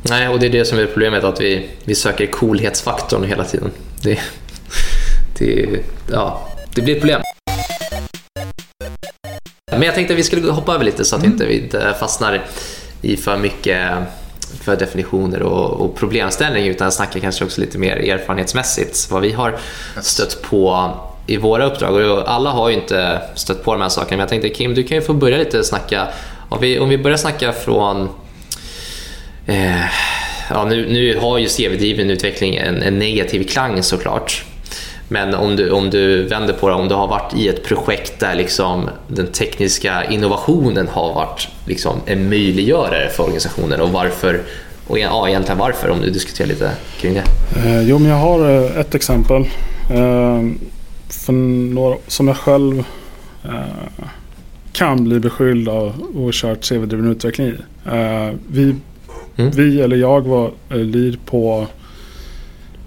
Nej, 0.02 0.29
och 0.29 0.40
det 0.40 0.46
är 0.46 0.50
det 0.50 0.64
som 0.64 0.79
är 0.79 0.87
problemet, 0.87 1.24
att 1.24 1.40
vi, 1.40 1.70
vi 1.85 1.94
söker 1.94 2.26
coolhetsfaktorn 2.26 3.24
hela 3.24 3.44
tiden. 3.44 3.70
Det, 4.02 4.20
det, 5.38 5.81
ja, 6.11 6.48
det 6.74 6.83
blir 6.83 6.94
ett 6.94 7.00
problem. 7.00 7.22
Men 9.70 9.83
jag 9.83 9.94
tänkte 9.94 10.14
att 10.14 10.18
vi 10.18 10.22
skulle 10.22 10.50
hoppa 10.50 10.74
över 10.74 10.85
lite 10.85 11.05
så 11.05 11.16
att 11.16 11.24
mm. 11.24 11.38
vi 11.38 11.59
inte 11.59 11.94
fastnar 12.00 12.44
i 13.02 13.16
för 13.16 13.38
mycket 13.38 13.90
för 14.62 14.77
definitioner 14.77 15.42
och, 15.42 15.81
och 15.81 15.97
problemställning 15.97 16.66
utan 16.66 16.92
snacka 16.92 17.21
kanske 17.21 17.45
också 17.45 17.61
lite 17.61 17.79
mer 17.79 17.97
erfarenhetsmässigt 17.97 19.11
vad 19.11 19.23
vi 19.23 19.33
har 19.33 19.59
stött 20.03 20.42
på 20.42 20.90
i 21.27 21.37
våra 21.37 21.66
uppdrag. 21.66 22.11
Och 22.11 22.31
alla 22.31 22.51
har 22.51 22.69
ju 22.69 22.75
inte 22.75 23.21
stött 23.35 23.64
på 23.64 23.73
de 23.73 23.83
här 23.83 23.88
sakerna 23.88 24.16
men 24.16 24.21
jag 24.21 24.29
tänkte 24.29 24.49
Kim, 24.49 24.75
du 24.75 24.83
kan 24.83 24.97
ju 24.97 25.03
få 25.03 25.14
börja 25.14 25.38
lite 25.38 25.64
snacka. 25.64 26.09
Om 26.49 26.61
vi, 26.61 26.79
om 26.79 26.88
vi 26.88 26.99
börjar 26.99 27.16
snacka 27.16 27.53
från 27.53 28.09
eh, 29.47 29.85
ja, 30.51 30.64
nu, 30.64 30.87
nu 30.88 31.19
har 31.19 31.38
ju 31.38 31.47
CV-driven 31.47 32.11
utveckling 32.11 32.57
en, 32.57 32.83
en 32.83 32.99
negativ 32.99 33.45
klang 33.49 33.83
såklart. 33.83 34.45
Men 35.09 35.35
om 35.35 35.57
du, 35.57 35.71
om 35.71 35.90
du 35.90 36.23
vänder 36.23 36.55
på 36.55 36.69
det, 36.69 36.75
om 36.75 36.88
du 36.88 36.95
har 36.95 37.07
varit 37.07 37.35
i 37.35 37.49
ett 37.49 37.64
projekt 37.64 38.21
där 38.21 38.35
liksom 38.35 38.90
den 39.09 39.27
tekniska 39.27 40.05
innovationen 40.05 40.88
har 40.88 41.14
varit 41.14 41.49
liksom 41.66 42.01
en 42.07 42.29
möjliggörare 42.29 43.09
för 43.09 43.23
organisationen 43.23 43.81
och 43.81 43.90
varför 43.90 44.40
och 44.87 44.99
ja, 44.99 45.29
egentligen 45.29 45.59
varför 45.59 45.90
om 45.90 46.01
du 46.01 46.11
diskuterar 46.11 46.49
lite 46.49 46.71
kring 47.01 47.14
det. 47.14 47.25
Eh, 47.57 47.88
jo, 47.88 47.99
men 47.99 48.11
jag 48.11 48.16
har 48.16 48.51
eh, 48.51 48.81
ett 48.81 48.95
exempel 48.95 49.42
eh, 49.90 50.42
för 51.09 51.33
några, 51.33 51.97
som 52.07 52.29
jag 52.29 52.37
själv 52.37 52.85
kan 54.73 55.05
bli 55.05 55.21
beskylld 55.21 55.69
av 55.69 55.87
att 55.88 56.16
ha 56.16 56.31
kört 56.33 56.69
CV-driven 56.69 57.11
utveckling 57.11 57.47
i. 57.47 57.55
Vi, 58.49 58.75
mm. 59.37 59.51
vi, 59.51 59.81
eller 59.81 59.97
jag, 59.97 60.21
var 60.21 60.51
lead 60.69 61.16
på 61.27 61.66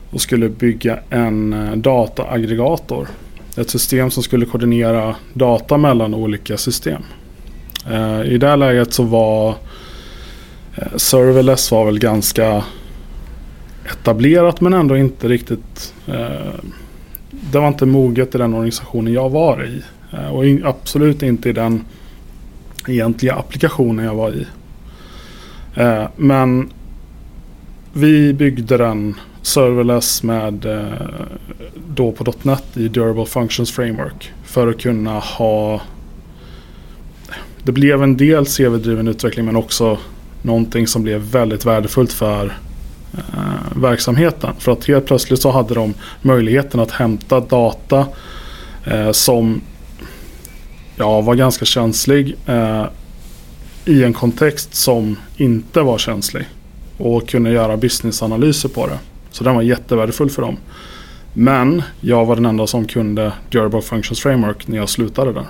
och 0.10 0.22
skulle 0.22 0.50
bygga 0.50 1.00
en 1.10 1.54
eh, 1.54 1.76
dataaggregator. 1.76 3.08
Ett 3.58 3.70
system 3.70 4.12
som 4.12 4.24
skulle 4.24 4.46
koordinera 4.46 5.16
data 5.34 5.78
mellan 5.78 6.14
olika 6.14 6.58
system. 6.58 7.02
Eh, 7.92 8.22
I 8.22 8.38
det 8.38 8.56
läget 8.56 8.94
så 8.94 9.04
var 9.04 9.56
eh, 10.76 10.96
serverless 10.96 11.72
var 11.72 11.86
väl 11.86 12.00
ganska 12.00 12.64
etablerat 13.92 14.62
men 14.62 14.74
ändå 14.74 14.98
inte 14.98 15.28
riktigt 15.28 15.94
det 17.52 17.60
var 17.60 17.68
inte 17.68 17.86
moget 17.86 18.36
i 18.36 18.38
den 18.38 18.54
organisationen 18.54 19.14
jag 19.14 19.30
var 19.30 19.66
i. 19.66 19.84
Och 20.32 20.70
absolut 20.70 21.24
inte 21.24 21.50
i 21.50 21.54
den 21.54 21.86
egentliga 22.88 23.36
applikationen 23.36 24.06
jag 24.06 24.16
var 24.16 24.32
i. 24.32 24.48
Men 26.16 26.72
vi 27.94 28.34
byggde 28.34 28.78
den 28.78 29.16
serverless 29.42 30.24
med 30.24 30.66
eh, 30.66 31.08
då 31.88 32.12
på 32.12 32.34
.NET 32.42 32.78
i 32.78 32.88
Durable 32.88 33.26
Functions 33.26 33.72
Framework. 33.72 34.32
För 34.44 34.68
att 34.68 34.82
kunna 34.82 35.20
ha 35.20 35.82
det 37.64 37.72
blev 37.72 38.04
en 38.04 38.18
del 38.18 38.46
CV-driven 38.46 39.08
utveckling 39.08 39.46
men 39.46 39.56
också 39.56 39.98
någonting 40.42 40.88
som 40.88 41.04
blev 41.04 41.22
väldigt 41.22 41.66
värdefullt 41.66 42.14
för 42.14 42.58
eh, 43.14 43.82
verksamheten. 43.82 44.54
För 44.60 44.72
att 44.72 44.86
helt 44.86 45.06
plötsligt 45.06 45.42
så 45.42 45.52
hade 45.52 45.74
de 45.74 45.94
möjligheten 46.22 46.80
att 46.80 46.92
hämta 46.92 47.40
data 47.40 48.08
eh, 48.86 49.12
som 49.12 49.62
ja, 50.96 51.22
var 51.22 51.36
ganska 51.36 51.66
känslig 51.66 52.36
eh, 52.46 52.86
i 53.86 54.04
en 54.04 54.14
kontext 54.14 54.76
som 54.76 55.18
inte 55.38 55.82
var 55.82 55.98
känslig. 55.98 56.46
Och 56.98 57.30
kunna 57.30 57.50
göra 57.50 57.78
businessanalyser 57.78 58.70
på 58.70 58.88
det. 58.88 58.98
Så 59.40 59.46
den 59.46 59.56
var 59.56 59.62
jättevärdefull 59.62 60.30
för 60.30 60.42
dem. 60.42 60.58
Men 61.34 61.84
jag 62.02 62.26
var 62.26 62.36
den 62.36 62.46
enda 62.46 62.68
som 62.68 62.88
kunde 62.88 63.34
Durable 63.50 63.82
Functions 63.82 64.20
Framework 64.20 64.68
när 64.68 64.78
jag 64.78 64.90
slutade 64.90 65.34
där. 65.34 65.48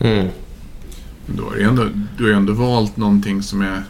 Mm. 0.00 0.28
Då 1.26 1.52
är 1.52 1.56
det 1.56 1.64
ändå, 1.64 1.88
du 2.16 2.24
har 2.24 2.30
ju 2.30 2.36
ändå 2.36 2.52
valt 2.52 2.96
någonting 2.96 3.42
som 3.42 3.62
är 3.62 3.82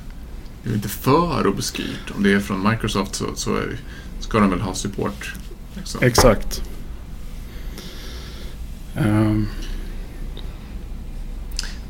lite 0.64 0.88
för 0.88 1.46
obskyrt. 1.46 2.10
Om 2.16 2.22
det 2.22 2.32
är 2.32 2.40
från 2.40 2.68
Microsoft 2.70 3.14
så, 3.14 3.24
så 3.34 3.56
är, 3.56 3.76
ska 4.20 4.38
de 4.38 4.50
väl 4.50 4.60
ha 4.60 4.74
support. 4.74 5.34
Liksom. 5.76 6.02
Exakt. 6.02 6.62
Um, 8.98 9.48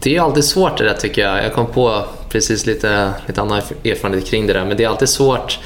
Det 0.01 0.17
är 0.17 0.21
alltid 0.21 0.45
svårt 0.45 0.79
det 0.79 0.85
där 0.85 0.95
tycker 0.95 1.23
jag. 1.23 1.45
Jag 1.45 1.53
kom 1.53 1.67
på 1.67 2.05
precis 2.29 2.67
lite, 2.67 3.13
lite 3.27 3.41
annan 3.41 3.63
erfarenhet 3.85 4.27
kring 4.27 4.47
det 4.47 4.53
där. 4.53 4.65
Men 4.65 4.77
det 4.77 4.85
är 4.85 4.89
alltid 4.89 5.09
svårt 5.09 5.59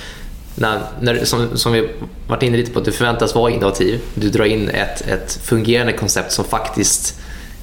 när, 0.55 0.80
när, 1.00 1.24
som, 1.24 1.59
som 1.59 1.72
vi 1.72 1.88
varit 2.28 2.42
inne 2.42 2.57
lite 2.57 2.70
på, 2.70 2.78
att 2.78 2.84
du 2.84 2.92
förväntas 2.92 3.34
vara 3.34 3.50
innovativ. 3.50 4.00
Du 4.14 4.28
drar 4.28 4.44
in 4.44 4.68
ett, 4.68 5.00
ett 5.09 5.38
fungerande 5.42 5.92
koncept 5.92 6.32
som 6.32 6.44
faktiskt 6.44 7.20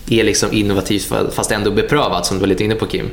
är 0.10 0.24
liksom 0.24 0.54
innovativt 0.54 1.14
fast 1.32 1.52
ändå 1.52 1.72
beprövat, 1.72 2.26
som 2.26 2.38
du 2.38 2.42
var 2.42 2.48
lite 2.48 2.64
inne 2.64 2.76
på 2.76 2.86
Kim. 2.86 3.10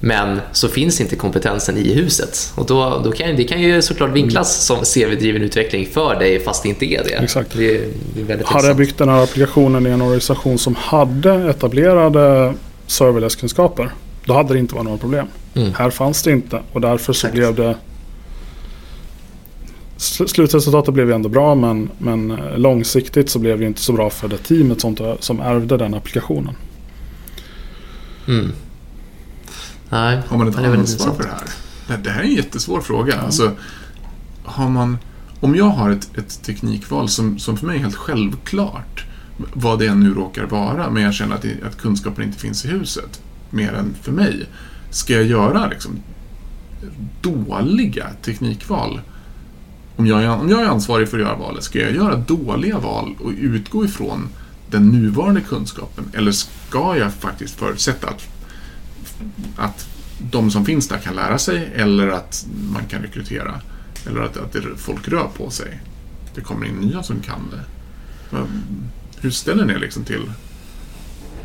Men 0.00 0.40
så 0.52 0.68
finns 0.68 1.00
inte 1.00 1.16
kompetensen 1.16 1.76
i 1.76 1.94
huset. 1.94 2.52
Och 2.54 2.66
då, 2.66 3.00
då 3.04 3.12
kan, 3.12 3.36
det 3.36 3.44
kan 3.44 3.62
ju 3.62 3.82
såklart 3.82 4.10
vinklas 4.10 4.64
som 4.64 4.76
CV-driven 4.76 5.42
utveckling 5.42 5.86
för 5.86 6.14
dig 6.14 6.40
fast 6.40 6.62
det 6.62 6.68
inte 6.68 6.84
är 6.86 7.04
det. 7.04 7.14
Exakt. 7.14 7.52
Det, 7.56 7.80
det 8.14 8.32
är 8.32 8.44
hade 8.44 8.66
jag 8.66 8.76
byggt 8.76 8.98
den 8.98 9.08
här 9.08 9.22
applikationen 9.22 9.86
i 9.86 9.90
en 9.90 10.02
organisation 10.02 10.58
som 10.58 10.74
hade 10.74 11.50
etablerade 11.50 12.54
serverless-kunskaper. 12.86 13.90
Då 14.24 14.34
hade 14.34 14.52
det 14.52 14.58
inte 14.58 14.74
varit 14.74 14.84
några 14.84 14.98
problem. 14.98 15.26
Mm. 15.54 15.74
Här 15.74 15.90
fanns 15.90 16.22
det 16.22 16.32
inte 16.32 16.60
och 16.72 16.80
därför 16.80 17.12
så 17.12 17.26
Exakt. 17.26 17.34
blev 17.34 17.54
det... 17.54 17.74
Sl- 19.96 20.26
Slutresultatet 20.26 20.94
blev 20.94 21.08
ju 21.08 21.14
ändå 21.14 21.28
bra 21.28 21.54
men, 21.54 21.90
men 21.98 22.30
eh, 22.30 22.58
långsiktigt 22.58 23.30
så 23.30 23.38
blev 23.38 23.58
det 23.58 23.66
inte 23.66 23.80
så 23.80 23.92
bra 23.92 24.10
för 24.10 24.28
det 24.28 24.38
teamet 24.38 24.80
som, 24.80 25.16
som 25.20 25.40
ärvde 25.40 25.76
den 25.76 25.94
applikationen. 25.94 26.54
Mm. 28.28 28.52
Nej, 29.88 30.20
Har 30.28 30.38
man 30.38 30.48
ett 30.48 30.58
ansvar 30.58 31.14
för 31.14 31.22
det 31.22 31.28
här? 31.28 31.48
Det, 31.88 32.02
det 32.04 32.10
här 32.10 32.20
är 32.20 32.24
en 32.24 32.34
jättesvår 32.34 32.80
fråga. 32.80 33.20
Alltså, 33.20 33.52
har 34.44 34.68
man, 34.68 34.98
om 35.40 35.54
jag 35.54 35.64
har 35.64 35.90
ett, 35.90 36.18
ett 36.18 36.42
teknikval 36.42 37.08
som, 37.08 37.38
som 37.38 37.56
för 37.56 37.66
mig 37.66 37.76
är 37.76 37.80
helt 37.80 37.94
självklart, 37.94 39.04
vad 39.52 39.78
det 39.78 39.86
än 39.86 40.00
nu 40.00 40.14
råkar 40.14 40.44
vara, 40.44 40.90
men 40.90 41.02
jag 41.02 41.14
känner 41.14 41.34
att, 41.34 41.42
det, 41.42 41.56
att 41.66 41.78
kunskapen 41.78 42.24
inte 42.24 42.38
finns 42.38 42.64
i 42.64 42.68
huset, 42.68 43.22
mer 43.50 43.72
än 43.72 43.94
för 44.02 44.12
mig, 44.12 44.46
ska 44.90 45.12
jag 45.12 45.24
göra 45.24 45.66
liksom, 45.66 45.90
dåliga 47.20 48.06
teknikval? 48.22 49.00
Om 49.96 50.06
jag, 50.06 50.22
är, 50.22 50.28
om 50.28 50.48
jag 50.48 50.62
är 50.62 50.66
ansvarig 50.66 51.08
för 51.08 51.18
att 51.18 51.24
göra 51.24 51.36
valet, 51.36 51.64
ska 51.64 51.78
jag 51.78 51.94
göra 51.94 52.16
dåliga 52.16 52.78
val 52.78 53.14
och 53.20 53.32
utgå 53.40 53.84
ifrån 53.84 54.28
den 54.70 54.88
nuvarande 54.88 55.40
kunskapen? 55.40 56.04
Eller 56.12 56.32
ska 56.32 56.96
jag 56.96 57.14
faktiskt 57.14 57.54
förutsätta 57.58 58.08
att 58.08 58.28
att 59.56 59.88
de 60.18 60.50
som 60.50 60.64
finns 60.64 60.88
där 60.88 60.98
kan 60.98 61.14
lära 61.14 61.38
sig 61.38 61.72
eller 61.74 62.08
att 62.08 62.46
man 62.72 62.86
kan 62.86 63.02
rekrytera. 63.02 63.60
Eller 64.06 64.20
att, 64.20 64.36
att 64.36 64.52
det, 64.52 64.62
folk 64.76 65.08
rör 65.08 65.28
på 65.36 65.50
sig. 65.50 65.80
Det 66.34 66.40
kommer 66.40 66.66
in 66.66 66.74
nya 66.74 67.02
som 67.02 67.20
kan 67.20 67.50
det. 67.50 67.64
Hur 69.20 69.30
ställer 69.30 69.64
ni 69.64 69.72
er 69.72 69.78
liksom 69.78 70.04
till, 70.04 70.32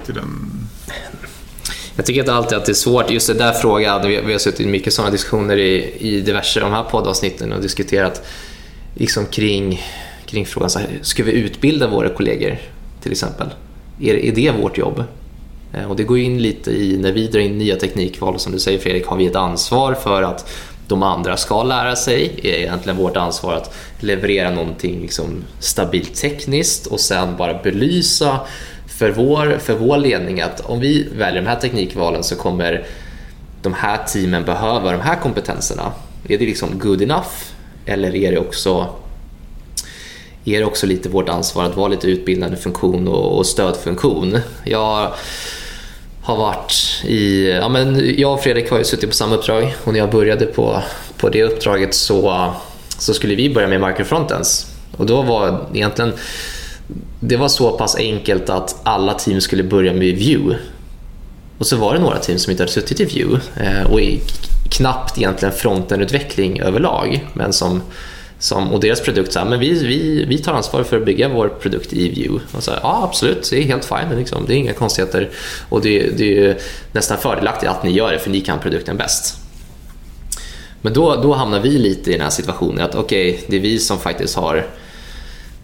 till 0.06 0.14
den... 0.16 0.52
Jag 2.00 2.06
tycker 2.06 2.22
att 2.22 2.30
alltid 2.30 2.58
att 2.58 2.66
det 2.66 2.72
är 2.72 2.74
svårt, 2.74 3.12
just 3.12 3.28
den 3.28 3.38
där 3.38 3.54
frågan, 3.54 4.08
vi, 4.08 4.22
vi 4.22 4.32
har 4.32 4.40
suttit 4.40 4.60
i 4.60 4.66
mycket 4.66 4.94
sådana 4.94 5.12
diskussioner 5.12 5.58
i, 5.58 5.94
i 6.00 6.22
diverse 6.22 6.60
de 6.60 6.72
här 6.72 6.84
poddavsnitten 6.84 7.54
och 7.54 7.62
diskuterat 7.62 8.26
liksom 8.94 9.26
kring, 9.26 9.82
kring 10.26 10.46
frågan, 10.46 10.70
så 10.70 10.80
här, 10.80 10.88
ska 11.02 11.24
vi 11.24 11.32
utbilda 11.32 11.88
våra 11.88 12.10
kollegor 12.10 12.58
till 13.02 13.12
exempel? 13.12 13.48
Är, 14.02 14.16
är 14.16 14.32
det 14.32 14.52
vårt 14.52 14.78
jobb? 14.78 15.04
Eh, 15.74 15.90
och 15.90 15.96
det 15.96 16.04
går 16.04 16.18
ju 16.18 16.24
in 16.24 16.42
lite 16.42 16.72
i, 16.72 16.98
när 16.98 17.12
vi 17.12 17.28
drar 17.28 17.40
in 17.40 17.58
nya 17.58 17.76
teknikval, 17.76 18.40
som 18.40 18.52
du 18.52 18.60
säger 18.60 18.80
Fredrik, 18.80 19.06
har 19.06 19.18
vi 19.18 19.26
ett 19.26 19.36
ansvar 19.36 19.94
för 19.94 20.24
att 20.24 20.50
de 20.88 21.04
andra 21.04 21.38
ska 21.38 21.64
lära 21.64 21.96
sig. 21.96 22.40
Är 22.44 22.54
egentligen 22.54 22.98
vårt 22.98 23.18
ansvar 23.18 23.54
att 23.54 23.76
leverera 24.00 24.52
någonting 24.52 25.02
liksom 25.02 25.44
stabilt 25.60 26.16
tekniskt 26.16 26.86
och 26.86 27.00
sen 27.00 27.38
bara 27.38 27.54
belysa 27.54 28.40
för 29.00 29.10
vår, 29.10 29.58
för 29.60 29.74
vår 29.74 29.98
ledning 29.98 30.42
att 30.42 30.60
om 30.60 30.80
vi 30.80 31.08
väljer 31.18 31.42
de 31.42 31.48
här 31.48 31.60
teknikvalen 31.60 32.24
så 32.24 32.36
kommer 32.36 32.86
de 33.62 33.74
här 33.74 33.98
teamen 34.08 34.46
behöva 34.46 34.92
de 34.92 35.02
här 35.02 35.16
kompetenserna. 35.16 35.92
Är 36.28 36.38
det 36.38 36.46
liksom 36.46 36.80
good 36.80 37.02
enough 37.02 37.30
eller 37.86 38.16
är 38.16 38.32
det 38.32 38.40
också 38.40 38.88
är 40.46 40.60
det 40.60 40.66
också 40.66 40.88
lite 40.88 41.10
vårt 41.10 41.30
ansvar 41.30 41.64
att 41.64 41.76
vara 41.76 41.88
lite 41.88 42.08
utbildande 42.08 42.58
funktion 42.58 43.08
och, 43.08 43.38
och 43.38 43.46
stödfunktion. 43.46 44.40
Jag 44.64 45.14
har 46.22 46.38
varit 46.38 47.02
i, 47.06 47.50
ja 47.50 47.70
men 47.70 48.14
jag 48.18 48.34
och 48.34 48.40
Fredrik 48.40 48.72
har 48.72 48.78
ju 48.78 48.84
suttit 48.84 49.10
på 49.10 49.16
samma 49.16 49.36
uppdrag 49.36 49.76
och 49.84 49.94
när 49.94 50.00
jag 50.00 50.12
började 50.12 50.46
på, 50.46 50.84
på 51.18 51.30
det 51.30 51.44
uppdraget 51.44 51.94
så, 51.94 52.54
så 52.98 53.14
skulle 53.14 53.36
vi 53.36 53.54
börja 53.54 53.68
med 53.68 53.82
microfrontends. 53.82 54.68
Och 54.98 55.06
då 55.06 55.22
var 55.22 55.66
egentligen, 55.74 56.14
det 57.20 57.38
var 57.38 57.48
så 57.48 57.78
pass 57.78 57.96
enkelt 57.96 58.50
att 58.50 58.76
alla 58.84 59.14
team 59.14 59.42
skulle 59.42 59.64
börja 59.64 59.94
med 59.94 60.16
view. 60.16 60.60
Och 61.58 61.68
så 61.68 61.78
var 61.78 61.94
det 61.94 62.00
några 62.00 62.20
team 62.20 62.40
som 62.40 62.52
inte 62.52 62.64
hade 62.64 62.72
suttit 62.72 63.00
i 63.00 63.06
view 63.06 63.42
eh, 63.58 63.92
och 63.92 64.02
i, 64.02 64.22
knappt 64.70 65.18
egentligen 65.18 65.54
frontenutveckling 65.54 66.62
överlag. 66.62 67.28
Men 67.34 67.54
som, 67.54 67.82
som, 68.40 68.72
och 68.72 68.80
deras 68.80 69.02
produkt 69.02 69.34
sa, 69.34 69.46
men 69.46 69.60
vi, 69.60 69.88
vi, 69.88 70.26
vi 70.26 70.38
tar 70.38 70.54
ansvar 70.54 70.84
för 70.84 70.98
att 70.98 71.06
bygga 71.06 71.30
vår 71.30 71.48
produkt 71.48 71.94
i 71.94 72.10
view. 72.10 72.46
Och 72.52 72.64
så, 72.64 72.72
ja 72.82 73.04
absolut, 73.04 73.50
det 73.50 73.58
är 73.58 73.64
helt 73.64 73.86
fine, 73.86 74.18
liksom. 74.20 74.46
det 74.48 74.54
är 74.54 74.58
inga 74.58 74.74
konstigheter. 74.74 75.30
Och 75.70 75.82
det, 75.82 76.18
det 76.18 76.46
är 76.46 76.58
nästan 76.92 77.18
fördelaktigt 77.18 77.72
att 77.72 77.84
ni 77.84 77.92
gör 77.92 78.12
det 78.12 78.20
för 78.20 78.30
ni 78.30 78.42
kan 78.42 78.60
produkten 78.60 78.98
bäst. 78.98 79.36
Men 80.82 80.94
då, 80.94 81.16
då 81.16 81.34
hamnar 81.34 81.60
vi 81.60 81.70
lite 81.70 82.10
i 82.10 82.14
den 82.14 82.22
här 82.22 82.30
situationen 82.30 82.86
att 82.86 82.96
okej, 82.96 83.44
det 83.48 83.56
är 83.56 83.60
vi 83.60 83.80
som 83.80 84.00
faktiskt 84.00 84.36
har 84.36 84.68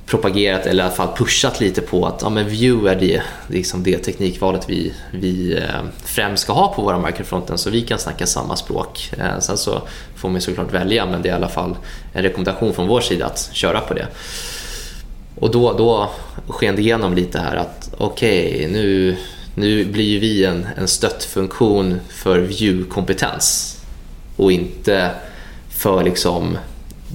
propagerat 0.06 0.66
eller 0.66 0.84
i 0.84 0.86
alla 0.86 0.96
fall 0.96 1.18
pushat 1.18 1.60
lite 1.60 1.82
på 1.82 2.06
att 2.06 2.22
ja, 2.22 2.30
men 2.30 2.50
view 2.50 2.92
är 2.92 3.00
det, 3.00 3.22
liksom 3.48 3.84
det 3.84 3.98
teknikvalet 3.98 4.70
vi, 4.70 4.94
vi 5.12 5.58
eh, 5.58 5.84
främst 6.04 6.44
ska 6.44 6.54
ha 6.54 6.74
på 6.74 6.82
våra 6.82 7.00
microfronten 7.00 7.58
så 7.58 7.70
vi 7.70 7.82
kan 7.82 8.00
snacka 8.00 8.26
samma 8.26 8.56
språk. 8.56 9.12
Eh, 9.18 9.40
sen 9.40 9.58
så 9.58 9.82
får 10.16 10.30
man 10.30 10.42
såklart 10.42 10.74
välja 10.74 11.06
men 11.06 11.22
det 11.22 11.30
är 11.30 11.34
i 11.34 11.36
alla 11.36 11.50
fall 11.50 11.76
en 12.14 12.24
rekommendation 12.24 12.74
från 12.74 12.88
vår 12.88 13.02
sida 13.02 13.26
att 13.26 13.50
köra 13.54 13.80
på 13.82 13.94
det. 13.94 14.08
Och 15.36 15.52
då, 15.52 15.74
då 15.74 16.10
sken 16.48 16.76
det 16.76 16.82
igenom 16.82 17.14
lite 17.14 17.40
här 17.40 17.56
att 17.56 17.94
okej, 17.98 18.68
nu, 18.72 19.18
nu 19.56 19.86
blir 19.86 20.06
ju 20.06 20.20
vi 20.20 20.46
en, 20.46 20.68
en 20.78 20.88
stöttfunktion 20.88 22.00
för 22.10 22.40
view-kompetens 22.40 23.78
och 24.36 24.52
inte 24.52 25.12
för 25.70 26.04
liksom, 26.04 26.58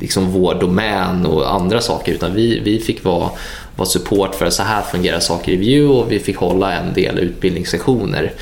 liksom 0.01 0.31
vår 0.31 0.55
domän 0.55 1.27
och 1.27 1.55
andra 1.55 1.81
saker 1.81 2.13
utan 2.13 2.35
vi, 2.35 2.61
vi 2.61 2.81
fick 2.81 3.05
vara, 3.05 3.31
vara 3.77 3.89
support 3.89 4.35
för 4.35 4.51
så 4.51 4.63
här 4.63 4.83
fungerar 4.83 5.21
saker 5.21 5.53
i 5.53 5.57
Vue 5.57 5.89
och 5.89 6.13
vi 6.13 6.19
fick 6.19 6.37
hålla 6.37 6.73
en 6.73 6.95
del 6.95 7.19
utbildningssektioner. 7.19 8.33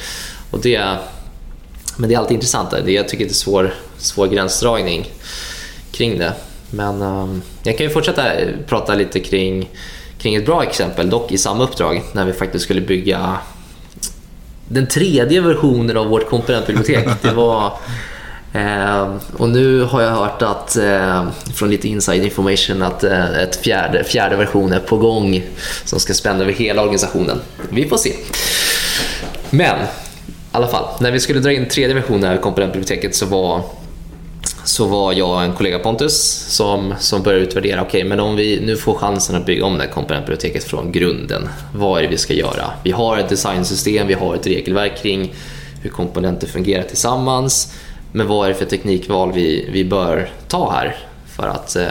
Och 0.51 0.61
det, 0.61 0.81
men 1.97 2.09
det 2.09 2.15
är 2.15 2.19
alltid 2.19 2.35
intressant, 2.35 2.71
det, 2.71 2.93
jag 2.93 3.09
tycker 3.09 3.25
det 3.25 3.31
är 3.31 3.35
svår, 3.35 3.75
svår 3.97 4.27
gränsdragning 4.27 5.11
kring 5.93 6.19
det. 6.19 6.33
Men 6.71 7.03
um, 7.03 7.43
jag 7.63 7.79
kan 7.79 7.87
ju 7.87 7.93
fortsätta 7.93 8.35
eh, 8.35 8.49
prata 8.67 8.95
lite 8.95 9.21
kring, 9.21 9.71
kring 10.19 10.35
ett 10.35 10.47
bra 10.47 10.63
exempel, 10.63 11.11
dock 11.11 11.33
i 11.33 11.39
samma 11.39 11.65
uppdrag, 11.65 12.03
när 12.13 12.25
vi 12.25 12.33
faktiskt 12.33 12.65
skulle 12.65 12.81
bygga 12.81 13.39
den 14.69 14.87
tredje 14.87 15.41
versionen 15.41 15.97
av 15.97 16.07
vårt 16.07 16.29
komponentbibliotek. 16.29 17.09
Det 17.23 17.33
var 17.33 17.73
Eh, 18.59 19.15
och 19.37 19.49
nu 19.49 19.83
har 19.83 20.03
jag 20.03 20.11
hört 20.11 20.43
att, 20.43 20.77
eh, 20.77 21.29
från 21.55 21.71
lite 21.71 21.89
inside 21.89 22.25
information 22.25 22.83
att 22.83 23.05
eh, 23.05 23.39
ett 23.39 23.57
fjärde, 23.57 24.05
fjärde 24.05 24.37
version 24.37 24.73
är 24.73 24.81
på 24.81 24.97
gång 24.97 25.43
som 25.85 26.01
ska 26.01 26.15
spänna 26.15 26.43
över 26.43 26.53
hela 26.53 26.83
organisationen. 26.83 27.41
Vi 27.71 27.89
får 27.89 27.97
se. 27.97 28.13
Men 29.51 29.81
i 29.81 29.85
alla 30.53 30.67
fall, 30.67 30.85
när 31.01 31.11
vi 31.11 31.21
skulle 31.21 31.41
dra 31.41 31.53
in 31.53 31.69
tredje 31.69 31.95
versionen 31.95 32.33
av 32.33 32.37
komponentbiblioteket 32.37 33.15
så 33.15 33.27
var 33.27 33.63
så 34.65 34.87
var 34.87 35.13
jag 35.13 35.31
och 35.31 35.43
en 35.43 35.53
kollega 35.53 35.79
Pontus 35.79 36.47
som, 36.49 36.95
som 36.99 37.23
började 37.23 37.45
utvärdera, 37.45 37.83
okej 37.83 38.05
men 38.05 38.21
om 38.21 38.37
vi 38.37 38.61
nu 38.61 38.77
får 38.77 38.95
chansen 38.95 39.37
att 39.37 39.47
bygga 39.47 39.65
om 39.65 39.79
det 39.79 39.85
här 39.85 39.91
komponentbiblioteket 39.91 40.65
från 40.65 40.93
grunden, 40.93 41.49
vad 41.75 41.99
är 41.99 42.03
det 42.03 42.09
vi 42.09 42.19
ska 42.19 42.35
göra? 42.35 42.71
Vi 42.83 42.91
har 42.91 43.19
ett 43.19 43.29
designsystem, 43.29 44.07
vi 44.07 44.15
har 44.15 44.35
ett 44.35 44.47
regelverk 44.47 45.03
kring 45.03 45.35
hur 45.83 45.91
komponenter 45.91 46.47
fungerar 46.47 46.83
tillsammans, 46.83 47.73
men 48.19 48.27
vad 48.27 48.45
är 48.45 48.49
det 48.53 48.59
för 48.59 48.65
teknikval 48.65 49.33
vi, 49.33 49.69
vi 49.73 49.85
bör 49.85 50.31
ta 50.49 50.73
här 50.73 50.97
för 51.37 51.49
att, 51.49 51.77
eh, 51.77 51.87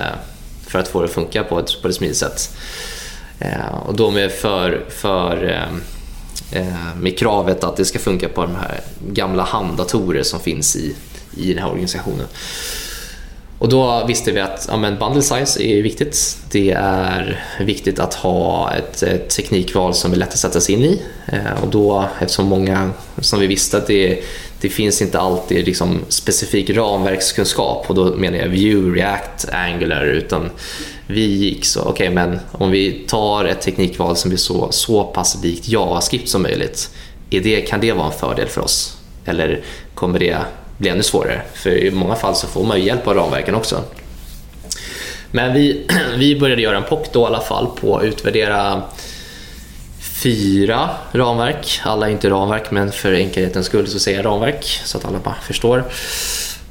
för 0.68 0.80
att 0.80 0.88
få 0.88 1.00
det 1.00 1.06
att 1.06 1.12
funka 1.12 1.44
på 1.44 1.60
ett, 1.60 1.82
på 1.82 1.88
ett 1.88 1.96
smidigt 1.96 2.18
sätt? 2.18 2.58
Eh, 3.40 3.76
och 3.86 3.96
då 3.96 4.12
med, 4.12 4.32
för, 4.32 4.86
för, 4.90 5.44
eh, 5.44 6.62
eh, 6.62 6.96
med 7.02 7.20
kravet 7.20 7.64
att 7.64 7.78
det 7.78 7.86
ska 7.86 8.00
funka 8.00 8.30
på 8.30 8.42
de 8.42 8.56
här 8.56 8.80
gamla 9.12 9.44
handdatorer 9.44 10.24
som 10.24 10.40
finns 10.40 10.76
i, 10.76 10.96
i 11.38 11.54
den 11.54 11.64
här 11.64 11.70
organisationen. 11.70 12.28
Och 13.60 13.70
då 13.70 14.06
visste 14.08 14.32
vi 14.32 14.40
att 14.40 14.66
ja, 14.70 14.78
men 14.78 14.98
bundle 14.98 15.22
size 15.22 15.64
är 15.64 15.82
viktigt. 15.82 16.38
Det 16.52 16.72
är 16.80 17.46
viktigt 17.60 18.00
att 18.00 18.14
ha 18.14 18.74
ett, 18.74 19.04
ett 19.04 19.30
teknikval 19.30 19.94
som 19.94 20.12
är 20.12 20.16
lätt 20.16 20.30
att 20.30 20.40
sätta 20.40 20.62
sig 20.62 20.76
in 20.76 20.84
i. 20.84 21.02
Eh, 21.28 21.64
och 21.64 21.70
då, 21.70 22.06
eftersom 22.22 22.46
många, 22.46 22.92
som 23.20 23.40
vi 23.40 23.48
visste, 23.48 23.78
att 23.78 23.88
det, 23.88 24.24
det 24.62 24.70
finns 24.70 25.02
inte 25.02 25.20
alltid 25.20 25.66
liksom 25.66 26.00
specifik 26.08 26.70
ramverkskunskap 26.70 27.86
och 27.90 27.96
då 27.96 28.06
menar 28.06 28.38
jag 28.38 28.48
view, 28.48 29.02
React, 29.02 29.50
Angular 29.52 30.06
utan 30.06 30.50
vi 31.08 31.26
gick 31.26 31.66
så, 31.66 31.80
okej 31.80 31.92
okay, 31.92 32.10
men 32.10 32.40
om 32.52 32.72
vi 32.72 32.92
tar 33.08 33.46
ett 33.46 33.62
teknikval 33.62 34.16
som 34.16 34.32
är 34.32 34.36
så, 34.36 34.68
så 34.72 35.04
pass 35.04 35.44
likt 35.44 35.68
JavaScript 35.68 36.30
som 36.30 36.42
möjligt, 36.42 36.90
är 37.30 37.42
det, 37.42 37.62
kan 37.62 37.80
det 37.80 37.92
vara 37.92 38.08
en 38.08 38.20
fördel 38.20 38.48
för 38.48 38.62
oss? 38.62 38.98
Eller 39.26 39.62
kommer 39.94 40.20
det 40.20 40.38
bli 40.78 40.90
ännu 40.90 41.04
svårare? 41.04 41.42
För 41.54 41.70
i 41.70 41.92
många 41.92 42.16
fall 42.16 42.36
så 42.36 42.48
får 42.48 42.64
man 42.64 42.78
ju 42.78 42.84
hjälp 42.84 43.08
av 43.08 43.14
ramverken 43.14 43.56
också. 43.56 43.84
Men 45.32 45.54
vi, 45.54 45.88
vi 46.18 46.40
började 46.40 46.62
göra 46.62 46.78
en 46.78 46.84
POC 46.84 47.08
då 47.12 47.22
i 47.22 47.26
alla 47.26 47.42
fall 47.42 47.68
på 47.82 47.98
att 47.98 48.04
utvärdera 48.04 48.82
fyra 50.24 50.90
ramverk. 51.12 51.82
Alla 51.84 52.08
är 52.08 52.12
inte 52.12 52.30
ramverk, 52.30 52.72
men 52.72 52.92
för 52.92 53.14
enkelhetens 53.14 53.66
skull 53.66 53.88
så 53.88 54.00
säger 54.00 54.18
jag 54.18 54.26
ramverk 54.26 54.82
så 54.86 54.98
att 54.98 55.06
alla 55.06 55.20
bara 55.20 55.36
förstår. 55.36 55.84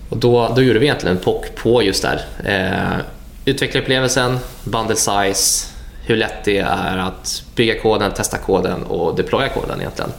Och 0.08 0.16
då, 0.16 0.52
då 0.56 0.62
gjorde 0.62 0.78
vi 0.78 0.86
egentligen 0.86 1.16
en 1.16 1.22
POC 1.22 1.46
på 1.54 1.82
just 1.82 2.02
där. 2.02 2.24
Eh, 2.44 2.98
utvecklarupplevelsen, 3.44 4.38
bundle 4.64 4.96
size, 4.96 5.66
hur 6.04 6.16
lätt 6.16 6.44
det 6.44 6.58
är 6.58 6.98
att 6.98 7.42
bygga 7.54 7.80
koden, 7.80 8.12
testa 8.12 8.38
koden 8.38 8.82
och 8.82 9.16
deploya 9.16 9.48
koden 9.48 9.80
egentligen. 9.80 10.12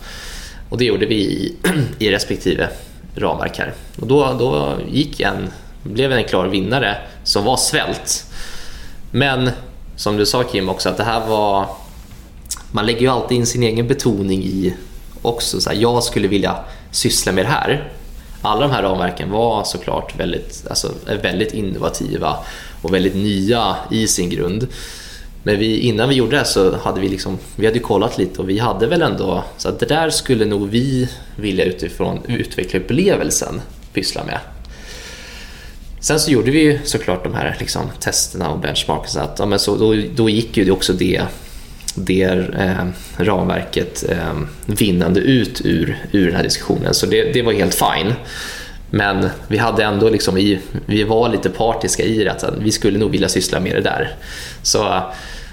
Och 0.69 0.77
det 0.77 0.85
gjorde 0.85 1.05
vi 1.05 1.15
i, 1.15 1.55
i 1.99 2.11
respektive 2.11 2.69
ramverk 3.17 3.57
här. 3.57 3.73
Och 4.01 4.07
då, 4.07 4.35
då 4.39 4.77
gick 4.91 5.19
en, 5.19 5.49
blev 5.83 6.11
en 6.11 6.23
klar 6.23 6.47
vinnare 6.47 6.97
som 7.23 7.43
var 7.43 7.57
svält. 7.57 8.25
Men 9.11 9.49
som 9.95 10.17
du 10.17 10.25
sa 10.25 10.43
Kim 10.43 10.69
också, 10.69 10.89
att 10.89 10.97
det 10.97 11.03
här 11.03 11.27
var... 11.27 11.65
Man 12.71 12.85
lägger 12.85 13.01
ju 13.01 13.07
alltid 13.07 13.37
in 13.37 13.45
sin 13.45 13.63
egen 13.63 13.87
betoning 13.87 14.43
i 14.43 14.73
också. 15.21 15.61
Så 15.61 15.69
här, 15.69 15.77
jag 15.77 16.03
skulle 16.03 16.27
vilja 16.27 16.55
syssla 16.91 17.31
med 17.31 17.45
det 17.45 17.49
här. 17.49 17.91
Alla 18.41 18.61
de 18.61 18.71
här 18.71 18.83
ramverken 18.83 19.31
var 19.31 19.63
såklart 19.63 20.19
väldigt, 20.19 20.63
alltså, 20.69 20.91
väldigt 21.21 21.53
innovativa 21.53 22.37
och 22.81 22.93
väldigt 22.93 23.15
nya 23.15 23.75
i 23.91 24.07
sin 24.07 24.29
grund. 24.29 24.67
Men 25.47 25.59
vi, 25.59 25.79
innan 25.79 26.09
vi 26.09 26.15
gjorde 26.15 26.37
det 26.37 26.45
så 26.45 26.77
hade 26.77 27.01
vi, 27.01 27.09
liksom, 27.09 27.37
vi 27.55 27.65
hade 27.65 27.79
kollat 27.79 28.17
lite 28.17 28.41
och 28.41 28.49
vi 28.49 28.59
hade 28.59 28.87
väl 28.87 29.01
ändå 29.01 29.43
så 29.57 29.69
att 29.69 29.79
det 29.79 29.85
där 29.85 30.09
skulle 30.09 30.45
nog 30.45 30.69
vi 30.69 31.09
vilja 31.35 31.65
utifrån 31.65 32.19
utvecklarupplevelsen 32.27 33.61
pyssla 33.93 34.23
med. 34.23 34.39
Sen 35.99 36.19
så 36.19 36.31
gjorde 36.31 36.51
vi 36.51 36.59
ju 36.59 36.79
såklart 36.83 37.23
de 37.23 37.33
här 37.33 37.57
liksom, 37.59 37.81
testerna 37.99 38.49
och 38.49 38.59
benchmarken 38.59 39.09
så 39.09 39.19
att 39.19 39.39
ja, 39.39 39.45
men 39.45 39.59
så, 39.59 39.75
då, 39.75 39.95
då 40.15 40.29
gick 40.29 40.57
ju 40.57 40.71
också 40.71 40.93
det, 40.93 41.21
det 41.95 42.23
eh, 42.57 42.85
ramverket 43.17 44.05
eh, 44.09 44.39
vinnande 44.65 45.19
ut 45.19 45.61
ur, 45.65 45.97
ur 46.11 46.25
den 46.25 46.35
här 46.35 46.43
diskussionen 46.43 46.93
så 46.93 47.05
det, 47.05 47.33
det 47.33 47.41
var 47.41 47.53
helt 47.53 47.75
fine. 47.75 48.13
Men 48.89 49.29
vi 49.47 49.57
hade 49.57 49.83
ändå 49.83 50.09
liksom, 50.09 50.35
vi, 50.35 50.59
vi 50.85 51.03
var 51.03 51.29
lite 51.29 51.49
partiska 51.49 52.03
i 52.03 52.23
det, 52.23 52.31
att 52.31 52.53
vi 52.59 52.71
skulle 52.71 52.99
nog 52.99 53.11
vilja 53.11 53.29
syssla 53.29 53.59
med 53.59 53.75
det 53.75 53.81
där. 53.81 54.15
Så, 54.61 55.03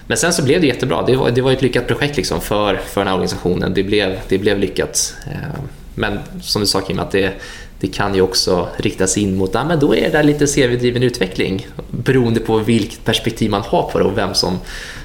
men 0.06 0.16
sen 0.16 0.32
så 0.32 0.42
blev 0.42 0.60
det 0.60 0.66
jättebra. 0.66 1.02
Det 1.02 1.16
var, 1.16 1.30
det 1.30 1.42
var 1.42 1.52
ett 1.52 1.62
lyckat 1.62 1.86
projekt 1.86 2.16
liksom 2.16 2.40
för, 2.40 2.76
för 2.76 3.00
den 3.00 3.08
här 3.08 3.14
organisationen. 3.14 3.74
Det 3.74 3.82
blev, 3.82 4.20
det 4.28 4.38
blev 4.38 4.58
lyckat. 4.58 5.14
Eh, 5.26 5.60
men 5.94 6.18
som 6.42 6.60
du 6.60 6.66
sa 6.66 6.80
Kim, 6.80 6.98
att 6.98 7.10
det, 7.10 7.32
det 7.80 7.86
kan 7.86 8.14
ju 8.14 8.20
också 8.20 8.68
riktas 8.76 9.18
in 9.18 9.36
mot, 9.36 9.50
ja, 9.54 9.64
men 9.64 9.80
då 9.80 9.96
är 9.96 10.00
det 10.00 10.10
där 10.10 10.22
lite 10.22 10.46
CV-driven 10.46 11.02
utveckling 11.02 11.66
beroende 11.90 12.40
på 12.40 12.58
vilket 12.58 13.04
perspektiv 13.04 13.50
man 13.50 13.62
har 13.62 13.90
på 13.90 13.98
det 13.98 14.04
och 14.04 14.18
vem 14.18 14.34
som, 14.34 14.58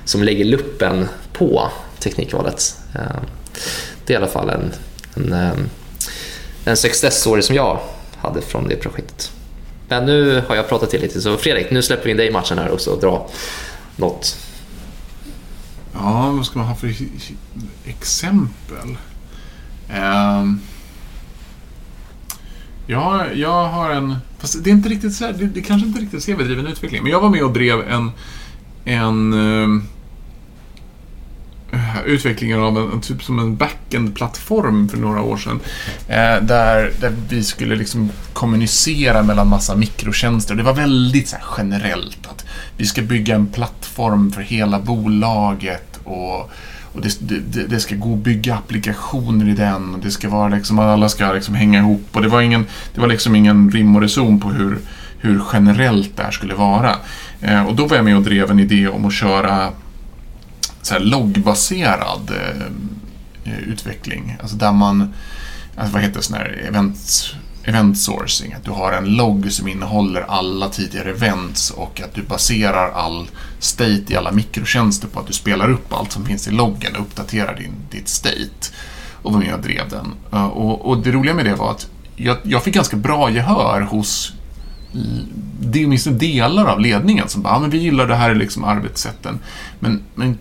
som 0.06 0.24
lägger 0.24 0.46
luppen 0.46 1.08
på 1.34 1.72
teknikvalet. 2.00 2.76
Eh, 2.96 3.22
det 4.06 4.14
är 4.14 4.16
i 4.16 4.18
alla 4.18 4.32
fall 4.32 4.50
en, 4.50 4.74
en, 5.16 5.34
eh, 5.34 5.52
en 6.66 6.78
success 6.78 7.22
story 7.22 7.42
som 7.42 7.56
jag 7.56 7.80
hade 8.18 8.42
från 8.42 8.68
det 8.68 8.76
projektet. 8.76 9.32
Men 9.88 10.06
nu 10.06 10.44
har 10.48 10.56
jag 10.56 10.70
pratat 10.70 10.90
till 10.90 11.02
lite, 11.02 11.22
så 11.22 11.38
Fredrik, 11.38 11.72
nu 11.72 11.82
släpper 11.82 12.06
vi 12.06 12.12
in 12.12 12.18
dig 12.18 12.28
i 12.28 12.32
matchen 12.32 12.58
här 12.58 12.72
också 12.72 12.92
och 12.92 13.00
dra 13.00 13.28
något. 13.96 14.38
Ja, 15.94 16.32
vad 16.32 16.46
ska 16.46 16.60
man 16.60 16.68
ha 16.68 16.76
för 16.76 16.96
exempel? 17.86 18.98
Um, 19.90 20.62
jag, 22.88 23.36
jag 23.36 23.68
har 23.70 23.92
en... 23.92 24.16
Fast 24.40 24.64
det 24.64 24.70
är 24.70 24.72
inte 24.72 24.90
riktigt 24.90 25.14
så 25.14 25.26
här, 25.26 25.34
det, 25.34 25.46
det 25.46 25.62
kanske 25.62 25.88
inte 25.88 26.02
riktigt 26.02 26.26
CV-driven 26.26 26.68
utveckling, 26.68 27.04
men 27.04 27.12
jag 27.12 27.22
var 27.22 27.30
med 27.30 27.44
och 27.44 27.54
drev 27.54 27.82
en, 27.82 28.12
en 28.86 29.34
um, 29.34 29.88
utvecklingen 32.06 32.60
av 32.60 32.78
en, 32.78 33.02
typ 33.02 33.24
som 33.24 33.40
en 33.40 33.56
backend-plattform 33.56 34.90
för 34.90 34.98
några 34.98 35.22
år 35.22 35.38
sedan. 35.38 35.60
Eh, 36.08 36.44
där, 36.48 36.92
där 37.02 37.16
vi 37.30 37.44
skulle 37.44 37.76
liksom 37.76 38.10
kommunicera 38.34 39.24
mellan 39.24 39.48
massa 39.48 39.76
mikrotjänster. 39.76 40.56
Det 40.56 40.64
var 40.64 40.74
väldigt 40.74 41.28
så 41.28 41.38
generellt 41.58 42.28
att 42.28 42.46
vi 42.78 42.86
ska 42.86 43.02
bygga 43.02 43.36
en 43.36 43.48
plattform 43.48 44.32
för 44.32 44.42
hela 44.42 44.80
bolaget 44.80 46.00
och, 46.04 46.52
och 46.94 47.02
det, 47.02 47.18
det, 47.20 47.68
det, 47.68 47.80
ska 47.80 47.96
gå 47.96 48.14
att 48.14 48.20
bygga 48.20 48.56
applikationer 48.56 49.50
i 49.50 49.54
den 49.54 49.94
och 49.94 50.00
det 50.00 50.12
ska 50.12 50.30
vara 50.30 50.50
liksom, 50.56 50.80
alla 50.80 51.10
ska 51.10 51.34
liksom 51.34 51.56
hänga 51.56 51.80
ihop 51.80 52.08
och 52.12 52.22
det 52.22 52.28
var, 52.28 52.42
ingen, 52.42 52.66
det 52.94 53.02
var 53.02 53.08
liksom 53.08 53.36
ingen 53.36 53.72
rim 53.72 53.96
och 53.96 54.02
reson 54.02 54.40
på 54.40 54.50
hur, 54.50 54.80
hur 55.18 55.42
generellt 55.54 56.18
det 56.18 56.24
här 56.24 56.32
skulle 56.32 56.54
vara. 56.54 56.96
Eh, 57.42 57.66
och 57.66 57.76
då 57.76 57.88
var 57.88 57.96
jag 57.96 58.06
med 58.06 58.16
och 58.16 58.24
drev 58.24 58.52
en 58.52 58.60
idé 58.60 58.88
om 58.88 59.06
att 59.06 59.14
köra 59.14 59.72
så 60.82 60.94
här 60.94 61.02
loggbaserad 61.02 62.32
eh, 63.44 63.60
utveckling. 63.60 64.38
Alltså 64.42 64.56
där 64.56 64.72
man, 64.72 65.14
alltså 65.76 65.94
vad 65.94 66.02
heter 66.02 66.22
sån 66.22 66.38
här 66.38 66.64
event, 66.68 67.36
event 67.64 67.98
sourcing. 67.98 68.54
Att 68.54 68.64
du 68.64 68.72
har 68.72 68.92
en 68.92 69.16
logg 69.16 69.52
som 69.52 69.68
innehåller 69.68 70.22
alla 70.22 70.70
tidigare 70.70 71.10
events 71.10 71.72
och 71.72 72.02
att 72.02 72.14
du 72.14 72.22
baserar 72.22 72.92
all 72.92 73.28
state 73.60 74.04
i 74.08 74.16
alla 74.16 74.32
mikrotjänster 74.32 75.08
på 75.08 75.20
att 75.20 75.28
du 75.28 75.34
spelar 75.34 75.72
upp 75.72 75.94
allt 75.94 76.12
som 76.12 76.26
finns 76.26 76.48
i 76.48 76.52
loggen 76.52 76.96
och 76.96 77.02
uppdaterar 77.02 77.56
din, 77.56 77.74
ditt 77.92 78.10
state. 78.10 78.74
Och 79.22 79.34
var 79.34 79.40
med 79.40 79.54
och 79.54 79.62
drev 79.62 79.90
den. 79.90 80.14
Eh, 80.32 80.48
och, 80.48 80.86
och 80.86 80.98
det 80.98 81.12
roliga 81.12 81.34
med 81.34 81.46
det 81.46 81.56
var 81.56 81.72
att 81.72 81.88
jag, 82.16 82.38
jag 82.44 82.64
fick 82.64 82.74
ganska 82.74 82.98
bra 82.98 83.32
gehör 83.32 83.82
hos 83.82 84.34
det 85.60 85.82
är 85.82 85.86
åtminstone 85.86 86.18
delar 86.18 86.66
av 86.66 86.80
ledningen 86.80 87.30
som 87.30 87.42
bara, 87.42 87.54
ah, 87.54 87.60
men 87.60 87.70
vi 87.70 87.78
gillar 87.78 88.08
det 88.08 88.16
här 88.16 88.36
liksom 88.36 88.64
arbetssätten. 88.64 89.40
Men, 89.80 90.02
men 90.16 90.38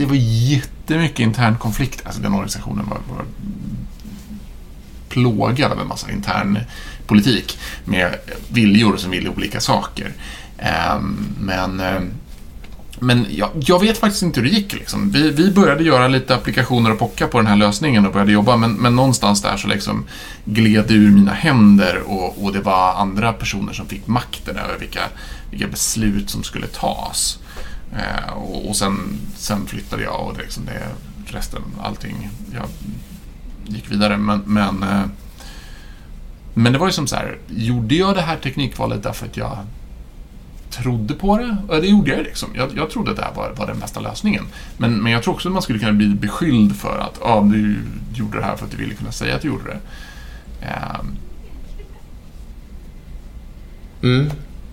det 0.00 0.06
var 0.06 0.16
jättemycket 0.16 1.18
intern 1.18 1.56
konflikt. 1.58 2.02
Alltså 2.04 2.22
den 2.22 2.32
organisationen 2.32 2.86
var, 2.88 3.00
var 3.16 3.24
plågad 5.08 5.72
av 5.72 5.80
en 5.80 5.88
massa 5.88 6.10
intern 6.10 6.58
politik 7.06 7.58
med 7.84 8.14
viljor 8.48 8.96
som 8.96 9.10
ville 9.10 9.28
olika 9.28 9.60
saker. 9.60 10.12
Ehm, 10.58 11.34
men 11.38 11.80
ehm, 11.80 12.10
men 13.02 13.26
jag, 13.30 13.50
jag, 13.54 13.80
vet 13.80 13.98
faktiskt 13.98 14.22
inte 14.22 14.40
hur 14.40 14.48
det 14.48 14.54
gick. 14.54 14.72
Liksom. 14.72 15.10
Vi, 15.10 15.30
vi, 15.30 15.50
började 15.50 15.84
göra 15.84 16.08
lite 16.08 16.34
applikationer 16.34 16.92
och 16.92 16.98
pocka 16.98 17.26
på 17.26 17.38
den 17.38 17.46
här 17.46 17.56
lösningen 17.56 18.06
och 18.06 18.12
började 18.12 18.32
jobba, 18.32 18.56
men, 18.56 18.72
men 18.72 18.96
någonstans 18.96 19.42
där 19.42 19.56
så 19.56 19.68
liksom 19.68 20.04
gled 20.44 20.84
det 20.88 20.94
ur 20.94 21.10
mina 21.10 21.32
händer 21.32 22.02
och, 22.06 22.44
och, 22.44 22.52
det 22.52 22.60
var 22.60 22.94
andra 22.94 23.32
personer 23.32 23.72
som 23.72 23.86
fick 23.86 24.06
makten 24.06 24.56
över 24.56 24.78
vilka, 24.78 25.02
vilka 25.50 25.66
beslut 25.66 26.30
som 26.30 26.42
skulle 26.42 26.66
tas. 26.66 27.38
Eh, 27.92 28.32
och, 28.32 28.68
och 28.68 28.76
sen, 28.76 29.18
sen, 29.36 29.66
flyttade 29.66 30.02
jag 30.02 30.26
och 30.26 30.34
det, 30.36 30.42
liksom 30.42 30.64
det, 30.64 30.88
resten, 31.32 31.62
allting, 31.82 32.30
jag 32.54 32.66
gick 33.64 33.90
vidare. 33.90 34.16
Men, 34.16 34.42
men, 34.46 34.82
eh, 34.82 35.04
men 36.54 36.72
det 36.72 36.78
var 36.78 36.86
ju 36.86 36.92
som 36.92 37.06
så 37.06 37.16
här, 37.16 37.38
gjorde 37.48 37.94
jag 37.94 38.14
det 38.14 38.22
här 38.22 38.36
teknikvalet 38.36 39.02
därför 39.02 39.26
att 39.26 39.36
jag 39.36 39.58
trodde 40.70 41.14
på 41.14 41.38
det? 41.38 41.56
Ja, 41.68 41.80
det 41.80 41.86
gjorde 41.86 42.10
jag 42.10 42.22
liksom. 42.22 42.48
Jag, 42.54 42.76
jag 42.76 42.90
trodde 42.90 43.10
att 43.10 43.16
det 43.16 43.22
här 43.22 43.34
var, 43.34 43.54
var 43.56 43.66
den 43.66 43.80
bästa 43.80 44.00
lösningen. 44.00 44.44
Men, 44.76 45.02
men 45.02 45.12
jag 45.12 45.22
tror 45.22 45.34
också 45.34 45.48
att 45.48 45.52
man 45.52 45.62
skulle 45.62 45.78
kunna 45.78 45.92
bli 45.92 46.08
beskylld 46.08 46.76
för 46.76 46.98
att 46.98 47.22
ah, 47.22 47.40
du 47.40 47.82
gjorde 48.14 48.38
det 48.38 48.44
här 48.44 48.56
för 48.56 48.64
att 48.64 48.70
du 48.70 48.76
ville 48.76 48.94
kunna 48.94 49.12
säga 49.12 49.36
att 49.36 49.42
du 49.42 49.48
gjorde 49.48 49.64
det. 49.64 49.80
Eh, 50.66 51.00
Mm. 54.02 54.30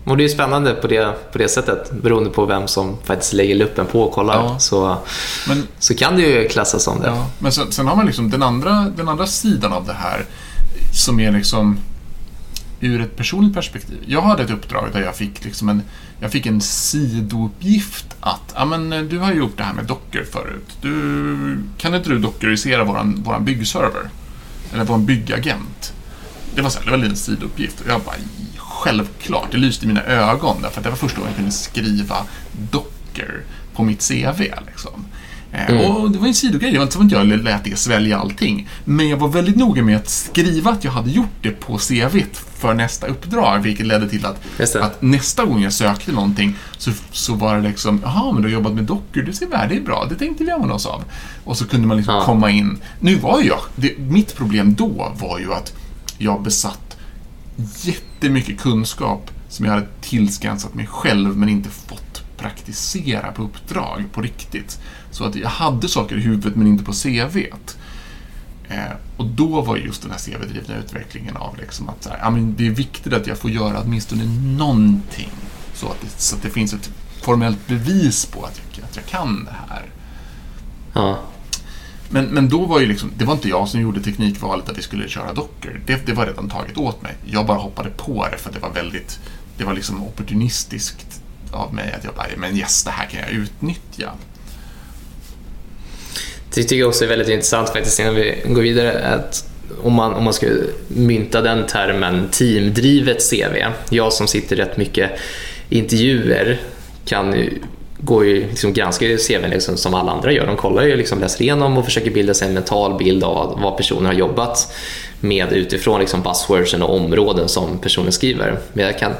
Och 0.07 0.17
det 0.17 0.23
är 0.23 0.29
spännande 0.29 0.73
på 0.73 0.87
det, 0.87 1.15
på 1.31 1.37
det 1.37 1.49
sättet, 1.49 1.91
beroende 1.91 2.29
på 2.29 2.45
vem 2.45 2.67
som 2.67 2.97
faktiskt 3.03 3.33
lägger 3.33 3.55
luppen 3.55 3.85
på 3.85 4.01
och 4.01 4.13
kollar. 4.13 4.35
Ja. 4.35 4.59
Så, 4.59 4.97
men, 5.47 5.67
så 5.79 5.95
kan 5.95 6.15
det 6.15 6.21
ju 6.21 6.47
klassas 6.47 6.83
som 6.83 6.99
det. 6.99 7.07
Ja, 7.07 7.29
men 7.39 7.51
sen, 7.51 7.71
sen, 7.71 7.87
har 7.87 7.95
man 7.95 8.05
liksom 8.05 8.29
den 8.29 8.43
andra, 8.43 8.91
den 8.97 9.09
andra 9.09 9.27
sidan 9.27 9.73
av 9.73 9.85
det 9.85 9.93
här 9.93 10.25
som 10.93 11.19
är 11.19 11.31
liksom 11.31 11.79
ur 12.79 13.01
ett 13.01 13.15
personligt 13.15 13.53
perspektiv. 13.53 13.97
Jag 14.05 14.21
hade 14.21 14.43
ett 14.43 14.49
uppdrag 14.49 14.89
där 14.93 15.01
jag 15.01 15.15
fick 15.15 15.45
liksom 15.45 15.69
en, 15.69 15.81
jag 16.19 16.31
fick 16.31 16.45
en 16.45 16.61
sidouppgift 16.61 18.15
att, 18.19 18.53
ja 18.55 18.65
men 18.65 19.09
du 19.09 19.19
har 19.19 19.33
gjort 19.33 19.57
det 19.57 19.63
här 19.63 19.73
med 19.73 19.85
Docker 19.85 20.25
förut. 20.31 20.77
Du, 20.81 21.59
kan 21.77 21.95
inte 21.95 22.09
du 22.09 22.19
dockerisera 22.19 22.83
våran, 22.83 23.23
våran 23.23 23.45
byggserver? 23.45 24.09
Eller 24.73 24.83
våran 24.83 25.05
byggagent? 25.05 25.93
Det 26.55 26.61
var, 26.61 26.69
så 26.69 26.79
här, 26.79 26.85
det 26.85 26.97
var 26.97 27.05
en 27.05 27.15
sidouppgift 27.15 27.81
och 27.81 27.87
jag 27.87 28.01
bara 28.01 28.15
självklart. 28.87 29.51
Det 29.51 29.57
lyste 29.57 29.85
i 29.85 29.87
mina 29.87 30.03
ögon 30.03 30.57
därför 30.61 30.79
att 30.79 30.83
det 30.83 30.89
var 30.89 30.97
första 30.97 31.17
gången 31.17 31.31
jag 31.31 31.37
kunde 31.37 31.51
skriva 31.51 32.15
Docker 32.71 33.41
på 33.75 33.83
mitt 33.83 34.07
CV. 34.07 34.41
Liksom. 34.67 35.05
Eh, 35.51 35.69
mm. 35.69 35.91
Och 35.91 36.11
det 36.11 36.19
var 36.19 36.27
en 36.27 36.33
sidogrej, 36.33 36.71
det 36.71 36.77
var 36.77 36.83
inte 36.83 36.93
som 36.93 37.05
att 37.05 37.11
jag 37.11 37.27
lät 37.27 37.63
det 37.63 37.79
svälja 37.79 38.17
allting. 38.17 38.69
Men 38.85 39.09
jag 39.09 39.17
var 39.17 39.27
väldigt 39.27 39.55
noga 39.55 39.83
med 39.83 39.97
att 39.97 40.09
skriva 40.09 40.71
att 40.71 40.83
jag 40.83 40.91
hade 40.91 41.11
gjort 41.11 41.35
det 41.41 41.51
på 41.51 41.77
CVt 41.77 42.37
för 42.57 42.73
nästa 42.73 43.07
uppdrag, 43.07 43.59
vilket 43.59 43.85
ledde 43.85 44.09
till 44.09 44.25
att, 44.25 44.75
att 44.75 45.01
nästa 45.01 45.45
gång 45.45 45.61
jag 45.61 45.73
sökte 45.73 46.11
någonting 46.11 46.55
så, 46.77 46.91
så 47.11 47.33
var 47.33 47.55
det 47.55 47.61
liksom, 47.61 48.01
jaha, 48.03 48.31
men 48.31 48.41
du 48.41 48.47
har 48.47 48.53
jobbat 48.53 48.73
med 48.73 48.83
Docker, 48.83 49.21
det 49.21 49.33
ser 49.33 49.47
värde 49.47 49.75
är 49.75 49.81
bra, 49.81 50.05
det 50.09 50.15
tänkte 50.15 50.43
vi 50.43 50.51
använda 50.51 50.75
oss 50.75 50.85
av. 50.85 51.03
Och 51.43 51.57
så 51.57 51.67
kunde 51.67 51.87
man 51.87 51.97
liksom 51.97 52.15
ja. 52.15 52.25
komma 52.25 52.51
in. 52.51 52.77
Nu 52.99 53.15
var 53.15 53.41
jag, 53.41 53.59
det, 53.75 53.97
mitt 53.97 54.35
problem 54.35 54.73
då 54.73 55.13
var 55.19 55.39
ju 55.39 55.53
att 55.53 55.73
jag 56.17 56.43
besatt 56.43 56.97
jättemycket 58.17 58.59
kunskap 58.59 59.31
som 59.49 59.65
jag 59.65 59.73
hade 59.73 59.87
tillskansat 60.01 60.73
mig 60.73 60.87
själv 60.87 61.37
men 61.37 61.49
inte 61.49 61.69
fått 61.69 62.23
praktisera 62.37 63.31
på 63.31 63.43
uppdrag 63.43 64.03
på 64.11 64.21
riktigt. 64.21 64.79
Så 65.11 65.23
att 65.23 65.35
jag 65.35 65.49
hade 65.49 65.87
saker 65.87 66.17
i 66.17 66.21
huvudet 66.21 66.55
men 66.55 66.67
inte 66.67 66.83
på 66.83 66.91
CVt. 66.91 67.77
Eh, 68.69 68.91
och 69.17 69.25
då 69.25 69.61
var 69.61 69.77
just 69.77 70.01
den 70.01 70.11
här 70.11 70.17
CV-drivna 70.17 70.75
utvecklingen 70.77 71.37
av 71.37 71.57
liksom 71.57 71.89
att 71.89 72.03
så 72.03 72.09
här, 72.09 72.19
ja, 72.21 72.29
men 72.29 72.55
det 72.55 72.67
är 72.67 72.71
viktigt 72.71 73.13
att 73.13 73.27
jag 73.27 73.37
får 73.37 73.51
göra 73.51 73.81
åtminstone 73.81 74.23
någonting. 74.57 75.31
Så 75.73 75.87
att 75.87 76.01
det, 76.01 76.21
så 76.21 76.35
att 76.35 76.41
det 76.41 76.49
finns 76.49 76.73
ett 76.73 76.91
formellt 77.21 77.67
bevis 77.67 78.25
på 78.25 78.45
att 78.45 78.61
jag, 78.75 78.85
att 78.85 78.95
jag 78.95 79.05
kan 79.05 79.45
det 79.45 79.55
här. 79.69 79.85
Ja. 80.93 81.19
Men, 82.09 82.25
men 82.25 82.49
då 82.49 82.65
var 82.65 82.79
ju 82.79 82.85
liksom, 82.85 83.11
det 83.17 83.25
var 83.25 83.33
inte 83.33 83.49
jag 83.49 83.67
som 83.67 83.81
gjorde 83.81 84.01
teknikvalet 84.01 84.69
att 84.69 84.77
vi 84.77 84.81
skulle 84.81 85.09
köra 85.09 85.33
Docker. 85.33 85.79
Det, 85.85 86.05
det 86.05 86.13
var 86.13 86.25
redan 86.25 86.49
taget 86.49 86.77
åt 86.77 87.01
mig. 87.01 87.13
Jag 87.25 87.45
bara 87.45 87.57
hoppade 87.57 87.89
på 87.89 88.27
det 88.31 88.37
för 88.37 88.49
att 88.49 88.55
det 88.55 88.61
var 88.61 88.73
väldigt, 88.73 89.19
det 89.57 89.63
var 89.63 89.73
liksom 89.73 90.03
opportunistiskt 90.03 91.21
av 91.51 91.73
mig 91.73 91.93
att 91.97 92.03
jag 92.03 92.13
bara, 92.13 92.27
men 92.37 92.57
yes, 92.57 92.83
det 92.83 92.91
här 92.91 93.05
kan 93.05 93.19
jag 93.19 93.29
utnyttja. 93.29 94.11
Det 96.53 96.63
tycker 96.63 96.75
jag 96.75 96.89
också 96.89 97.03
är 97.03 97.09
väldigt 97.09 97.29
intressant 97.29 97.69
faktiskt 97.69 97.99
innan 97.99 98.15
vi 98.15 98.43
går 98.47 98.61
vidare. 98.61 99.15
Att 99.15 99.49
om 99.83 99.93
man, 99.93 100.13
om 100.13 100.23
man 100.23 100.33
ska 100.33 100.47
mynta 100.87 101.41
den 101.41 101.65
termen 101.67 102.27
teamdrivet 102.31 103.29
CV. 103.29 103.55
Jag 103.89 104.13
som 104.13 104.27
sitter 104.27 104.55
rätt 104.55 104.77
mycket 104.77 105.11
intervjuer 105.69 106.61
kan 107.05 107.33
ju, 107.33 107.61
går 107.97 108.25
ju 108.25 108.47
liksom 108.47 108.73
granskar 108.73 109.17
CVn 109.17 109.49
liksom 109.49 109.77
som 109.77 109.93
alla 109.93 110.11
andra 110.11 110.31
gör. 110.31 110.47
De 110.47 110.55
kollar 110.57 110.83
ju, 110.83 110.95
liksom, 110.95 111.19
läser 111.19 111.41
igenom 111.41 111.77
och 111.77 111.85
försöker 111.85 112.11
bilda 112.11 112.33
sig 112.33 112.47
en 112.47 112.53
mental 112.53 112.97
bild 112.97 113.23
av 113.23 113.59
vad 113.61 113.77
personen 113.77 114.05
har 114.05 114.13
jobbat 114.13 114.73
med 115.19 115.51
utifrån 115.51 115.99
liksom 115.99 116.21
buzzwordsen 116.21 116.83
och 116.83 116.95
områden 116.95 117.49
som 117.49 117.77
personen 117.77 118.11
skriver. 118.11 118.59
Men 118.73 118.85
jag 118.85 118.99
kan, 118.99 119.13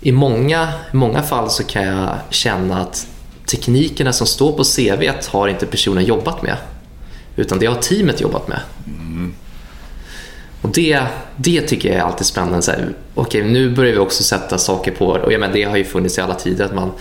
i 0.00 0.12
många, 0.12 0.68
många 0.92 1.22
fall 1.22 1.50
så 1.50 1.64
kan 1.64 1.82
jag 1.82 2.10
känna 2.30 2.80
att 2.80 3.06
teknikerna 3.46 4.12
som 4.12 4.26
står 4.26 4.52
på 4.52 4.64
CV 4.64 5.10
har 5.28 5.48
inte 5.48 5.66
personen 5.66 6.04
jobbat 6.04 6.42
med. 6.42 6.56
Utan 7.36 7.58
det 7.58 7.66
har 7.66 7.74
teamet 7.74 8.20
jobbat 8.20 8.48
med. 8.48 8.60
Mm. 8.86 9.34
Och 10.62 10.68
det, 10.68 11.00
det 11.36 11.60
tycker 11.60 11.88
jag 11.88 11.98
är 11.98 12.02
alltid 12.02 12.26
spännande. 12.26 12.62
Så 12.62 12.70
här, 12.70 12.88
okay, 13.14 13.42
nu 13.42 13.70
börjar 13.70 13.92
vi 13.92 13.98
också 13.98 14.22
sätta 14.22 14.58
saker 14.58 14.90
på, 14.90 15.06
och 15.06 15.32
ja, 15.32 15.38
men 15.38 15.52
det 15.52 15.62
har 15.62 15.76
ju 15.76 15.84
funnits 15.84 16.18
i 16.18 16.20
alla 16.20 16.34
tider, 16.34 16.64
att 16.64 16.74
man, 16.74 16.92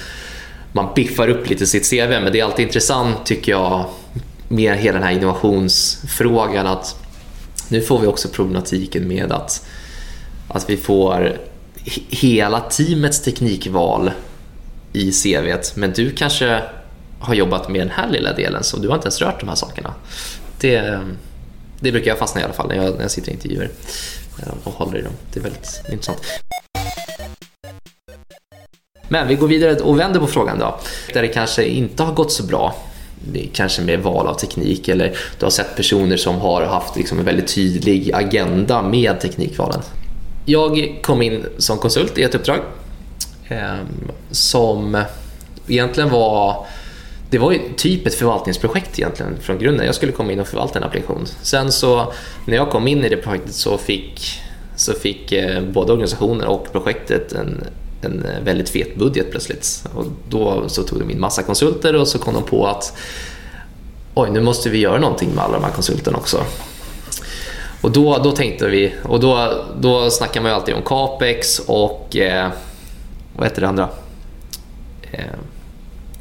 man 0.77 0.93
biffar 0.95 1.27
upp 1.27 1.49
lite 1.49 1.67
sitt 1.67 1.89
CV. 1.89 2.09
Men 2.09 2.31
det 2.31 2.39
är 2.39 2.43
alltid 2.43 2.65
intressant 2.65 3.25
tycker 3.25 3.51
jag 3.51 3.85
med 4.47 4.77
hela 4.77 4.93
den 4.93 5.07
här 5.07 5.13
innovationsfrågan 5.13 6.67
att 6.67 6.95
nu 7.69 7.81
får 7.81 7.99
vi 7.99 8.07
också 8.07 8.27
problematiken 8.27 9.07
med 9.07 9.31
att, 9.31 9.65
att 10.47 10.69
vi 10.69 10.77
får 10.77 11.37
hela 12.09 12.59
teamets 12.59 13.21
teknikval 13.21 14.11
i 14.93 15.11
CVt, 15.11 15.75
men 15.75 15.91
du 15.91 16.11
kanske 16.11 16.61
har 17.19 17.33
jobbat 17.33 17.69
med 17.69 17.81
den 17.81 17.89
här 17.89 18.09
lilla 18.09 18.33
delen 18.33 18.63
så 18.63 18.77
du 18.77 18.87
har 18.87 18.95
inte 18.95 19.05
ens 19.05 19.21
rört 19.21 19.39
de 19.39 19.49
här 19.49 19.55
sakerna. 19.55 19.93
Det, 20.59 20.99
det 21.79 21.91
brukar 21.91 22.07
jag 22.11 22.17
fastna 22.17 22.41
i 22.41 22.43
alla 22.43 22.53
fall 22.53 22.67
när 22.67 22.75
jag, 22.75 22.95
när 22.95 23.01
jag 23.01 23.11
sitter 23.11 23.29
i 23.29 23.33
intervjuer 23.33 23.69
eh, 24.39 24.53
och 24.63 24.73
håller 24.73 24.99
i 24.99 25.01
dem. 25.01 25.13
Det 25.33 25.39
är 25.39 25.43
väldigt 25.43 25.81
intressant. 25.91 26.21
Men 29.09 29.27
vi 29.27 29.35
går 29.35 29.47
vidare 29.47 29.75
och 29.75 29.99
vänder 29.99 30.19
på 30.19 30.27
frågan 30.27 30.59
då. 30.59 30.79
Där 31.13 31.21
det 31.21 31.27
kanske 31.27 31.65
inte 31.65 32.03
har 32.03 32.13
gått 32.13 32.31
så 32.31 32.43
bra, 32.43 32.75
kanske 33.53 33.81
med 33.81 33.99
val 33.99 34.27
av 34.27 34.33
teknik 34.33 34.87
eller 34.87 35.17
du 35.39 35.45
har 35.45 35.49
sett 35.49 35.75
personer 35.75 36.17
som 36.17 36.35
har 36.35 36.61
haft 36.61 36.95
liksom 36.95 37.19
en 37.19 37.25
väldigt 37.25 37.55
tydlig 37.55 38.11
agenda 38.13 38.81
med 38.81 39.19
teknikvalen. 39.19 39.81
Jag 40.45 40.99
kom 41.01 41.21
in 41.21 41.45
som 41.57 41.77
konsult 41.77 42.17
i 42.17 42.23
ett 42.23 42.35
uppdrag 42.35 42.59
eh, 43.49 43.75
som 44.31 45.03
egentligen 45.67 46.09
var 46.09 46.65
det 47.29 47.37
var 47.37 47.51
ju 47.51 47.59
typ 47.75 48.07
ett 48.07 48.13
förvaltningsprojekt 48.13 48.99
egentligen 48.99 49.37
från 49.41 49.59
grunden. 49.59 49.85
Jag 49.85 49.95
skulle 49.95 50.11
komma 50.11 50.31
in 50.31 50.39
och 50.39 50.47
förvalta 50.47 50.79
en 50.79 50.85
applikation. 50.85 51.25
Sen 51.41 51.71
så 51.71 52.13
när 52.45 52.55
jag 52.55 52.69
kom 52.69 52.87
in 52.87 53.05
i 53.05 53.09
det 53.09 53.17
projektet 53.17 53.53
så 53.53 53.77
fick, 53.77 54.41
så 54.75 54.93
fick 54.93 55.31
eh, 55.31 55.61
både 55.63 55.91
organisationen 55.91 56.47
och 56.47 56.71
projektet 56.71 57.33
en, 57.33 57.63
en 58.01 58.25
eh, 58.25 58.43
väldigt 58.43 58.69
fet 58.69 58.95
budget 58.95 59.31
plötsligt. 59.31 59.83
Och 59.93 60.05
då 60.29 60.69
så 60.69 60.83
tog 60.83 60.99
de 60.99 61.11
in 61.11 61.19
massa 61.19 61.43
konsulter 61.43 61.95
och 61.95 62.07
så 62.07 62.19
kom 62.19 62.33
de 62.33 62.43
på 62.43 62.67
att 62.67 62.93
oj, 64.13 64.29
nu 64.31 64.41
måste 64.41 64.69
vi 64.69 64.77
göra 64.77 64.99
någonting 64.99 65.29
med 65.29 65.43
alla 65.43 65.53
de 65.53 65.63
här 65.63 65.71
konsulterna 65.71 66.17
också. 66.17 66.43
Och 67.81 67.91
då, 67.91 68.17
då 68.17 68.31
tänkte 68.31 68.67
vi, 68.67 68.93
och 69.03 69.19
då, 69.19 69.63
då 69.79 70.09
snackar 70.09 70.41
man 70.41 70.51
ju 70.51 70.55
alltid 70.55 70.75
om 70.75 70.81
capex 70.81 71.59
och 71.59 72.15
eh, 72.17 72.49
vad 73.35 73.47
heter 73.47 73.61
det 73.61 73.67
andra? 73.67 73.89
Eh, 75.11 75.19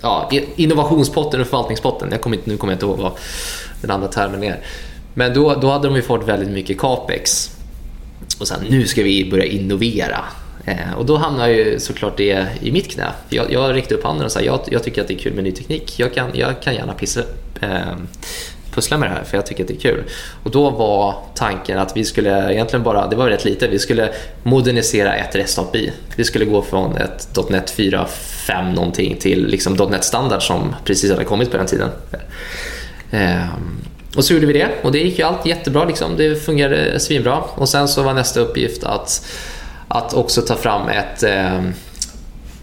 ja, 0.00 0.30
innovationspotten 0.56 1.40
och 1.40 1.46
förvaltningspotten. 1.46 2.08
Jag 2.10 2.20
kommer 2.20 2.36
inte, 2.36 2.50
nu 2.50 2.56
kommer 2.56 2.72
jag 2.72 2.76
inte 2.76 2.86
ihåg 2.86 2.98
vad 2.98 3.12
den 3.80 3.90
andra 3.90 4.08
termen 4.08 4.44
är. 4.44 4.60
Men 5.14 5.34
då, 5.34 5.54
då 5.54 5.70
hade 5.70 5.88
de 5.88 5.96
ju 5.96 6.02
fått 6.02 6.28
väldigt 6.28 6.48
mycket 6.48 6.78
capex. 6.78 7.50
Och 8.40 8.48
sen 8.48 8.58
nu 8.68 8.86
ska 8.86 9.02
vi 9.02 9.30
börja 9.30 9.44
innovera. 9.44 10.24
Eh, 10.66 10.92
och 10.98 11.06
då 11.06 11.16
hamnar 11.16 11.48
ju 11.48 11.80
såklart 11.80 12.16
det 12.16 12.46
i 12.60 12.72
mitt 12.72 12.90
knä. 12.90 13.12
Jag, 13.28 13.52
jag 13.52 13.74
räckte 13.74 13.94
upp 13.94 14.04
handen 14.04 14.24
och 14.24 14.32
sa 14.32 14.40
jag, 14.40 14.60
jag 14.70 14.82
tycker 14.82 15.02
att 15.02 15.08
det 15.08 15.14
är 15.14 15.18
kul 15.18 15.34
med 15.34 15.44
ny 15.44 15.52
teknik. 15.52 15.98
Jag 15.98 16.14
kan, 16.14 16.30
jag 16.34 16.62
kan 16.62 16.74
gärna 16.74 16.92
pissa, 16.92 17.20
eh, 17.60 17.96
pussla 18.76 18.98
med 18.98 19.10
det 19.10 19.14
här 19.14 19.24
för 19.24 19.36
jag 19.36 19.46
tycker 19.46 19.62
att 19.64 19.68
det 19.68 19.74
är 19.74 19.80
kul. 19.80 20.04
Och 20.42 20.50
då 20.50 20.70
var 20.70 21.14
tanken 21.34 21.78
att 21.78 21.96
vi 21.96 22.04
skulle 22.04 22.52
egentligen 22.52 22.82
bara, 22.82 23.06
det 23.06 23.16
var 23.16 23.28
rätt 23.28 23.44
lite, 23.44 23.68
vi 23.68 23.78
skulle 23.78 24.10
modernisera 24.42 25.16
ett 25.16 25.34
REST 25.34 25.58
API. 25.58 25.92
Vi 26.16 26.24
skulle 26.24 26.44
gå 26.44 26.62
från 26.62 26.96
ett 26.96 27.38
.NET 27.50 27.74
4.5 27.76 28.74
någonting 28.74 29.16
till 29.16 29.46
liksom 29.46 29.74
.NET 29.90 30.04
standard 30.04 30.42
som 30.42 30.74
precis 30.84 31.10
hade 31.10 31.24
kommit 31.24 31.50
på 31.50 31.56
den 31.56 31.66
tiden. 31.66 31.90
Eh, 33.10 33.46
och 34.16 34.24
så 34.24 34.34
gjorde 34.34 34.46
vi 34.46 34.52
det 34.52 34.68
och 34.82 34.92
det 34.92 34.98
gick 34.98 35.18
ju 35.18 35.24
allt 35.24 35.46
jättebra, 35.46 35.84
liksom. 35.84 36.16
det 36.16 36.44
fungerade 36.44 37.00
svinbra. 37.00 37.36
Och 37.54 37.68
sen 37.68 37.88
så 37.88 38.02
var 38.02 38.14
nästa 38.14 38.40
uppgift 38.40 38.84
att, 38.84 39.26
att 39.88 40.14
också 40.14 40.42
ta 40.42 40.56
fram 40.56 40.88
ett 40.88 41.22
eh, 41.22 41.62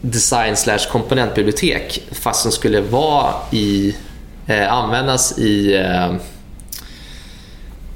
design 0.01 0.55
slash 0.55 0.89
komponentbibliotek 0.91 2.03
fast 2.11 2.41
som 2.41 2.51
skulle 2.51 2.81
vara 2.81 3.33
i 3.51 3.95
eh, 4.47 4.73
användas 4.73 5.37
i 5.37 5.75
eh, 5.75 6.13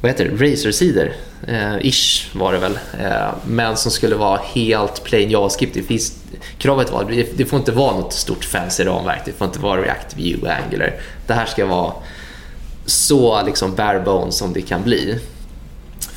vad 0.02 0.12
heter 0.12 0.26
det? 0.26 0.46
Razer-sidor. 0.46 1.14
Eh, 1.48 1.76
ish 1.82 2.36
var 2.36 2.54
det 2.54 2.60
väl. 2.60 2.80
Eh, 3.00 3.30
men 3.46 3.78
som 3.78 3.92
skulle 3.92 4.16
vara 4.16 4.42
helt 4.54 5.04
plain 5.04 5.30
JavaScript. 5.30 5.74
Det 5.74 5.84
finns, 5.84 6.14
kravet 6.58 6.92
var 6.92 7.02
att 7.02 7.38
det 7.38 7.46
får 7.46 7.60
inte 7.60 7.72
vara 7.72 7.98
något 7.98 8.14
stort 8.14 8.46
fancy 8.46 8.84
ramverk. 8.86 9.22
Det 9.26 9.32
får 9.32 9.48
inte 9.48 9.60
vara 9.60 9.82
React, 9.82 10.18
Vue, 10.18 10.56
Angular. 10.64 10.94
Det 11.28 11.34
här 11.34 11.46
ska 11.46 11.66
vara 11.66 11.94
så 12.86 13.44
liksom 13.44 13.76
bare 13.76 14.00
bones 14.00 14.38
som 14.38 14.54
det 14.54 14.62
kan 14.62 14.84
bli. 14.84 15.20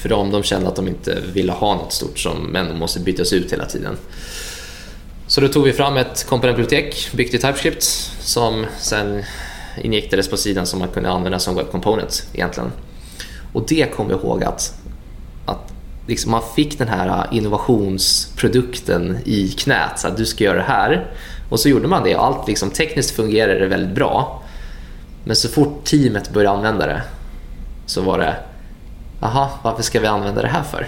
För 0.01 0.09
de, 0.09 0.31
de 0.31 0.43
kände 0.43 0.69
att 0.69 0.77
de 0.77 0.89
inte 0.89 1.19
ville 1.33 1.53
ha 1.53 1.75
något 1.75 1.93
stort 1.93 2.19
som 2.19 2.43
men 2.43 2.79
måste 2.79 3.01
bytas 3.01 3.33
ut 3.33 3.53
hela 3.53 3.65
tiden. 3.65 3.97
Så 5.27 5.41
då 5.41 5.49
tog 5.49 5.65
vi 5.65 5.73
fram 5.73 5.97
ett 5.97 6.27
komponentbibliotek 6.29 7.11
byggt 7.13 7.35
i 7.35 7.39
TypeScript 7.39 7.83
som 8.21 8.67
sen 8.79 9.23
injektades 9.83 10.29
på 10.29 10.37
sidan 10.37 10.67
som 10.67 10.79
man 10.79 10.89
kunde 10.89 11.11
använda 11.11 11.39
som 11.39 11.55
web 11.55 11.71
component 11.71 12.27
egentligen. 12.35 12.73
Och 13.53 13.65
det 13.69 13.95
kom 13.95 14.11
jag 14.11 14.21
ihåg 14.21 14.45
att, 14.45 14.75
att 15.47 15.73
liksom 16.07 16.31
man 16.31 16.43
fick 16.57 16.79
den 16.79 16.89
här 16.89 17.27
innovationsprodukten 17.33 19.19
i 19.25 19.49
knät. 19.49 19.99
Så 19.99 20.09
att 20.09 20.17
du 20.17 20.27
ska 20.27 20.45
göra 20.45 20.57
det 20.57 20.63
här. 20.63 21.13
Och 21.51 21.61
så 21.61 21.69
gjorde 21.69 21.89
man 21.89 22.05
det 22.05 22.17
och 22.17 22.25
allt 22.25 22.49
liksom, 22.49 22.71
tekniskt 22.71 23.11
fungerade 23.11 23.59
det 23.59 23.67
väldigt 23.67 23.95
bra. 23.95 24.43
Men 25.25 25.37
så 25.37 25.49
fort 25.49 25.85
teamet 25.85 26.31
började 26.33 26.57
använda 26.57 26.87
det 26.87 27.03
så 27.87 28.03
var 28.03 28.19
det 28.19 28.37
Jaha, 29.21 29.49
varför 29.63 29.83
ska 29.83 30.01
vi 30.01 30.07
använda 30.07 30.43
det 30.43 30.49
här 30.49 30.63
för? 30.63 30.87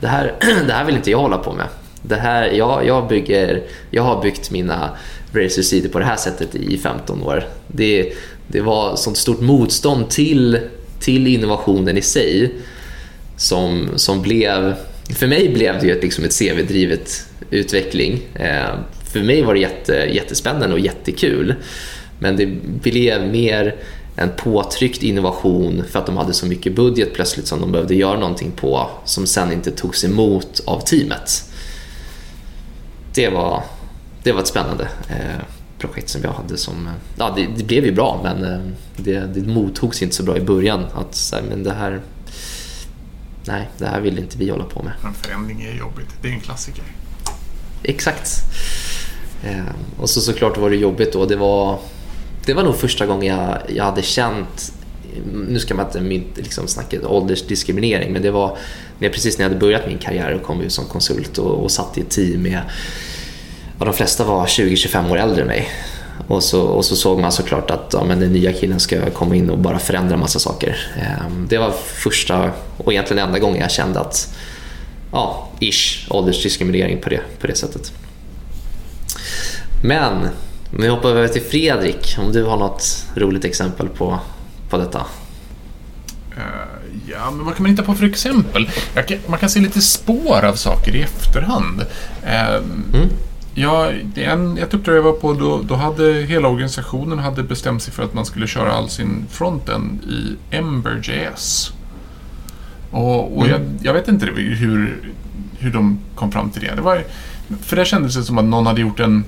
Det 0.00 0.06
här, 0.06 0.34
det 0.66 0.72
här 0.72 0.84
vill 0.84 0.96
inte 0.96 1.10
jag 1.10 1.18
hålla 1.18 1.38
på 1.38 1.52
med. 1.52 1.66
Det 2.02 2.16
här, 2.16 2.50
jag, 2.50 2.86
jag, 2.86 3.08
bygger, 3.08 3.62
jag 3.90 4.02
har 4.02 4.22
byggt 4.22 4.50
mina 4.50 4.90
Razer-sidor 5.32 5.88
på 5.88 5.98
det 5.98 6.04
här 6.04 6.16
sättet 6.16 6.54
i 6.54 6.78
15 6.78 7.22
år. 7.22 7.44
Det, 7.66 8.12
det 8.46 8.60
var 8.60 8.96
sånt 8.96 9.16
stort 9.16 9.40
motstånd 9.40 10.10
till, 10.10 10.58
till 11.00 11.26
innovationen 11.26 11.98
i 11.98 12.02
sig 12.02 12.54
som, 13.36 13.88
som 13.96 14.22
blev 14.22 14.74
för 15.04 15.26
mig 15.26 15.48
blev 15.48 15.80
det 15.80 15.86
ju 15.86 15.92
ett, 15.92 16.02
liksom 16.02 16.24
ett 16.24 16.38
CV-drivet 16.38 17.26
utveckling. 17.50 18.20
Eh, 18.34 18.74
för 19.12 19.22
mig 19.22 19.42
var 19.42 19.54
det 19.54 19.60
jätte, 19.60 19.92
jättespännande 19.92 20.74
och 20.74 20.80
jättekul. 20.80 21.54
Men 22.18 22.36
det 22.36 22.46
blev 22.62 23.28
mer 23.28 23.74
en 24.16 24.30
påtryckt 24.36 25.02
innovation 25.02 25.84
för 25.90 25.98
att 25.98 26.06
de 26.06 26.16
hade 26.16 26.32
så 26.32 26.46
mycket 26.46 26.76
budget 26.76 27.14
plötsligt 27.14 27.46
som 27.46 27.60
de 27.60 27.72
behövde 27.72 27.94
göra 27.94 28.18
någonting 28.18 28.52
på 28.52 28.90
som 29.04 29.26
sen 29.26 29.52
inte 29.52 29.70
togs 29.70 30.04
emot 30.04 30.62
av 30.64 30.80
teamet. 30.80 31.50
Det 33.14 33.28
var, 33.28 33.62
det 34.22 34.32
var 34.32 34.40
ett 34.40 34.46
spännande 34.46 34.88
eh, 35.08 35.44
projekt 35.78 36.08
som 36.08 36.22
jag 36.22 36.32
hade 36.32 36.56
som... 36.56 36.88
Ja, 37.18 37.32
det, 37.36 37.48
det 37.56 37.64
blev 37.64 37.84
ju 37.84 37.92
bra 37.92 38.20
men 38.22 38.44
eh, 38.44 38.60
det, 38.96 39.20
det 39.20 39.40
mottogs 39.40 40.02
inte 40.02 40.14
så 40.14 40.22
bra 40.22 40.36
i 40.36 40.40
början. 40.40 40.84
Att 40.94 41.14
så 41.14 41.36
här, 41.36 41.42
men 41.42 41.62
det 41.62 41.72
här... 41.72 42.00
Nej, 43.46 43.68
det 43.78 43.86
här 43.86 44.00
vill 44.00 44.18
inte 44.18 44.38
vi 44.38 44.50
hålla 44.50 44.64
på 44.64 44.82
med. 44.82 44.92
En 45.04 45.14
förändring 45.14 45.62
är 45.62 45.78
jobbigt. 45.78 46.08
Det 46.22 46.28
är 46.28 46.32
en 46.32 46.40
klassiker. 46.40 46.84
Exakt. 47.82 48.30
Eh, 49.44 49.64
och 50.00 50.10
så 50.10 50.20
såklart 50.20 50.56
var 50.56 50.70
det 50.70 50.76
jobbigt 50.76 51.12
då. 51.12 51.26
Det 51.26 51.36
var, 51.36 51.78
det 52.46 52.54
var 52.54 52.62
nog 52.62 52.76
första 52.76 53.06
gången 53.06 53.36
jag, 53.36 53.58
jag 53.68 53.84
hade 53.84 54.02
känt 54.02 54.72
nu 55.48 55.58
ska 55.58 55.74
man 55.74 56.12
inte 56.12 56.42
liksom 56.42 56.68
snacka 56.68 57.08
åldersdiskriminering, 57.08 58.12
men 58.12 58.22
det 58.22 58.30
var 58.30 58.58
när 58.98 59.08
precis 59.08 59.38
när 59.38 59.44
jag 59.44 59.50
hade 59.50 59.60
börjat 59.60 59.86
min 59.86 59.98
karriär 59.98 60.32
och 60.32 60.42
kom 60.42 60.60
ut 60.60 60.72
som 60.72 60.84
konsult 60.84 61.38
och, 61.38 61.64
och 61.64 61.70
satt 61.70 61.98
i 61.98 62.00
ett 62.00 62.10
team 62.10 62.42
med, 62.42 62.60
ja, 63.78 63.84
de 63.84 63.94
flesta 63.94 64.24
var 64.24 64.46
20-25 64.46 65.10
år 65.10 65.18
äldre 65.18 65.42
än 65.42 65.46
mig. 65.46 65.68
Och 66.28 66.42
så, 66.42 66.62
och 66.62 66.84
så 66.84 66.96
såg 66.96 67.20
man 67.20 67.32
såklart 67.32 67.70
att 67.70 67.90
ja, 67.92 68.04
men 68.04 68.20
den 68.20 68.32
nya 68.32 68.52
killen 68.52 68.80
ska 68.80 69.10
komma 69.10 69.36
in 69.36 69.50
och 69.50 69.58
bara 69.58 69.78
förändra 69.78 70.16
massa 70.16 70.38
saker. 70.38 70.76
Ehm, 70.96 71.46
det 71.48 71.58
var 71.58 71.70
första 71.70 72.50
och 72.76 72.92
egentligen 72.92 73.26
enda 73.26 73.38
gången 73.38 73.60
jag 73.60 73.70
kände 73.70 74.00
att, 74.00 74.36
ja, 75.12 75.48
ish, 75.60 76.06
åldersdiskriminering 76.10 77.00
på 77.00 77.08
det, 77.08 77.20
på 77.40 77.46
det 77.46 77.54
sättet. 77.54 77.92
Men, 79.82 80.28
vi 80.78 80.88
hoppar 80.88 81.08
över 81.08 81.28
till 81.28 81.42
Fredrik, 81.42 82.16
om 82.18 82.32
du 82.32 82.44
har 82.44 82.56
något 82.56 83.06
roligt 83.14 83.44
exempel 83.44 83.88
på, 83.88 84.18
på 84.68 84.78
detta? 84.78 84.98
Uh, 86.36 87.00
ja, 87.10 87.30
men 87.30 87.44
vad 87.44 87.54
kan 87.54 87.62
man 87.62 87.70
hitta 87.70 87.82
på 87.82 87.94
för 87.94 88.06
exempel? 88.06 88.70
Kan, 89.08 89.18
man 89.26 89.38
kan 89.38 89.50
se 89.50 89.60
lite 89.60 89.80
spår 89.80 90.44
av 90.44 90.54
saker 90.54 90.96
i 90.96 91.02
efterhand. 91.02 91.80
Uh, 92.22 92.54
mm. 92.94 93.08
Ja, 93.54 93.90
en, 94.14 94.58
ett 94.58 94.74
uppdrag 94.74 94.96
jag 94.96 95.02
var 95.02 95.12
på, 95.12 95.32
då, 95.32 95.62
då 95.62 95.74
hade 95.74 96.12
hela 96.12 96.48
organisationen 96.48 97.18
hade 97.18 97.42
bestämt 97.42 97.82
sig 97.82 97.92
för 97.92 98.02
att 98.02 98.14
man 98.14 98.26
skulle 98.26 98.46
köra 98.46 98.72
all 98.72 98.88
sin 98.88 99.26
fronten 99.30 100.00
i 100.08 100.56
Ember.js. 100.56 101.72
Och, 102.90 103.38
och 103.38 103.46
mm. 103.46 103.50
jag, 103.50 103.60
jag, 103.82 103.94
vet 103.94 104.08
inte 104.08 104.26
hur, 104.26 105.14
hur 105.58 105.70
de 105.70 105.98
kom 106.14 106.32
fram 106.32 106.50
till 106.50 106.62
det. 106.62 106.74
det 106.74 106.82
var, 106.82 107.04
för 107.62 107.76
det 107.76 107.84
kändes 107.84 108.14
det 108.14 108.22
som 108.22 108.38
att 108.38 108.44
någon 108.44 108.66
hade 108.66 108.80
gjort 108.80 109.00
en... 109.00 109.24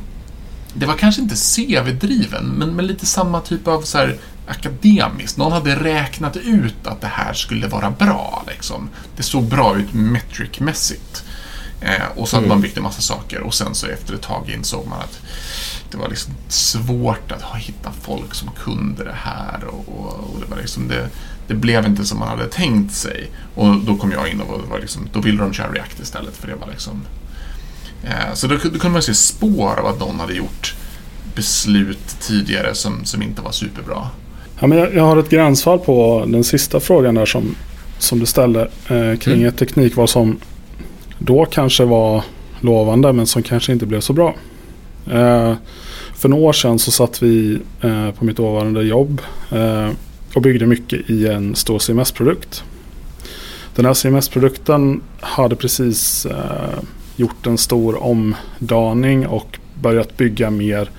Det 0.78 0.86
var 0.86 0.94
kanske 0.94 1.22
inte 1.22 1.34
CV-driven, 1.34 2.44
men, 2.44 2.76
men 2.76 2.86
lite 2.86 3.06
samma 3.06 3.40
typ 3.40 3.68
av 3.68 3.82
så 3.82 3.98
här, 3.98 4.18
akademiskt. 4.46 5.36
Någon 5.36 5.52
hade 5.52 5.76
räknat 5.76 6.36
ut 6.36 6.86
att 6.86 7.00
det 7.00 7.06
här 7.06 7.32
skulle 7.32 7.68
vara 7.68 7.90
bra. 7.90 8.44
Liksom. 8.48 8.88
Det 9.16 9.22
såg 9.22 9.44
bra 9.44 9.76
ut 9.76 9.92
metric-mässigt. 9.92 11.24
Eh, 11.80 12.06
och 12.16 12.28
så 12.28 12.36
hade 12.36 12.46
mm. 12.46 12.56
man 12.56 12.62
byggt 12.62 12.76
en 12.76 12.82
massa 12.82 13.02
saker 13.02 13.40
och 13.40 13.54
sen 13.54 13.74
så 13.74 13.86
efter 13.86 14.14
ett 14.14 14.22
tag 14.22 14.50
insåg 14.50 14.86
man 14.86 15.00
att 15.00 15.20
det 15.90 15.96
var 15.96 16.08
liksom 16.08 16.34
svårt 16.48 17.32
att 17.32 17.56
hitta 17.56 17.92
folk 18.02 18.34
som 18.34 18.50
kunde 18.64 19.04
det 19.04 19.16
här 19.16 19.64
och, 19.64 19.88
och, 19.88 20.34
och 20.34 20.40
det, 20.40 20.46
var 20.50 20.56
liksom 20.56 20.88
det, 20.88 21.08
det, 21.46 21.54
blev 21.54 21.86
inte 21.86 22.04
som 22.04 22.18
man 22.18 22.28
hade 22.28 22.48
tänkt 22.48 22.94
sig. 22.94 23.30
Och 23.54 23.76
då 23.76 23.96
kom 23.96 24.12
jag 24.12 24.28
in 24.28 24.40
och 24.40 24.68
var 24.68 24.78
liksom, 24.78 25.08
då 25.12 25.20
ville 25.20 25.42
de 25.42 25.52
köra 25.52 25.72
React 25.72 26.00
istället 26.00 26.36
för 26.36 26.46
det 26.46 26.54
var 26.54 26.68
liksom... 26.70 27.02
Eh, 28.04 28.34
så 28.34 28.46
då, 28.46 28.58
kunde 28.58 28.88
man 28.88 29.02
se 29.02 29.14
spår 29.14 29.80
av 29.80 29.86
att 29.86 30.00
någon 30.00 30.20
hade 30.20 30.34
gjort 30.34 30.74
beslut 31.34 32.16
tidigare 32.20 32.74
som, 32.74 33.04
som 33.04 33.22
inte 33.22 33.42
var 33.42 33.52
superbra. 33.52 34.08
Ja, 34.60 34.66
men 34.66 34.78
jag, 34.78 34.94
jag 34.94 35.04
har 35.04 35.16
ett 35.16 35.30
gränsfall 35.30 35.78
på 35.78 36.24
den 36.28 36.44
sista 36.44 36.80
frågan 36.80 37.14
där 37.14 37.26
som, 37.26 37.54
som 37.98 38.18
du 38.18 38.26
ställde 38.26 38.60
eh, 38.88 39.18
kring 39.18 39.34
mm. 39.34 39.48
ett 39.48 39.58
teknikval 39.58 40.08
som 40.08 40.38
då 41.18 41.44
kanske 41.44 41.84
var 41.84 42.24
lovande 42.60 43.12
men 43.12 43.26
som 43.26 43.42
kanske 43.42 43.72
inte 43.72 43.86
blev 43.86 44.00
så 44.00 44.12
bra. 44.12 44.34
Eh, 45.10 45.54
för 46.14 46.28
några 46.28 46.44
år 46.44 46.52
sedan 46.52 46.78
så 46.78 46.90
satt 46.90 47.22
vi 47.22 47.58
eh, 47.80 48.10
på 48.10 48.24
mitt 48.24 48.36
dåvarande 48.36 48.82
jobb 48.82 49.22
eh, 49.50 49.88
och 50.34 50.42
byggde 50.42 50.66
mycket 50.66 51.10
i 51.10 51.26
en 51.26 51.54
stor 51.54 51.78
CMS-produkt. 51.78 52.64
Den 53.74 53.84
här 53.84 53.94
CMS-produkten 53.94 55.00
hade 55.20 55.56
precis 55.56 56.26
eh, 56.26 56.78
gjort 57.16 57.46
en 57.46 57.58
stor 57.58 58.02
omdaning 58.02 59.26
och 59.26 59.58
börjat 59.80 60.16
bygga 60.16 60.50
mer 60.50 60.90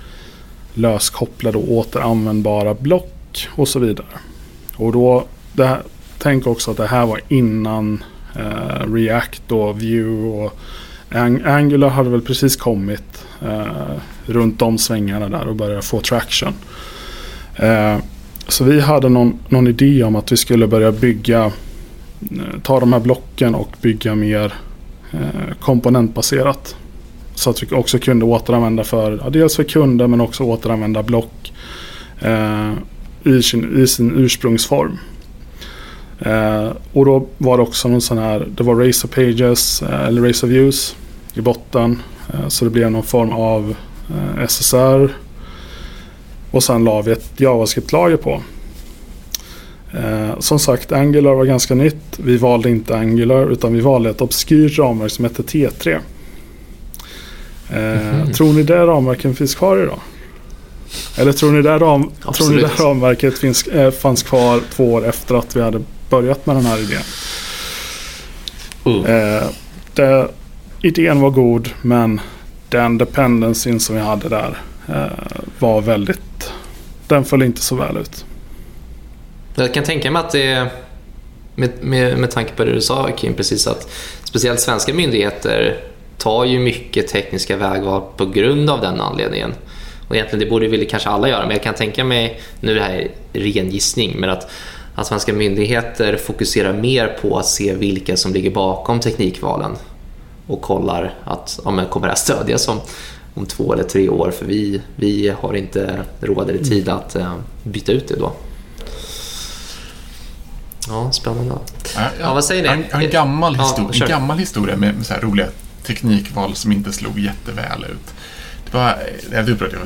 löskopplade 0.73 1.57
och 1.57 1.71
återanvändbara 1.71 2.73
block 2.73 3.47
och 3.55 3.67
så 3.67 3.79
vidare. 3.79 4.07
Och 4.75 4.91
då, 4.91 5.25
det 5.53 5.65
här, 5.65 5.81
tänk 6.17 6.47
också 6.47 6.71
att 6.71 6.77
det 6.77 6.87
här 6.87 7.05
var 7.05 7.21
innan 7.27 8.03
eh, 8.35 8.93
React 8.93 9.51
och 9.51 9.81
Vue 9.81 10.43
och 10.43 10.59
Ang 11.11 11.41
Angular 11.45 11.89
hade 11.89 12.09
väl 12.09 12.21
precis 12.21 12.55
kommit 12.55 13.25
eh, 13.41 13.65
runt 14.25 14.59
de 14.59 14.77
svängarna 14.77 15.29
där 15.29 15.47
och 15.47 15.55
började 15.55 15.81
få 15.81 16.01
traction. 16.01 16.53
Eh, 17.55 17.97
så 18.47 18.63
vi 18.63 18.79
hade 18.79 19.09
någon, 19.09 19.39
någon 19.49 19.67
idé 19.67 20.03
om 20.03 20.15
att 20.15 20.31
vi 20.31 20.37
skulle 20.37 20.67
börja 20.67 20.91
bygga, 20.91 21.45
eh, 21.45 22.59
ta 22.63 22.79
de 22.79 22.93
här 22.93 22.99
blocken 22.99 23.55
och 23.55 23.75
bygga 23.81 24.15
mer 24.15 24.53
Eh, 25.21 25.53
komponentbaserat. 25.59 26.75
Så 27.35 27.49
att 27.49 27.63
vi 27.63 27.75
också 27.75 27.99
kunde 27.99 28.25
återanvända 28.25 28.83
för, 28.83 29.19
ja, 29.23 29.29
dels 29.29 29.55
för 29.55 29.63
kunder 29.63 30.07
men 30.07 30.21
också 30.21 30.43
återanvända 30.43 31.03
block 31.03 31.53
eh, 32.19 32.73
i, 33.23 33.43
sin, 33.43 33.83
i 33.83 33.87
sin 33.87 34.15
ursprungsform. 34.15 34.97
Eh, 36.19 36.69
och 36.93 37.05
då 37.05 37.27
var 37.37 37.57
det 37.57 37.63
också 37.63 37.87
någon 37.87 38.01
sån 38.01 38.17
här, 38.17 38.47
det 38.55 38.63
var 38.63 38.75
Racer 38.75 39.07
Pages 39.07 39.81
eh, 39.81 40.07
eller 40.07 40.29
of 40.29 40.43
Views 40.43 40.95
i 41.33 41.41
botten. 41.41 42.01
Eh, 42.33 42.47
så 42.47 42.65
det 42.65 42.71
blev 42.71 42.91
någon 42.91 43.03
form 43.03 43.31
av 43.31 43.75
eh, 44.09 44.45
SSR. 44.47 45.09
Och 46.51 46.63
sen 46.63 46.83
la 46.83 47.01
vi 47.01 47.11
ett 47.11 47.39
JavaScript-lager 47.39 48.17
på. 48.17 48.41
Eh, 49.93 50.39
som 50.39 50.59
sagt, 50.59 50.91
Angular 50.91 51.33
var 51.33 51.45
ganska 51.45 51.75
nytt. 51.75 52.17
Vi 52.17 52.37
valde 52.37 52.69
inte 52.69 52.97
Angular 52.97 53.51
utan 53.51 53.73
vi 53.73 53.81
valde 53.81 54.09
ett 54.09 54.21
obskyrt 54.21 54.77
ramverk 54.77 55.11
som 55.11 55.25
hette 55.25 55.41
T3. 55.41 55.99
Mm. 57.69 58.33
Tror 58.33 58.53
ni 58.53 58.63
det 58.63 58.87
ramverket 58.87 59.37
finns 59.37 59.55
kvar 59.55 59.77
idag? 59.77 59.99
Eller 61.17 61.31
tror 61.31 61.51
ni 61.51 61.61
det, 61.61 61.77
ram, 61.77 62.11
tror 62.33 62.49
ni 62.49 62.61
det 62.61 62.79
ramverket 62.79 63.37
finns, 63.37 63.67
äh, 63.67 63.91
fanns 63.91 64.23
kvar 64.23 64.61
två 64.75 64.93
år 64.93 65.05
efter 65.05 65.35
att 65.35 65.55
vi 65.55 65.61
hade 65.61 65.81
börjat 66.09 66.45
med 66.45 66.55
den 66.55 66.65
här 66.65 66.77
idén. 66.77 67.01
Mm. 68.85 69.05
Eh, 69.05 69.47
det, 69.93 70.27
idén 70.81 71.21
var 71.21 71.29
god 71.29 71.69
men 71.81 72.21
den 72.69 72.97
dependencyn 72.97 73.79
som 73.79 73.95
vi 73.95 74.01
hade 74.01 74.29
där 74.29 74.57
eh, 74.87 75.41
var 75.59 75.81
väldigt... 75.81 76.51
Den 77.07 77.25
föll 77.25 77.43
inte 77.43 77.61
så 77.61 77.75
väl 77.75 77.97
ut. 77.97 78.25
Jag 79.59 79.73
kan 79.73 79.83
tänka 79.83 80.11
mig 80.11 80.19
att 80.19 80.31
det 80.31 80.67
med, 81.55 81.69
med, 81.81 82.17
med 82.17 82.31
tanke 82.31 82.51
på 82.53 82.65
det 82.65 82.71
du 82.71 82.81
sa 82.81 83.09
Kim, 83.17 83.33
precis 83.33 83.67
att 83.67 83.89
speciellt 84.23 84.59
svenska 84.59 84.93
myndigheter 84.93 85.77
tar 86.17 86.45
ju 86.45 86.59
mycket 86.59 87.07
tekniska 87.07 87.57
vägval 87.57 88.01
på 88.17 88.25
grund 88.25 88.69
av 88.69 88.81
den 88.81 89.01
anledningen. 89.01 89.53
Och 90.07 90.15
egentligen 90.15 90.39
det 90.39 90.49
borde 90.49 90.67
väl 90.67 90.87
kanske 90.89 91.09
alla 91.09 91.29
göra, 91.29 91.41
men 91.41 91.51
jag 91.51 91.63
kan 91.63 91.73
tänka 91.73 92.03
mig, 92.03 92.41
nu 92.59 92.71
är 92.71 92.75
det 92.75 92.81
här 92.81 93.07
ren 93.33 93.69
gissning, 93.69 94.15
men 94.19 94.29
att 94.29 94.51
att 94.97 95.07
svenska 95.07 95.33
myndigheter 95.33 96.17
fokuserar 96.17 96.73
mer 96.73 97.17
på 97.21 97.37
att 97.37 97.45
se 97.45 97.73
vilka 97.73 98.17
som 98.17 98.33
ligger 98.33 98.51
bakom 98.51 98.99
teknikvalen 98.99 99.71
och 100.47 100.61
kollar 100.61 101.13
att 101.23 101.59
ja, 101.65 101.71
men 101.71 101.85
kommer 101.85 102.07
det 102.07 102.11
här 102.11 102.17
stödjas 102.17 102.67
om, 102.67 102.79
om 103.33 103.45
två 103.45 103.73
eller 103.73 103.83
tre 103.83 104.09
år 104.09 104.31
för 104.31 104.45
vi, 104.45 104.81
vi 104.95 105.33
har 105.39 105.53
inte 105.53 105.99
råd 106.21 106.49
eller 106.49 106.63
tid 106.63 106.89
att 106.89 107.15
eh, 107.15 107.33
byta 107.63 107.91
ut 107.91 108.07
det 108.07 108.15
då. 108.15 108.31
Ja, 110.87 111.11
spännande. 111.11 111.55
Ja, 111.95 112.09
ja, 112.19 112.33
vad 112.33 112.45
säger 112.45 112.63
ni? 112.77 112.85
En, 112.91 113.01
en 113.01 113.09
gammal, 113.09 113.55
histor 113.55 113.89
ja, 113.93 114.05
en 114.05 114.09
gammal 114.09 114.37
historia 114.37 114.77
med, 114.77 114.95
med 114.95 115.05
så 115.05 115.13
här 115.13 115.21
roliga 115.21 115.47
teknikval 115.83 116.55
som 116.55 116.71
inte 116.71 116.93
slog 116.93 117.19
jätteväl 117.19 117.83
ut. 117.83 118.13
Det, 118.65 118.77
var, 118.77 118.97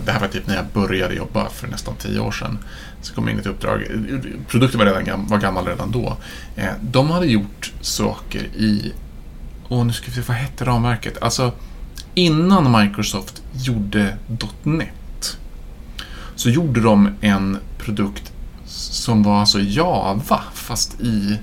det 0.05 0.11
här 0.11 0.19
var 0.19 0.27
typ 0.27 0.47
när 0.47 0.55
jag 0.55 0.65
började 0.73 1.15
jobba 1.15 1.49
för 1.49 1.67
nästan 1.67 1.95
tio 1.95 2.19
år 2.19 2.31
sedan. 2.31 2.59
Så 3.01 3.13
kom 3.13 3.27
jag 3.27 3.33
in 3.33 3.39
ett 3.39 3.45
uppdrag. 3.45 3.87
Produkten 4.47 4.79
var, 4.79 4.85
redan, 4.85 5.27
var 5.27 5.37
gammal 5.37 5.65
redan 5.65 5.91
då. 5.91 6.17
Eh, 6.55 6.69
de 6.81 7.09
hade 7.11 7.25
gjort 7.25 7.73
saker 7.81 8.41
i... 8.41 8.93
Åh, 9.69 9.85
nu 9.85 9.93
ska 9.93 10.05
vi 10.05 10.11
se, 10.11 10.21
vad 10.27 10.37
hette 10.37 10.65
ramverket? 10.65 11.21
Alltså, 11.21 11.51
innan 12.13 12.81
Microsoft 12.81 13.41
gjorde 13.53 14.17
.NET 14.63 15.37
så 16.35 16.49
gjorde 16.49 16.81
de 16.81 17.09
en 17.21 17.57
produkt 17.77 18.31
som 18.71 19.23
var 19.23 19.39
alltså 19.39 19.59
Java 19.59 20.43
fast 20.53 21.01
i 21.01 21.37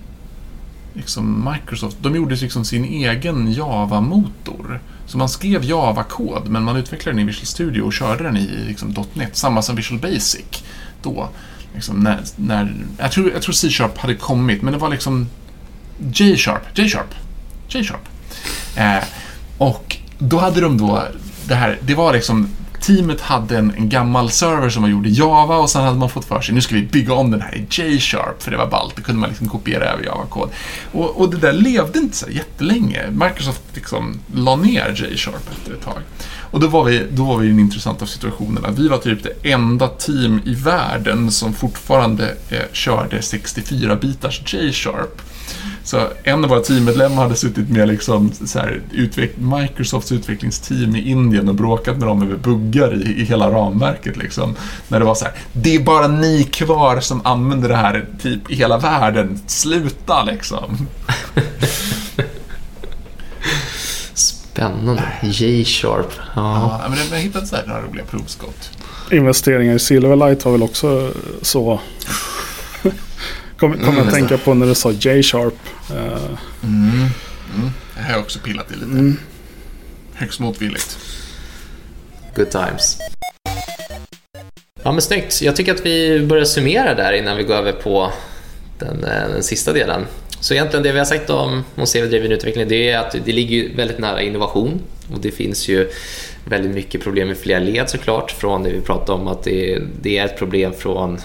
liksom 0.95 1.53
Microsoft, 1.53 1.97
de 2.01 2.15
gjorde 2.15 2.35
liksom 2.35 2.65
sin 2.65 2.85
egen 2.85 3.53
Java-motor. 3.53 4.81
Så 5.07 5.19
man 5.19 5.29
skrev 5.29 5.65
Java-kod, 5.65 6.49
men 6.49 6.63
man 6.63 6.77
utvecklade 6.77 7.19
den 7.19 7.23
i 7.23 7.27
Visual 7.27 7.47
Studio 7.47 7.83
och 7.83 7.93
körde 7.93 8.25
den 8.25 8.37
i 8.37 8.47
liksom 8.69 8.95
.NET, 9.15 9.37
samma 9.37 9.63
som 9.63 9.77
Visual 9.77 10.01
Basic 10.01 10.65
då. 11.03 11.29
Liksom 11.75 12.01
när, 12.01 12.21
när, 12.37 12.75
jag 12.99 13.13
tror, 13.13 13.31
jag 13.33 13.43
tror 13.43 13.53
C-sharp 13.53 13.99
hade 13.99 14.15
kommit, 14.15 14.63
men 14.63 14.73
det 14.73 14.79
var 14.79 14.89
liksom 14.89 15.29
J-sharp, 15.99 16.79
J-sharp, 16.79 17.15
J-sharp. 17.69 18.09
Eh, 18.77 19.05
och 19.59 19.97
då 20.19 20.39
hade 20.39 20.61
de 20.61 20.79
då 20.79 21.03
det 21.45 21.55
här, 21.55 21.79
det 21.83 21.95
var 21.95 22.13
liksom 22.13 22.49
Teamet 22.81 23.21
hade 23.21 23.59
en, 23.59 23.75
en, 23.77 23.89
gammal 23.89 24.31
server 24.31 24.69
som 24.69 24.83
var 24.83 24.89
gjord 24.89 25.07
i 25.07 25.11
Java 25.11 25.57
och 25.57 25.71
sen 25.71 25.83
hade 25.85 25.99
man 25.99 26.11
fått 26.11 26.25
för 26.25 26.41
sig 26.41 26.55
nu 26.55 26.61
ska 26.61 26.75
vi 26.75 26.83
bygga 26.83 27.13
om 27.15 27.31
den 27.31 27.41
här 27.41 27.55
i 27.55 27.67
J-sharp 27.71 28.43
för 28.43 28.51
det 28.51 28.57
var 28.57 28.67
ballt, 28.67 28.97
då 28.97 29.03
kunde 29.03 29.21
man 29.21 29.29
liksom 29.29 29.49
kopiera 29.49 29.85
över 29.85 30.05
Java-kod. 30.05 30.49
Och, 30.93 31.21
och, 31.21 31.31
det 31.31 31.37
där 31.37 31.53
levde 31.53 31.99
inte 31.99 32.17
så 32.17 32.31
jättelänge. 32.31 33.11
Microsoft 33.11 33.63
liksom 33.75 34.21
la 34.35 34.57
ner 34.57 34.95
J-sharp 34.97 35.51
efter 35.53 35.73
ett 35.73 35.85
tag. 35.85 36.03
Och 36.51 36.61
då 36.61 36.67
var, 36.67 36.85
vi, 36.85 37.07
då 37.11 37.25
var 37.25 37.39
vi 37.39 37.47
i 37.47 37.51
den 37.51 37.61
intressanta 37.61 38.07
situationen 38.07 38.65
att 38.65 38.79
vi 38.79 38.89
var 38.89 38.99
typ 38.99 39.23
det 39.23 39.53
enda 39.53 39.89
team 39.89 40.41
i 40.45 40.55
världen 40.55 41.31
som 41.31 41.53
fortfarande 41.53 42.37
eh, 42.51 42.63
körde 42.73 43.21
64-bitars 43.21 44.55
J-sharp. 44.55 45.23
Så 45.89 46.09
en 46.23 46.45
av 46.45 46.51
våra 46.51 46.61
teammedlemmar 46.61 47.23
hade 47.23 47.37
suttit 47.37 47.69
med 47.69 47.89
liksom 47.89 48.33
så 48.33 48.59
här, 48.59 48.81
utveck 48.93 49.31
Microsofts 49.37 50.13
utvecklingsteam 50.13 50.97
i 50.97 51.11
Indien 51.11 51.49
och 51.49 51.55
bråkat 51.55 51.99
med 51.99 52.09
dem 52.09 52.23
över 52.23 52.37
buggar 52.37 52.95
i, 52.95 53.21
i 53.21 53.25
hela 53.25 53.51
ramverket. 53.51 54.17
Liksom. 54.17 54.57
När 54.89 54.99
det 54.99 55.05
var 55.05 55.15
så 55.15 55.25
här, 55.25 55.35
det 55.53 55.75
är 55.75 55.81
bara 55.81 56.09
ni 56.09 56.45
kvar 56.45 57.01
som 57.01 57.27
använder 57.27 57.69
det 57.69 57.77
här 57.77 58.07
typ 58.23 58.51
i 58.51 58.55
hela 58.55 58.79
världen. 58.79 59.41
Sluta 59.47 60.25
liksom. 60.25 60.89
Spännande. 64.15 65.03
J-sharp. 65.23 66.13
Ja. 66.35 66.81
ja, 66.83 66.89
men 66.89 66.99
jag 66.99 67.07
har 67.07 67.17
hittat 67.17 67.49
så 67.49 67.57
här 67.57 67.67
några 67.67 67.83
roliga 67.83 68.05
provskott. 68.05 68.71
Investeringar 69.11 69.75
i 69.75 69.79
Silverlight 69.79 70.43
har 70.43 70.53
väl 70.53 70.63
också 70.63 71.13
så 71.43 71.81
Kommer 73.59 73.77
kom 73.77 73.89
mm, 73.89 74.09
att 74.09 74.15
tänka 74.15 74.39
på 74.39 74.55
när 74.55 74.67
du 74.67 74.75
sa 74.75 74.93
J-sharp. 74.93 75.55
Uh. 75.91 75.97
Mm. 76.63 77.09
Mm. 77.55 77.71
Det 77.95 78.01
här 78.01 78.05
har 78.05 78.13
jag 78.13 78.21
också 78.21 78.39
pillat 78.39 78.71
i 78.71 78.75
lite. 78.75 78.87
Mm. 78.87 79.17
Högst 80.15 80.41
motvilligt. 80.41 80.99
Good 82.37 82.51
times. 82.51 82.99
Ja 84.83 84.93
men 84.93 85.03
snyggt. 85.03 85.43
Jag 85.43 85.57
tycker 85.57 85.75
att 85.75 85.87
vi 85.87 86.27
börjar 86.27 86.45
summera 86.45 86.95
där 86.95 87.13
innan 87.13 87.37
vi 87.37 87.43
går 87.43 87.55
över 87.55 87.73
på 87.73 88.13
den, 88.79 89.05
eh, 89.05 89.29
den 89.29 89.43
sista 89.43 89.73
delen. 89.73 90.07
Så 90.41 90.55
egentligen 90.55 90.83
det 90.83 90.93
vi 90.93 90.99
har 90.99 91.07
sagt 91.07 91.31
om, 91.31 91.65
om 91.75 91.87
CV-driven 91.87 92.33
utveckling 92.33 92.69
det 92.69 92.91
är 92.91 92.99
att 92.99 93.17
det 93.25 93.33
ligger 93.33 93.77
väldigt 93.77 93.99
nära 93.99 94.23
innovation 94.23 94.81
och 95.13 95.21
det 95.21 95.31
finns 95.31 95.69
ju 95.69 95.91
väldigt 96.45 96.75
mycket 96.75 97.03
problem 97.03 97.31
i 97.31 97.35
flera 97.35 97.59
led 97.59 97.91
såklart 97.91 98.31
från 98.31 98.63
det 98.63 98.71
vi 98.71 98.81
pratade 98.81 99.13
om 99.13 99.29
att 99.29 99.43
det, 99.43 99.83
det 100.03 100.19
är 100.19 100.25
ett 100.25 100.39
problem 100.39 100.73
från 100.73 101.21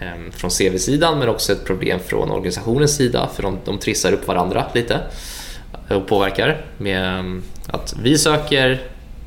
Ehm, 0.00 0.32
från 0.32 0.50
CV-sidan 0.50 1.18
men 1.18 1.28
också 1.28 1.52
ett 1.52 1.64
problem 1.64 2.00
från 2.06 2.30
organisationens 2.30 2.96
sida 2.96 3.28
för 3.34 3.42
de, 3.42 3.58
de 3.64 3.78
trissar 3.78 4.12
upp 4.12 4.26
varandra 4.26 4.64
lite 4.74 5.00
och 5.88 6.06
påverkar 6.06 6.64
med 6.78 7.18
ehm, 7.18 7.42
att 7.66 7.94
vi 8.02 8.18
söker 8.18 8.82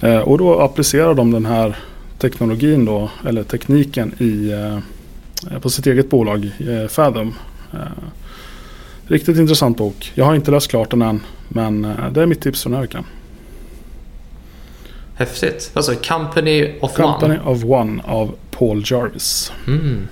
Eh, 0.00 0.18
och 0.18 0.38
då 0.38 0.60
applicerar 0.60 1.14
de 1.14 1.30
den 1.30 1.46
här 1.46 1.76
teknologin 2.18 2.84
då, 2.84 3.10
eller 3.26 3.42
tekniken 3.42 4.14
i, 4.18 4.50
eh, 4.52 5.58
på 5.58 5.70
sitt 5.70 5.86
eget 5.86 6.10
bolag 6.10 6.50
eh, 6.58 6.88
Fathom. 6.88 7.34
Eh, 7.72 7.78
riktigt 9.06 9.36
intressant 9.36 9.76
bok. 9.76 10.12
Jag 10.14 10.24
har 10.24 10.34
inte 10.34 10.50
läst 10.50 10.70
klart 10.70 10.90
den 10.90 11.02
än 11.02 11.20
men 11.48 11.84
eh, 11.84 12.12
det 12.12 12.22
är 12.22 12.26
mitt 12.26 12.40
tips 12.40 12.62
för 12.62 12.70
den 12.70 12.74
här 12.76 12.82
veckan. 12.82 13.04
Häftigt. 15.20 15.70
Alltså 15.74 15.94
Company 15.94 16.78
of 16.80 16.96
Company 16.96 17.06
One. 17.06 17.18
Company 17.18 17.38
of 17.44 17.64
One 17.64 18.02
av 18.02 18.36
Paul 18.50 18.82
Jarvis. 18.86 19.52
Mm. 19.66 20.08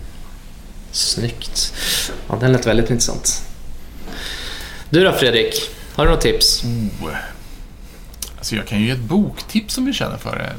Snyggt. 0.90 1.74
Ja, 2.28 2.36
den 2.40 2.52
lät 2.52 2.66
väldigt 2.66 2.90
intressant. 2.90 3.42
Du 4.90 5.04
då 5.04 5.12
Fredrik? 5.12 5.70
Har 5.94 6.06
du 6.06 6.10
något 6.10 6.20
tips? 6.20 6.64
Oh. 6.64 7.10
Alltså 8.38 8.56
jag 8.56 8.66
kan 8.66 8.80
ju 8.80 8.86
ge 8.86 8.92
ett 8.92 8.98
boktips 8.98 9.78
om 9.78 9.84
vi 9.84 9.92
känner 9.92 10.16
för 10.16 10.36
det. 10.36 10.52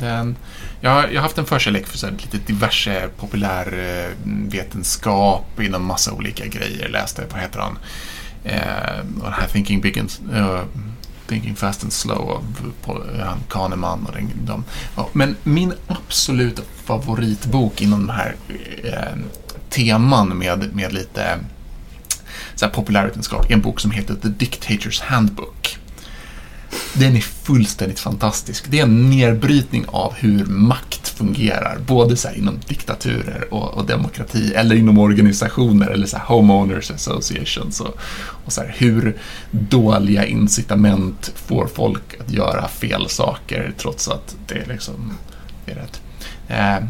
Den, 0.00 0.36
jag, 0.80 0.90
har, 0.90 1.02
jag 1.02 1.14
har 1.14 1.22
haft 1.22 1.38
en 1.38 1.46
förkärlek 1.46 1.86
för 1.86 1.98
så 1.98 2.10
lite 2.10 2.38
diverse 2.38 3.08
populärvetenskap 3.16 5.60
inom 5.60 5.84
massa 5.84 6.12
olika 6.12 6.46
grejer. 6.46 6.88
Läste, 6.88 7.24
vad 7.32 7.40
heter 7.40 7.60
han? 7.60 7.78
Eh, 8.44 9.04
den 9.04 9.32
här 9.32 9.48
Thinking 9.52 9.80
Big 9.80 9.98
and, 9.98 10.12
uh, 10.34 10.60
Thinking 11.28 11.56
Fast 11.56 11.82
and 11.82 11.92
Slow 11.92 12.30
av 12.30 12.44
eh, 13.14 13.26
han 13.26 13.38
Kahneman 13.48 14.06
och 14.06 14.12
den, 14.12 14.30
de. 14.44 14.64
Ja, 14.96 15.08
men 15.12 15.36
min 15.42 15.72
absoluta 15.86 16.62
favoritbok 16.84 17.80
inom 17.80 18.06
de 18.06 18.12
här 18.12 18.36
eh, 18.84 19.18
teman 19.70 20.38
med, 20.38 20.74
med 20.74 20.92
lite 20.92 21.24
eh, 21.24 21.36
så 22.54 22.64
här, 22.64 22.72
populärvetenskap 22.72 23.50
är 23.50 23.54
en 23.54 23.60
bok 23.60 23.80
som 23.80 23.90
heter 23.90 24.14
The 24.14 24.28
Dictator's 24.28 25.02
Handbook. 25.02 25.65
Den 26.94 27.16
är 27.16 27.20
fullständigt 27.20 28.00
fantastisk. 28.00 28.64
Det 28.70 28.78
är 28.78 28.82
en 28.82 29.10
nedbrytning 29.10 29.84
av 29.88 30.14
hur 30.14 30.44
makt 30.44 31.08
fungerar, 31.08 31.78
både 31.86 32.16
så 32.16 32.28
inom 32.30 32.58
diktaturer 32.68 33.46
och, 33.50 33.74
och, 33.74 33.86
demokrati, 33.86 34.52
eller 34.54 34.76
inom 34.76 34.98
organisationer, 34.98 35.90
eller 35.90 36.06
så 36.06 36.16
homeowners 36.16 36.90
associations. 36.90 37.80
Och, 37.80 37.98
och 38.44 38.52
så 38.52 38.60
här, 38.60 38.74
hur 38.78 39.16
dåliga 39.50 40.26
incitament 40.26 41.32
får 41.36 41.66
folk 41.66 42.20
att 42.20 42.32
göra 42.32 42.68
fel 42.68 43.08
saker 43.08 43.72
trots 43.78 44.08
att 44.08 44.36
det 44.46 44.68
liksom 44.68 45.12
är 45.66 45.74
rätt. 45.74 46.00
Eh, 46.48 46.76
eh, 46.76 46.82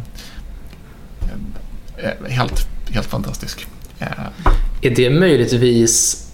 eh, 1.97 2.31
helt, 2.31 2.69
helt 2.91 3.07
fantastisk. 3.07 3.67
Eh. 3.99 4.07
Är 4.83 4.95
det 4.95 5.11
möjligtvis 5.11 6.26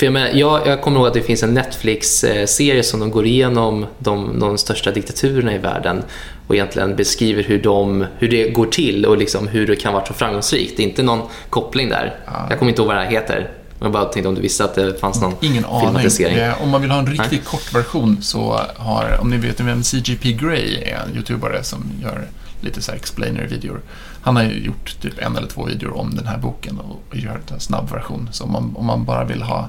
för 0.00 0.06
jag, 0.06 0.12
menar, 0.12 0.28
jag, 0.28 0.66
jag 0.66 0.80
kommer 0.82 0.98
ihåg 0.98 1.06
att 1.06 1.14
det 1.14 1.22
finns 1.22 1.42
en 1.42 1.54
Netflix-serie 1.54 2.82
som 2.82 3.00
de 3.00 3.10
går 3.10 3.26
igenom 3.26 3.86
de, 3.98 4.38
de 4.40 4.58
största 4.58 4.90
diktaturerna 4.90 5.54
i 5.54 5.58
världen 5.58 6.02
och 6.46 6.54
egentligen 6.54 6.96
beskriver 6.96 7.42
hur, 7.42 7.62
de, 7.62 8.06
hur 8.18 8.28
det 8.28 8.48
går 8.48 8.66
till 8.66 9.06
och 9.06 9.18
liksom 9.18 9.48
hur 9.48 9.66
det 9.66 9.76
kan 9.76 9.92
vara 9.92 10.06
så 10.06 10.14
framgångsrikt. 10.14 10.76
Det 10.76 10.82
är 10.82 10.88
inte 10.88 11.02
någon 11.02 11.28
koppling 11.50 11.88
där. 11.88 12.16
Ja. 12.26 12.46
Jag 12.50 12.58
kommer 12.58 12.70
inte 12.70 12.82
ihåg 12.82 12.86
vad 12.88 12.96
det 12.96 13.02
här 13.02 13.10
heter. 13.10 13.50
Jag 13.80 13.92
bara 13.92 14.04
tänkte 14.04 14.28
om 14.28 14.34
du 14.34 14.40
visste 14.40 14.64
att 14.64 14.74
det 14.74 15.00
fanns 15.00 15.20
någon 15.20 15.34
Ingen 15.40 15.64
aning. 15.64 15.80
filmatisering. 15.86 16.36
Eh, 16.36 16.62
Om 16.62 16.68
man 16.70 16.82
vill 16.82 16.90
ha 16.90 16.98
en 16.98 17.06
riktigt 17.06 17.44
kort 17.44 17.74
version 17.74 18.22
så 18.22 18.60
har, 18.76 19.18
om 19.20 19.30
ni 19.30 19.36
vet 19.36 19.60
vem 19.60 19.82
CGP 19.82 20.32
Grey 20.32 20.74
är, 20.82 21.02
en 21.08 21.16
youtubare 21.16 21.62
som 21.64 21.84
gör 22.02 22.26
lite 22.60 22.82
så 22.82 22.92
explainer-videor. 22.92 23.80
Han 24.22 24.36
har 24.36 24.42
ju 24.42 24.64
gjort 24.64 25.00
typ 25.00 25.18
en 25.18 25.36
eller 25.36 25.48
två 25.48 25.64
videor 25.64 25.96
om 25.96 26.14
den 26.16 26.26
här 26.26 26.38
boken 26.38 26.80
och 27.10 27.16
gör 27.16 27.40
en 27.52 27.60
snabb 27.60 27.90
version. 27.90 28.28
Så 28.32 28.44
om 28.44 28.52
man, 28.52 28.74
om 28.76 28.86
man 28.86 29.04
bara 29.04 29.24
vill 29.24 29.42
ha 29.42 29.68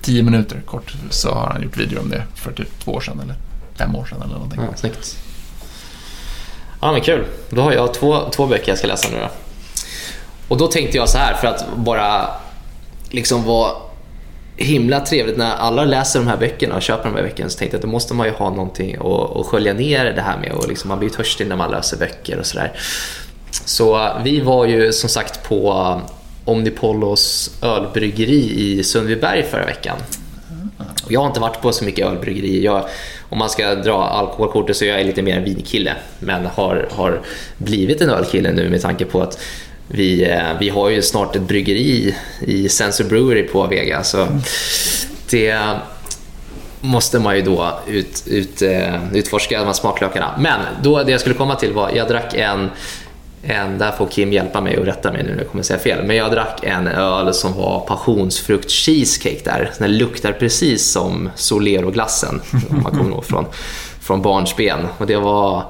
tio 0.00 0.22
minuter 0.22 0.60
kort 0.66 0.94
så 1.10 1.30
har 1.30 1.46
han 1.46 1.62
gjort 1.62 1.76
video 1.76 2.00
om 2.00 2.10
det 2.10 2.22
för 2.34 2.52
typ 2.52 2.80
två 2.84 2.92
år 2.92 3.00
sedan 3.00 3.20
eller 3.20 3.34
fem 3.74 3.96
år 3.96 4.04
sedan 4.04 4.22
eller 4.22 4.34
någonting. 4.34 4.60
Ja, 4.70 4.76
snyggt. 4.76 5.16
Ja, 6.80 6.92
men 6.92 7.00
kul. 7.00 7.24
Då 7.50 7.62
har 7.62 7.72
jag 7.72 7.94
två, 7.94 8.30
två 8.30 8.46
böcker 8.46 8.68
jag 8.68 8.78
ska 8.78 8.86
läsa 8.86 9.08
nu 9.12 9.20
då. 9.20 9.28
Och 10.48 10.58
då 10.58 10.66
tänkte 10.66 10.96
jag 10.96 11.08
så 11.08 11.18
här, 11.18 11.34
för 11.34 11.46
att 11.46 11.76
bara 11.76 12.28
liksom 13.10 13.44
vara 13.44 13.72
himla 14.56 15.00
trevligt 15.00 15.36
när 15.36 15.54
alla 15.54 15.84
läser 15.84 16.18
de 16.18 16.28
här 16.28 16.36
böckerna 16.36 16.74
och 16.74 16.82
köper 16.82 17.04
de 17.04 17.16
här 17.16 17.22
böckerna 17.22 17.48
så 17.50 17.58
tänkte 17.58 17.76
jag 17.76 17.78
att 17.78 17.82
då 17.82 17.88
måste 17.88 18.14
man 18.14 18.26
ju 18.26 18.32
ha 18.32 18.50
någonting 18.50 18.96
att, 18.96 19.36
att 19.36 19.46
skölja 19.46 19.74
ner 19.74 20.04
det 20.04 20.22
här 20.22 20.38
med 20.38 20.52
och 20.52 20.68
liksom, 20.68 20.88
man 20.88 20.98
blir 20.98 21.08
ju 21.08 21.14
törstig 21.14 21.46
när 21.46 21.56
man 21.56 21.70
läser 21.70 21.96
böcker 21.96 22.38
och 22.38 22.46
sådär. 22.46 22.72
Så 23.50 24.12
vi 24.24 24.40
var 24.40 24.66
ju 24.66 24.92
som 24.92 25.08
sagt 25.08 25.48
på 25.48 26.00
Omnipollos 26.44 27.50
ölbryggeri 27.62 28.60
i 28.60 28.84
Sundbyberg 28.84 29.42
förra 29.42 29.64
veckan. 29.64 29.96
Och 31.04 31.12
Jag 31.12 31.20
har 31.20 31.26
inte 31.26 31.40
varit 31.40 31.60
på 31.60 31.72
så 31.72 31.84
mycket 31.84 32.06
ölbryggeri. 32.06 32.64
Jag, 32.64 32.84
om 33.28 33.38
man 33.38 33.50
ska 33.50 33.74
dra 33.74 34.04
alkoholkortet 34.04 34.76
så 34.76 34.84
är 34.84 34.88
jag 34.88 35.06
lite 35.06 35.22
mer 35.22 35.36
en 35.36 35.44
vinkille. 35.44 35.94
Men 36.18 36.46
har, 36.46 36.88
har 36.90 37.20
blivit 37.58 38.00
en 38.00 38.10
ölkille 38.10 38.52
nu 38.52 38.70
med 38.70 38.82
tanke 38.82 39.04
på 39.04 39.22
att 39.22 39.38
vi, 39.88 40.30
eh, 40.30 40.58
vi 40.60 40.68
har 40.68 40.88
ju 40.88 41.02
snart 41.02 41.36
ett 41.36 41.42
bryggeri 41.42 42.14
i 42.40 42.68
Sensor 42.68 43.04
Brewery 43.04 43.42
på 43.42 43.66
Vega. 43.66 44.02
Så 44.02 44.26
det 45.30 45.58
måste 46.80 47.18
man 47.18 47.36
ju 47.36 47.42
då 47.42 47.80
ut, 47.88 48.22
ut, 48.26 48.62
eh, 48.62 49.14
utforska 49.14 49.58
de 49.58 49.64
här 49.64 49.72
smaklökarna. 49.72 50.34
Men 50.38 50.60
då, 50.82 51.02
det 51.02 51.10
jag 51.10 51.20
skulle 51.20 51.34
komma 51.34 51.54
till 51.54 51.72
var, 51.72 51.90
jag 51.94 52.08
drack 52.08 52.34
en 52.34 52.70
en, 53.42 53.78
där 53.78 53.92
får 53.92 54.06
Kim 54.06 54.32
hjälpa 54.32 54.60
mig 54.60 54.78
och 54.78 54.86
rätta 54.86 55.12
mig 55.12 55.22
nu 55.22 55.30
när 55.30 55.38
jag 55.38 55.50
kommer 55.50 55.64
säga 55.64 55.78
fel. 55.78 56.06
Men 56.06 56.16
jag 56.16 56.30
drack 56.30 56.60
en 56.62 56.86
öl 56.86 57.34
som 57.34 57.52
var 57.52 57.80
passionsfrukt 57.80 58.70
cheesecake 58.70 59.40
där. 59.44 59.70
Den 59.78 59.98
luktar 59.98 60.32
precis 60.32 60.92
som 60.92 61.30
Solero-glassen, 61.34 62.40
om 62.70 62.82
man 62.82 62.92
kommer 62.92 63.10
ihåg 63.10 63.24
från, 63.24 63.46
från 64.00 64.22
barnsben. 64.22 64.86
Och 64.98 65.06
det 65.06 65.16
var, 65.16 65.64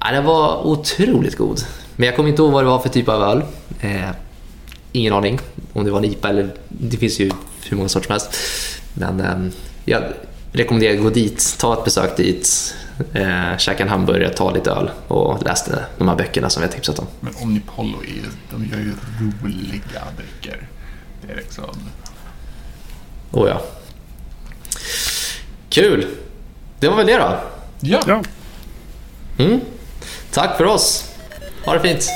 ja, 0.00 0.12
det 0.12 0.20
var 0.20 0.66
otroligt 0.66 1.36
god. 1.36 1.60
Men 1.96 2.06
jag 2.06 2.16
kommer 2.16 2.28
inte 2.28 2.42
ihåg 2.42 2.52
vad 2.52 2.64
det 2.64 2.68
var 2.68 2.78
för 2.78 2.88
typ 2.88 3.08
av 3.08 3.22
öl. 3.22 3.42
Eh, 3.80 4.10
ingen 4.92 5.12
aning 5.12 5.40
om 5.72 5.84
det 5.84 5.90
var 5.90 5.98
en 5.98 6.04
IPA 6.04 6.28
eller 6.28 6.50
det 6.68 6.96
finns 6.96 7.20
ju 7.20 7.30
hur 7.68 7.76
många 7.76 7.88
sorter 7.88 8.06
som 8.06 8.12
helst. 8.12 8.36
Men 8.94 9.20
eh, 9.20 9.52
jag 9.84 10.02
rekommenderar 10.52 10.94
att 10.94 11.02
gå 11.02 11.10
dit, 11.10 11.56
ta 11.58 11.78
ett 11.78 11.84
besök 11.84 12.16
dit, 12.16 12.74
eh, 13.12 13.56
käka 13.58 13.82
en 13.82 13.88
hamburgare, 13.88 14.32
ta 14.34 14.50
lite 14.50 14.70
öl 14.70 14.90
och 15.08 15.42
läste 15.44 15.84
de 15.98 16.08
här 16.08 16.16
böckerna 16.16 16.50
som 16.50 16.62
vi 16.62 16.66
har 16.68 16.74
tipsat 16.74 16.98
om. 16.98 17.06
Men 17.20 17.34
Omnipollo, 17.42 18.02
är, 18.02 18.28
de 18.50 18.64
gör 18.64 18.78
ju 18.78 18.92
roliga 19.20 20.02
drycker. 20.16 20.68
Det 21.26 21.32
är 21.32 21.36
liksom... 21.36 21.64
Oh 23.32 23.48
ja. 23.48 23.62
Kul! 25.70 26.06
Det 26.80 26.88
var 26.88 26.96
väl 26.96 27.06
det 27.06 27.16
då. 27.16 27.40
Ja, 27.80 28.00
Ja. 28.06 28.22
Mm. 29.38 29.60
Tack 30.32 30.56
för 30.56 30.64
oss. 30.64 31.04
Ha 31.64 31.74
det 31.74 31.80
fint. 31.80 32.08